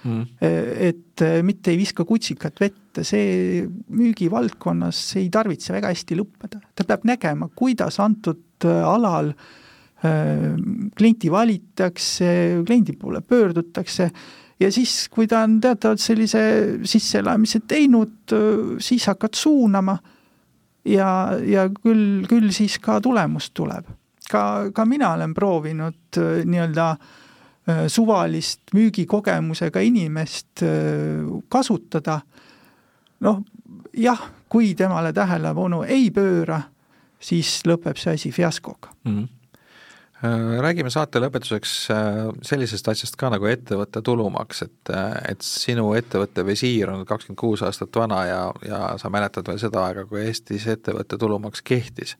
Mm.. 0.02 0.24
et 0.42 1.22
äh, 1.22 1.36
mitte 1.46 1.70
ei 1.70 1.76
viska 1.78 2.02
kutsikat 2.02 2.56
vette, 2.58 3.04
see 3.06 3.60
müügivaldkonnas 3.94 4.98
ei 5.20 5.28
tarvitse 5.30 5.70
väga 5.70 5.92
hästi 5.92 6.16
lõppeda, 6.18 6.58
ta 6.74 6.86
peab 6.88 7.06
nägema, 7.06 7.46
kuidas 7.54 8.00
antud 8.02 8.66
äh, 8.66 8.82
alal 8.82 9.30
klienti 10.02 11.28
valitakse, 11.30 12.26
kliendi 12.66 12.96
poole 12.98 13.20
pöördutakse 13.22 14.08
ja 14.58 14.70
siis, 14.74 15.04
kui 15.14 15.28
ta 15.30 15.44
on 15.46 15.60
teatavalt 15.62 16.02
sellise 16.02 16.42
sisseelamise 16.82 17.60
teinud, 17.70 18.34
siis 18.82 19.06
hakkad 19.06 19.38
suunama 19.38 19.94
ja, 20.84 21.10
ja 21.46 21.66
küll, 21.82 22.22
küll 22.28 22.52
siis 22.54 22.78
ka 22.82 23.00
tulemus 23.00 23.50
tuleb. 23.54 23.88
Ka, 24.30 24.70
ka 24.74 24.84
mina 24.88 25.12
olen 25.16 25.34
proovinud 25.34 26.18
äh, 26.18 26.44
nii-öelda 26.48 26.88
äh, 26.92 27.84
suvalist 27.92 28.72
müügikogemusega 28.74 29.82
inimest 29.84 30.62
äh, 30.64 31.26
kasutada, 31.52 32.20
noh 33.20 33.42
jah, 33.92 34.22
kui 34.48 34.74
temale 34.78 35.12
tähelepanu 35.12 35.82
ei 35.84 36.10
pööra, 36.14 36.62
siis 37.22 37.60
lõpeb 37.68 38.00
see 38.00 38.16
asi 38.16 38.32
fiaskoga. 38.32 38.94
Mm. 39.04 39.18
-hmm 39.18 39.41
räägime 40.22 40.90
saate 40.92 41.18
lõpetuseks 41.18 41.72
sellisest 42.46 42.88
asjast 42.92 43.16
ka 43.18 43.30
nagu 43.32 43.48
ettevõtte 43.50 44.02
tulumaks, 44.06 44.62
et, 44.68 44.92
et 45.28 45.42
sinu 45.42 45.88
ettevõtte 45.98 46.44
visiir 46.46 46.92
on 46.92 47.02
kakskümmend 47.08 47.40
kuus 47.40 47.64
aastat 47.66 47.96
vana 47.98 48.20
ja, 48.28 48.42
ja 48.66 48.80
sa 49.02 49.10
mäletad 49.10 49.48
veel 49.50 49.58
seda 49.62 49.86
aega, 49.88 50.06
kui 50.06 50.22
Eestis 50.22 50.68
ettevõtte 50.70 51.18
tulumaks 51.18 51.64
kehtis. 51.66 52.14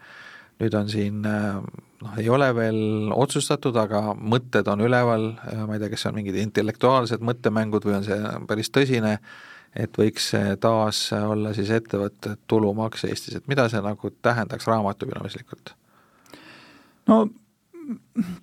Nüüd 0.59 0.75
on 0.79 0.91
siin 0.91 1.23
noh, 1.23 2.17
ei 2.19 2.29
ole 2.31 2.49
veel 2.55 3.13
otsustatud, 3.15 3.77
aga 3.79 4.13
mõtted 4.19 4.69
on 4.71 4.83
üleval, 4.85 5.29
ma 5.67 5.77
ei 5.77 5.83
tea, 5.83 5.91
kas 5.93 6.05
see 6.05 6.11
on 6.11 6.19
mingid 6.19 6.39
intellektuaalsed 6.43 7.23
mõttemängud 7.25 7.87
või 7.87 8.01
on 8.01 8.07
see 8.07 8.19
päris 8.51 8.71
tõsine, 8.75 9.17
et 9.79 9.95
võiks 9.99 10.33
taas 10.61 11.05
olla 11.17 11.55
siis 11.57 11.71
ettevõtte 11.75 12.35
tulumaks 12.51 13.07
Eestis, 13.09 13.39
et 13.39 13.47
mida 13.51 13.69
see 13.71 13.83
nagu 13.85 14.11
tähendaks 14.27 14.67
raamatupidamislikult? 14.71 15.77
no 17.11 17.25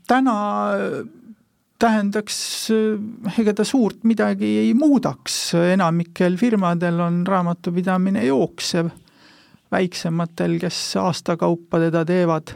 täna 0.07 0.35
tähendaks, 1.79 2.39
ega 3.39 3.53
ta 3.55 3.63
suurt 3.67 4.03
midagi 4.07 4.49
ei 4.63 4.73
muudaks, 4.77 5.53
enamikel 5.73 6.35
firmadel 6.37 6.99
on 6.99 7.21
raamatupidamine 7.27 8.25
jooksev. 8.27 8.91
Väiksematel, 9.69 10.57
kes 10.57 10.77
aastakaupa 10.97 11.77
teda 11.77 12.01
teevad, 12.09 12.55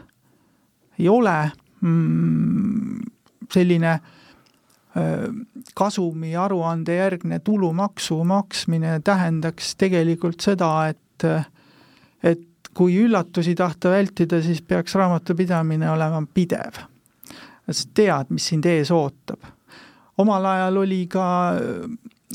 ei 0.98 1.06
ole 1.08 1.36
mm, 1.80 3.04
selline 3.54 3.92
kasumi 5.74 6.36
aruande 6.38 6.96
järgne 6.96 7.38
tulumaksu 7.38 8.18
maksmine 8.24 8.98
tähendaks 9.04 9.76
tegelikult 9.78 10.42
seda, 10.42 10.70
et 10.90 11.26
kui 12.74 12.96
üllatusi 13.04 13.54
tahta 13.54 13.90
vältida, 13.90 14.42
siis 14.42 14.62
peaks 14.62 14.94
raamatupidamine 14.94 15.90
olema 15.90 16.22
pidev. 16.34 16.82
sa 17.70 17.88
tead, 17.94 18.30
mis 18.30 18.48
sind 18.48 18.64
ees 18.64 18.90
ootab. 18.90 19.40
omal 20.18 20.44
ajal 20.44 20.76
oli 20.76 21.06
ka 21.06 21.26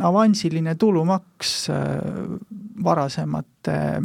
avansiline 0.04 0.76
tulumaks 0.76 1.68
varasemate 2.84 4.02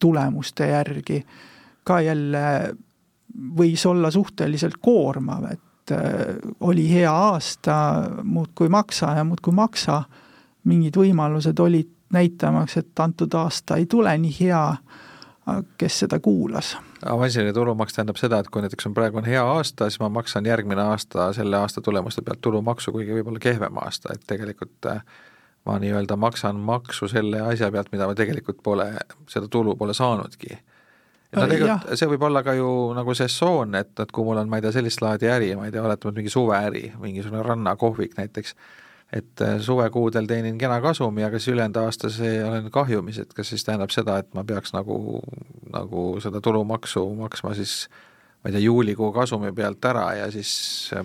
tulemuste 0.00 0.66
järgi 0.66 1.24
ka 1.84 2.00
jälle 2.00 2.74
võis 3.56 3.84
olla 3.88 4.10
suhteliselt 4.10 4.76
koormav, 4.82 5.44
et 5.52 5.92
äh, 5.94 6.36
oli 6.60 6.88
hea 6.90 7.12
aasta, 7.12 7.76
muudkui 8.22 8.68
maksa 8.68 9.14
ja 9.18 9.24
muudkui 9.24 9.54
maksa, 9.54 10.02
mingid 10.68 10.96
võimalused 10.98 11.60
olid 11.62 11.94
näitamaks, 12.12 12.76
et 12.80 13.00
antud 13.00 13.34
aasta 13.38 13.78
ei 13.78 13.86
tule 13.86 14.14
nii 14.18 14.34
hea, 14.40 14.62
kes 15.78 15.98
seda 16.04 16.18
kuulas. 16.20 16.76
avansiline 17.06 17.52
tulumaks 17.52 17.94
tähendab 17.94 18.16
seda, 18.16 18.38
et 18.38 18.48
kui 18.50 18.62
näiteks 18.62 18.86
on 18.86 18.94
praegu 18.94 19.20
on 19.20 19.24
hea 19.24 19.44
aasta, 19.44 19.90
siis 19.90 20.00
ma 20.00 20.08
maksan 20.08 20.46
järgmine 20.46 20.82
aasta 20.82 21.32
selle 21.32 21.56
aasta 21.56 21.80
tulemuste 21.80 22.22
pealt 22.22 22.40
tulumaksu, 22.40 22.92
kuigi 22.92 23.14
võib-olla 23.18 23.42
kehvem 23.42 23.78
aasta, 23.84 24.14
et 24.14 24.26
tegelikult 24.26 24.90
äh, 24.90 25.02
ma 25.68 25.78
nii-öelda 25.78 26.16
maksan 26.16 26.56
maksu 26.56 27.08
selle 27.08 27.40
asja 27.40 27.70
pealt, 27.72 27.92
mida 27.92 28.08
ma 28.08 28.16
tegelikult 28.18 28.62
pole, 28.64 28.88
seda 29.28 29.48
tulu 29.48 29.76
pole 29.76 29.94
saanudki. 29.94 30.58
no 31.36 31.46
tegelikult 31.46 31.96
see 32.00 32.08
võib 32.08 32.24
olla 32.30 32.42
ka 32.42 32.54
ju 32.56 32.68
nagu 32.96 33.14
sessioon, 33.14 33.74
et, 33.80 33.92
et 34.00 34.12
kui 34.12 34.24
mul 34.24 34.40
on, 34.40 34.48
ma 34.48 34.58
ei 34.58 34.64
tea, 34.64 34.72
sellist 34.78 35.02
laadi 35.04 35.28
äri, 35.28 35.54
ma 35.56 35.68
ei 35.68 35.74
tea, 35.74 35.84
oletame, 35.84 36.14
et 36.14 36.22
mingi 36.22 36.32
suveäri, 36.32 36.84
mingisugune 37.02 37.44
rannakohvik 37.44 38.16
näiteks, 38.18 38.54
et 39.12 39.40
äh, 39.40 39.56
suvekuudel 39.64 40.26
teenin 40.28 40.58
kena 40.60 40.80
kasumi, 40.84 41.24
aga 41.24 41.38
siis 41.40 41.54
ülejäänud 41.54 41.80
aastas 41.80 42.18
olen 42.20 42.68
kahjumis, 42.72 43.22
et 43.22 43.32
kas 43.34 43.54
siis 43.54 43.64
tähendab 43.64 43.94
seda, 43.94 44.18
et 44.20 44.28
ma 44.36 44.44
peaks 44.44 44.74
nagu, 44.76 45.22
nagu 45.72 46.10
seda 46.24 46.42
tulumaksu 46.44 47.06
maksma 47.16 47.54
siis 47.56 47.86
ma 48.38 48.50
ei 48.50 48.54
tea, 48.54 48.62
juulikuu 48.62 49.08
kasumi 49.12 49.50
pealt 49.52 49.82
ära 49.90 50.04
ja 50.14 50.28
siis 50.30 50.50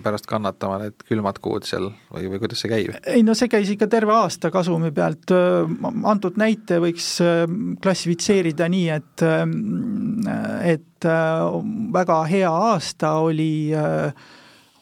pärast 0.04 0.28
kannatama 0.30 0.78
need 0.84 1.06
külmad 1.08 1.40
kuud 1.42 1.66
seal 1.66 1.88
või, 2.14 2.28
või 2.30 2.42
kuidas 2.44 2.62
see 2.62 2.70
käib? 2.70 2.94
ei 3.10 3.24
no 3.26 3.34
see 3.38 3.50
käis 3.50 3.72
ikka 3.74 3.88
terve 3.90 4.14
aasta 4.14 4.52
kasumi 4.54 4.92
pealt, 4.94 5.34
antud 6.12 6.38
näite 6.38 6.78
võiks 6.84 7.08
klassifitseerida 7.82 8.70
nii, 8.70 8.88
et 9.00 9.26
et 10.76 11.10
väga 11.98 12.20
hea 12.30 12.52
aasta 12.70 13.16
oli 13.26 13.74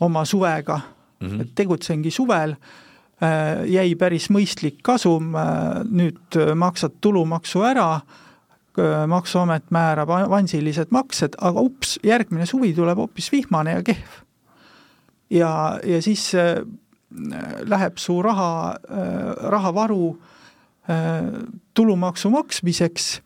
oma 0.01 0.25
suvega 0.25 0.81
mm, 0.81 1.27
-hmm. 1.27 1.41
et 1.41 1.55
tegutsengi 1.55 2.11
suvel, 2.11 2.55
jäi 3.69 3.95
päris 3.95 4.31
mõistlik 4.33 4.79
kasum, 4.81 5.35
nüüd 5.93 6.37
maksad 6.57 6.95
tulumaksu 7.01 7.61
ära 7.67 8.01
Äh, 8.79 9.07
maksuamet 9.07 9.67
määrab 9.67 10.13
avansilised 10.15 10.93
maksed, 10.95 11.33
aga 11.43 11.59
ups, 11.59 11.97
järgmine 12.07 12.45
suvi 12.47 12.69
tuleb 12.71 13.01
hoopis 13.01 13.27
vihmane 13.33 13.73
ja 13.73 13.81
kehv. 13.83 14.13
ja, 15.29 15.49
ja 15.83 15.99
siis 16.01 16.29
äh, 16.39 16.61
läheb 17.67 17.99
su 17.99 18.21
raha 18.23 18.71
äh,, 18.71 19.49
rahavaru 19.51 20.07
äh, 20.87 21.43
tulumaksu 21.73 22.29
maksmiseks 22.29 23.21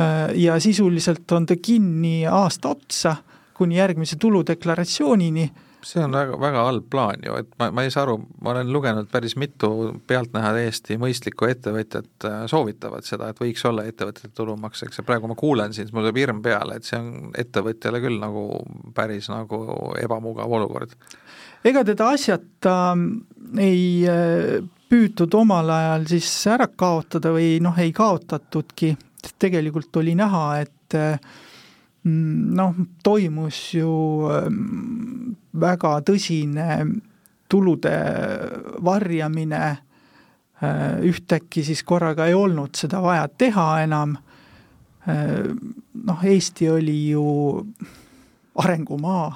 äh, 0.00 0.32
ja 0.40 0.56
sisuliselt 0.60 1.32
on 1.32 1.46
ta 1.46 1.56
kinni 1.60 2.26
aasta 2.26 2.68
otsa 2.72 3.16
kuni 3.52 3.76
järgmise 3.76 4.16
tuludeklaratsioonini 4.16 5.50
see 5.86 6.02
on 6.04 6.14
väga, 6.14 6.36
väga 6.40 6.64
halb 6.66 6.86
plaan 6.92 7.24
ju, 7.24 7.34
et 7.40 7.50
ma, 7.60 7.70
ma 7.74 7.84
ei 7.84 7.92
saa 7.92 8.04
aru, 8.06 8.16
ma 8.44 8.52
olen 8.54 8.72
lugenud 8.72 9.08
päris 9.12 9.36
mitu 9.40 9.70
pealtnäha 10.10 10.52
täiesti 10.56 10.98
mõistlikku 11.00 11.48
ettevõtjat 11.50 12.26
äh, 12.28 12.38
soovitavad 12.50 13.06
seda, 13.06 13.30
et 13.30 13.40
võiks 13.42 13.64
olla 13.68 13.84
ettevõtete 13.88 14.32
tulumaks, 14.36 14.84
eks 14.86 15.00
ja 15.00 15.06
praegu 15.06 15.30
ma 15.30 15.36
kuulen 15.38 15.74
siin, 15.74 15.88
siis 15.88 15.96
mul 15.96 16.06
tuleb 16.06 16.20
hirm 16.22 16.42
peale, 16.44 16.78
et 16.78 16.88
see 16.88 17.00
on 17.00 17.34
ettevõtjale 17.38 18.02
küll 18.04 18.20
nagu 18.22 18.46
päris 18.96 19.30
nagu 19.32 19.60
ebamugav 20.00 20.56
olukord. 20.60 20.96
ega 21.64 21.84
teda 21.86 22.10
asjata 22.16 22.76
ei 23.60 23.84
äh, 24.08 24.58
püütud 24.90 25.34
omal 25.38 25.70
ajal 25.70 26.08
siis 26.10 26.32
ära 26.50 26.68
kaotada 26.68 27.32
või 27.36 27.54
noh, 27.62 27.78
ei 27.78 27.92
kaotatudki, 27.94 28.96
tegelikult 29.40 29.96
oli 30.00 30.16
näha, 30.18 30.44
et 30.64 30.98
äh, 30.98 31.16
Mm, 32.04 32.54
noh, 32.56 32.74
toimus 33.04 33.74
ju 33.76 33.90
ähm, 34.32 35.36
väga 35.52 36.00
tõsine 36.06 36.80
tulude 37.50 37.94
varjamine, 38.84 39.62
äh, 40.62 41.00
ühtäkki 41.02 41.64
siis 41.64 41.82
korraga 41.84 42.26
ei 42.30 42.34
olnud 42.34 42.78
seda 42.78 43.02
vaja 43.02 43.26
teha 43.28 43.66
enam, 43.82 44.16
äh, 45.08 45.50
noh, 46.04 46.24
Eesti 46.24 46.70
oli 46.70 46.98
ju 47.10 47.24
arengumaa, 48.54 49.30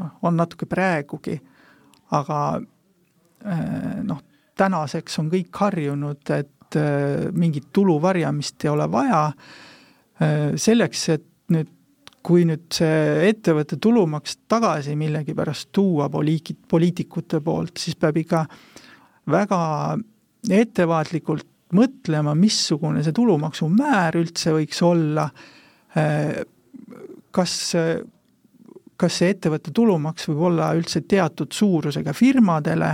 noh, 0.00 0.12
on 0.22 0.36
natuke 0.36 0.68
praegugi, 0.68 1.38
aga 2.16 2.40
äh, 2.60 4.02
noh, 4.04 4.22
tänaseks 4.60 5.18
on 5.22 5.32
kõik 5.32 5.62
harjunud, 5.64 6.34
et 6.36 6.48
mingit 7.34 7.72
tulu 7.74 7.96
varjamist 7.98 8.62
ei 8.62 8.68
ole 8.70 8.84
vaja, 8.92 9.24
selleks, 10.62 11.00
et 11.10 11.24
nüüd 11.50 11.66
kui 12.26 12.44
nüüd 12.48 12.66
see 12.74 13.30
ettevõtte 13.30 13.78
tulumaks 13.80 14.36
tagasi 14.50 14.94
millegipärast 14.98 15.70
tuua 15.72 16.10
poliitik, 16.12 16.58
poliitikute 16.68 17.40
poolt, 17.44 17.80
siis 17.80 17.96
peab 18.00 18.18
ikka 18.20 18.44
väga 19.30 19.60
ettevaatlikult 20.50 21.46
mõtlema, 21.76 22.34
missugune 22.34 23.04
see 23.06 23.14
tulumaksumäär 23.14 24.18
üldse 24.20 24.52
võiks 24.56 24.80
olla, 24.84 25.28
kas, 27.30 27.54
kas 29.00 29.20
see 29.20 29.34
ettevõtte 29.36 29.72
tulumaks 29.76 30.28
võib 30.30 30.48
olla 30.50 30.72
üldse 30.76 31.04
teatud 31.08 31.54
suurusega 31.54 32.14
firmadele, 32.16 32.90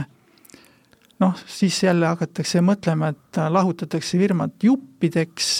noh, 1.24 1.39
siis 1.49 1.81
jälle 1.83 2.12
hakatakse 2.12 2.62
mõtlema, 2.62 3.14
et 3.14 3.43
lahutatakse 3.51 4.20
firmad 4.20 4.59
juppideks, 4.62 5.53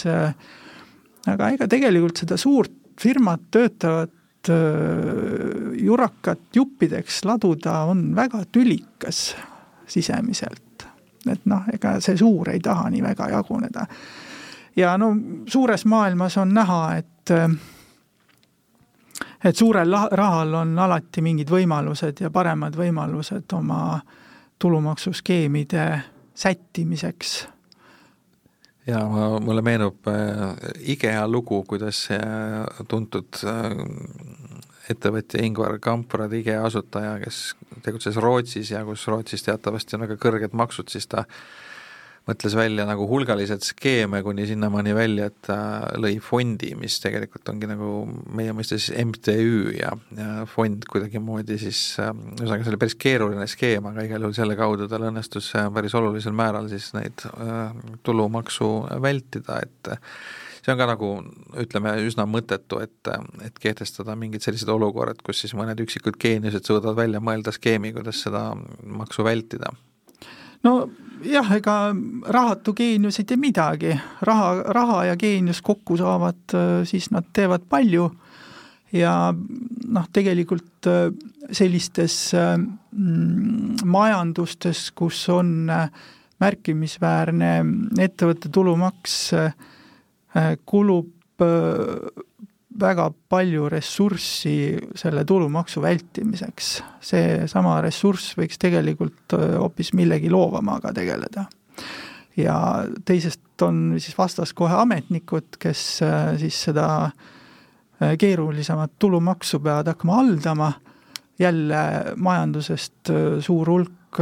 aga 1.27 1.53
ega 1.55 1.67
tegelikult 1.67 2.21
seda 2.23 2.37
suurt 2.39 2.75
firmad 3.01 3.49
töötavad 3.51 4.13
jurakat 5.75 6.39
juppideks 6.55 7.25
laduda 7.25 7.79
on 7.89 8.15
väga 8.15 8.45
tülikas 8.51 9.35
sisemiselt. 9.87 10.87
et 11.31 11.45
noh, 11.45 11.65
ega 11.73 11.97
see 11.99 12.15
suur 12.17 12.49
ei 12.49 12.59
taha 12.63 12.89
nii 12.89 13.01
väga 13.03 13.29
jaguneda. 13.29 13.85
ja 14.75 14.97
no 14.97 15.15
suures 15.45 15.85
maailmas 15.85 16.37
on 16.37 16.53
näha, 16.53 16.95
et 16.95 17.33
et 19.43 19.55
suurel 19.55 19.93
rahal 20.11 20.53
on 20.53 20.79
alati 20.79 21.21
mingid 21.21 21.49
võimalused 21.49 22.21
ja 22.21 22.29
paremad 22.29 22.75
võimalused 22.75 23.53
oma 23.53 23.99
tulumaksuskeemide 24.59 26.01
sättimiseks 26.35 27.47
ja 28.87 29.03
ma, 29.09 29.27
mulle 29.43 29.63
meenub 29.65 30.07
äh, 30.07 30.55
IKEA 30.93 31.27
lugu, 31.27 31.61
kuidas 31.67 32.05
äh, 32.15 32.63
tuntud 32.87 33.41
äh, 33.43 33.75
ettevõtja 34.91 35.43
Ingvar 35.43 35.77
Kamprad, 35.83 36.33
IKEA 36.39 36.63
asutaja, 36.67 37.17
kes 37.23 37.41
tegutses 37.83 38.19
Rootsis 38.23 38.71
ja 38.71 38.83
kus 38.87 39.07
Rootsis 39.11 39.43
teatavasti 39.47 39.97
on 39.97 40.05
väga 40.07 40.19
kõrged 40.23 40.55
maksud, 40.57 40.91
siis 40.93 41.09
ta 41.11 41.25
mõtles 42.27 42.55
välja 42.57 42.85
nagu 42.87 43.07
hulgaliselt 43.07 43.63
skeeme 43.63 44.19
kuni 44.25 44.47
sinnamaani 44.49 44.95
välja, 44.95 45.29
et 45.31 45.37
ta 45.47 45.57
lõi 45.99 46.17
fondi, 46.23 46.73
mis 46.79 46.97
tegelikult 47.03 47.47
ongi 47.53 47.69
nagu 47.69 47.91
meie 48.35 48.55
mõistes 48.55 48.89
MTÜ 48.91 49.77
ja, 49.77 49.93
ja 50.17 50.47
fond 50.51 50.83
kuidagimoodi 50.91 51.59
siis, 51.61 51.81
ühesõnaga 52.01 52.65
see 52.65 52.73
oli 52.73 52.81
päris 52.81 52.97
keeruline 52.99 53.47
skeem, 53.49 53.87
aga 53.91 54.07
igal 54.07 54.27
juhul 54.27 54.35
selle 54.35 54.57
kaudu 54.59 54.89
tal 54.91 55.07
õnnestus 55.07 55.53
päris 55.75 55.95
olulisel 55.97 56.35
määral 56.35 56.67
siis 56.71 56.91
neid 56.97 57.23
äh, 57.31 57.71
tulumaksu 58.03 58.73
vältida, 59.03 59.61
et 59.63 59.93
see 60.67 60.75
on 60.75 60.81
ka 60.81 60.89
nagu 60.91 61.13
ütleme, 61.63 61.95
üsna 62.03 62.27
mõttetu, 62.27 62.81
et, 62.83 63.11
et 63.47 63.59
kehtestada 63.63 64.17
mingid 64.19 64.43
sellised 64.43 64.67
olukorrad, 64.73 65.23
kus 65.23 65.45
siis 65.45 65.55
mõned 65.55 65.79
üksikud 65.79 66.19
geeniused 66.19 66.67
suudavad 66.67 66.99
välja 66.99 67.23
mõelda 67.23 67.55
skeemi, 67.55 67.95
kuidas 67.95 68.19
seda 68.27 68.49
maksu 68.83 69.23
vältida. 69.23 69.71
no 70.67 70.81
jah, 71.25 71.51
ega 71.57 71.75
rahatu 72.33 72.73
geenius 72.77 73.19
ei 73.21 73.27
tee 73.29 73.39
midagi, 73.41 73.93
raha, 74.21 74.49
raha 74.75 75.03
ja 75.09 75.15
geenius 75.19 75.61
kokku 75.65 75.97
saavad, 75.97 76.57
siis 76.85 77.11
nad 77.11 77.29
teevad 77.33 77.67
palju. 77.69 78.09
Ja 78.95 79.33
noh, 79.33 80.05
tegelikult 80.15 80.87
sellistes 81.51 82.31
mm, 82.33 83.83
majandustes, 83.83 84.91
kus 84.95 85.25
on 85.33 85.67
märkimisväärne 86.39 87.51
ettevõtte 87.99 88.47
tulumaks 88.53 89.17
äh, 89.35 89.51
Äh, 90.37 90.57
kulub 90.65 91.41
äh, 91.41 92.11
väga 92.79 93.07
palju 93.29 93.69
ressurssi 93.69 94.77
selle 94.95 95.25
tulumaksu 95.25 95.81
vältimiseks. 95.81 96.83
seesama 97.01 97.79
ressurss 97.81 98.35
võiks 98.37 98.59
tegelikult 98.61 99.37
äh, 99.37 99.57
hoopis 99.57 99.93
millegi 99.93 100.29
loovamaga 100.29 100.93
tegeleda. 100.93 101.45
ja 102.37 102.85
teisest 103.05 103.61
on 103.61 103.97
siis 103.97 104.17
vastas 104.17 104.53
kohe 104.53 104.73
ametnikud, 104.73 105.57
kes 105.59 105.83
siis 106.37 106.63
seda 106.67 107.09
keerulisemat 107.97 108.91
tulumaksu 108.99 109.59
peavad 109.59 109.87
hakkama 109.89 110.19
haldama, 110.19 110.71
jälle 111.39 112.13
majandusest 112.15 113.09
suur 113.41 113.69
hulk 113.69 114.21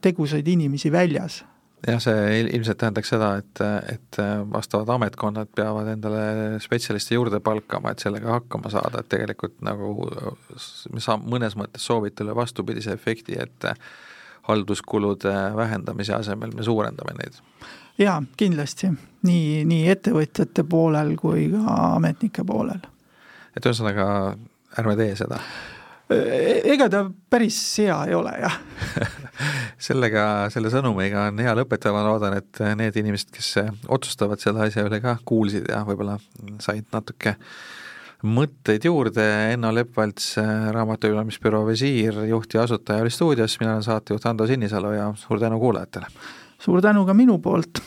tegusaid 0.00 0.46
inimesi 0.48 0.92
väljas 0.92 1.40
jah, 1.86 2.00
see 2.02 2.40
ilmselt 2.42 2.78
tähendaks 2.80 3.12
seda, 3.12 3.30
et, 3.40 3.62
et 3.92 4.20
vastavad 4.52 4.88
ametkonnad 4.96 5.50
peavad 5.56 5.88
endale 5.94 6.22
spetsialiste 6.62 7.16
juurde 7.16 7.40
palkama, 7.44 7.92
et 7.92 8.04
sellega 8.04 8.36
hakkama 8.38 8.72
saada, 8.72 9.00
et 9.00 9.10
tegelikult 9.12 9.56
nagu 9.66 9.94
me 10.92 11.02
saame 11.02 11.30
mõnes 11.36 11.56
mõttes 11.58 11.86
soovitule 11.86 12.34
vastupidise 12.36 12.94
efekti, 12.96 13.38
et 13.40 13.70
halduskulude 14.48 15.34
vähendamise 15.56 16.14
asemel 16.16 16.54
me 16.56 16.64
suurendame 16.66 17.16
neid. 17.18 17.40
jaa, 17.98 18.20
kindlasti, 18.36 18.92
nii, 19.28 19.64
nii 19.68 19.90
ettevõtjate 19.92 20.64
poolel 20.68 21.16
kui 21.20 21.48
ka 21.52 21.76
ametnike 21.96 22.44
poolel. 22.44 22.80
et 23.56 23.66
ühesõnaga, 23.66 24.06
ärme 24.80 24.96
tee 25.00 25.16
seda 25.16 25.40
ega 26.10 26.88
ta 26.90 27.04
päris 27.30 27.58
hea 27.78 27.96
ei 28.08 28.14
ole, 28.18 28.32
jah 28.42 28.56
sellega, 29.88 30.24
selle 30.52 30.72
sõnumiga 30.72 31.28
on 31.30 31.40
hea 31.42 31.52
lõpetada, 31.56 31.94
ma 31.94 32.04
loodan, 32.06 32.36
et 32.40 32.62
need 32.78 32.96
inimesed, 33.00 33.30
kes 33.34 33.52
otsustavad 33.88 34.42
selle 34.42 34.66
asja 34.66 34.84
üle 34.86 35.00
ka, 35.02 35.18
kuulsid 35.24 35.70
ja 35.70 35.82
võib-olla 35.86 36.18
said 36.62 36.88
natuke 36.92 37.36
mõtteid 38.26 38.84
juurde, 38.84 39.24
Enno 39.54 39.70
Leppvalts, 39.72 40.34
raamatupidamisbüroo 40.76 41.62
visiir, 41.70 42.18
juht 42.28 42.52
ja 42.54 42.66
asutaja 42.66 43.04
oli 43.04 43.14
stuudios, 43.14 43.56
mina 43.62 43.78
olen 43.78 43.86
saatejuht 43.86 44.26
Ando 44.28 44.48
Sinisalu 44.50 44.92
ja 44.98 45.08
suur 45.16 45.40
tänu 45.40 45.60
kuulajatele! 45.62 46.10
suur 46.60 46.82
tänu 46.84 47.06
ka 47.08 47.16
minu 47.16 47.38
poolt! 47.40 47.80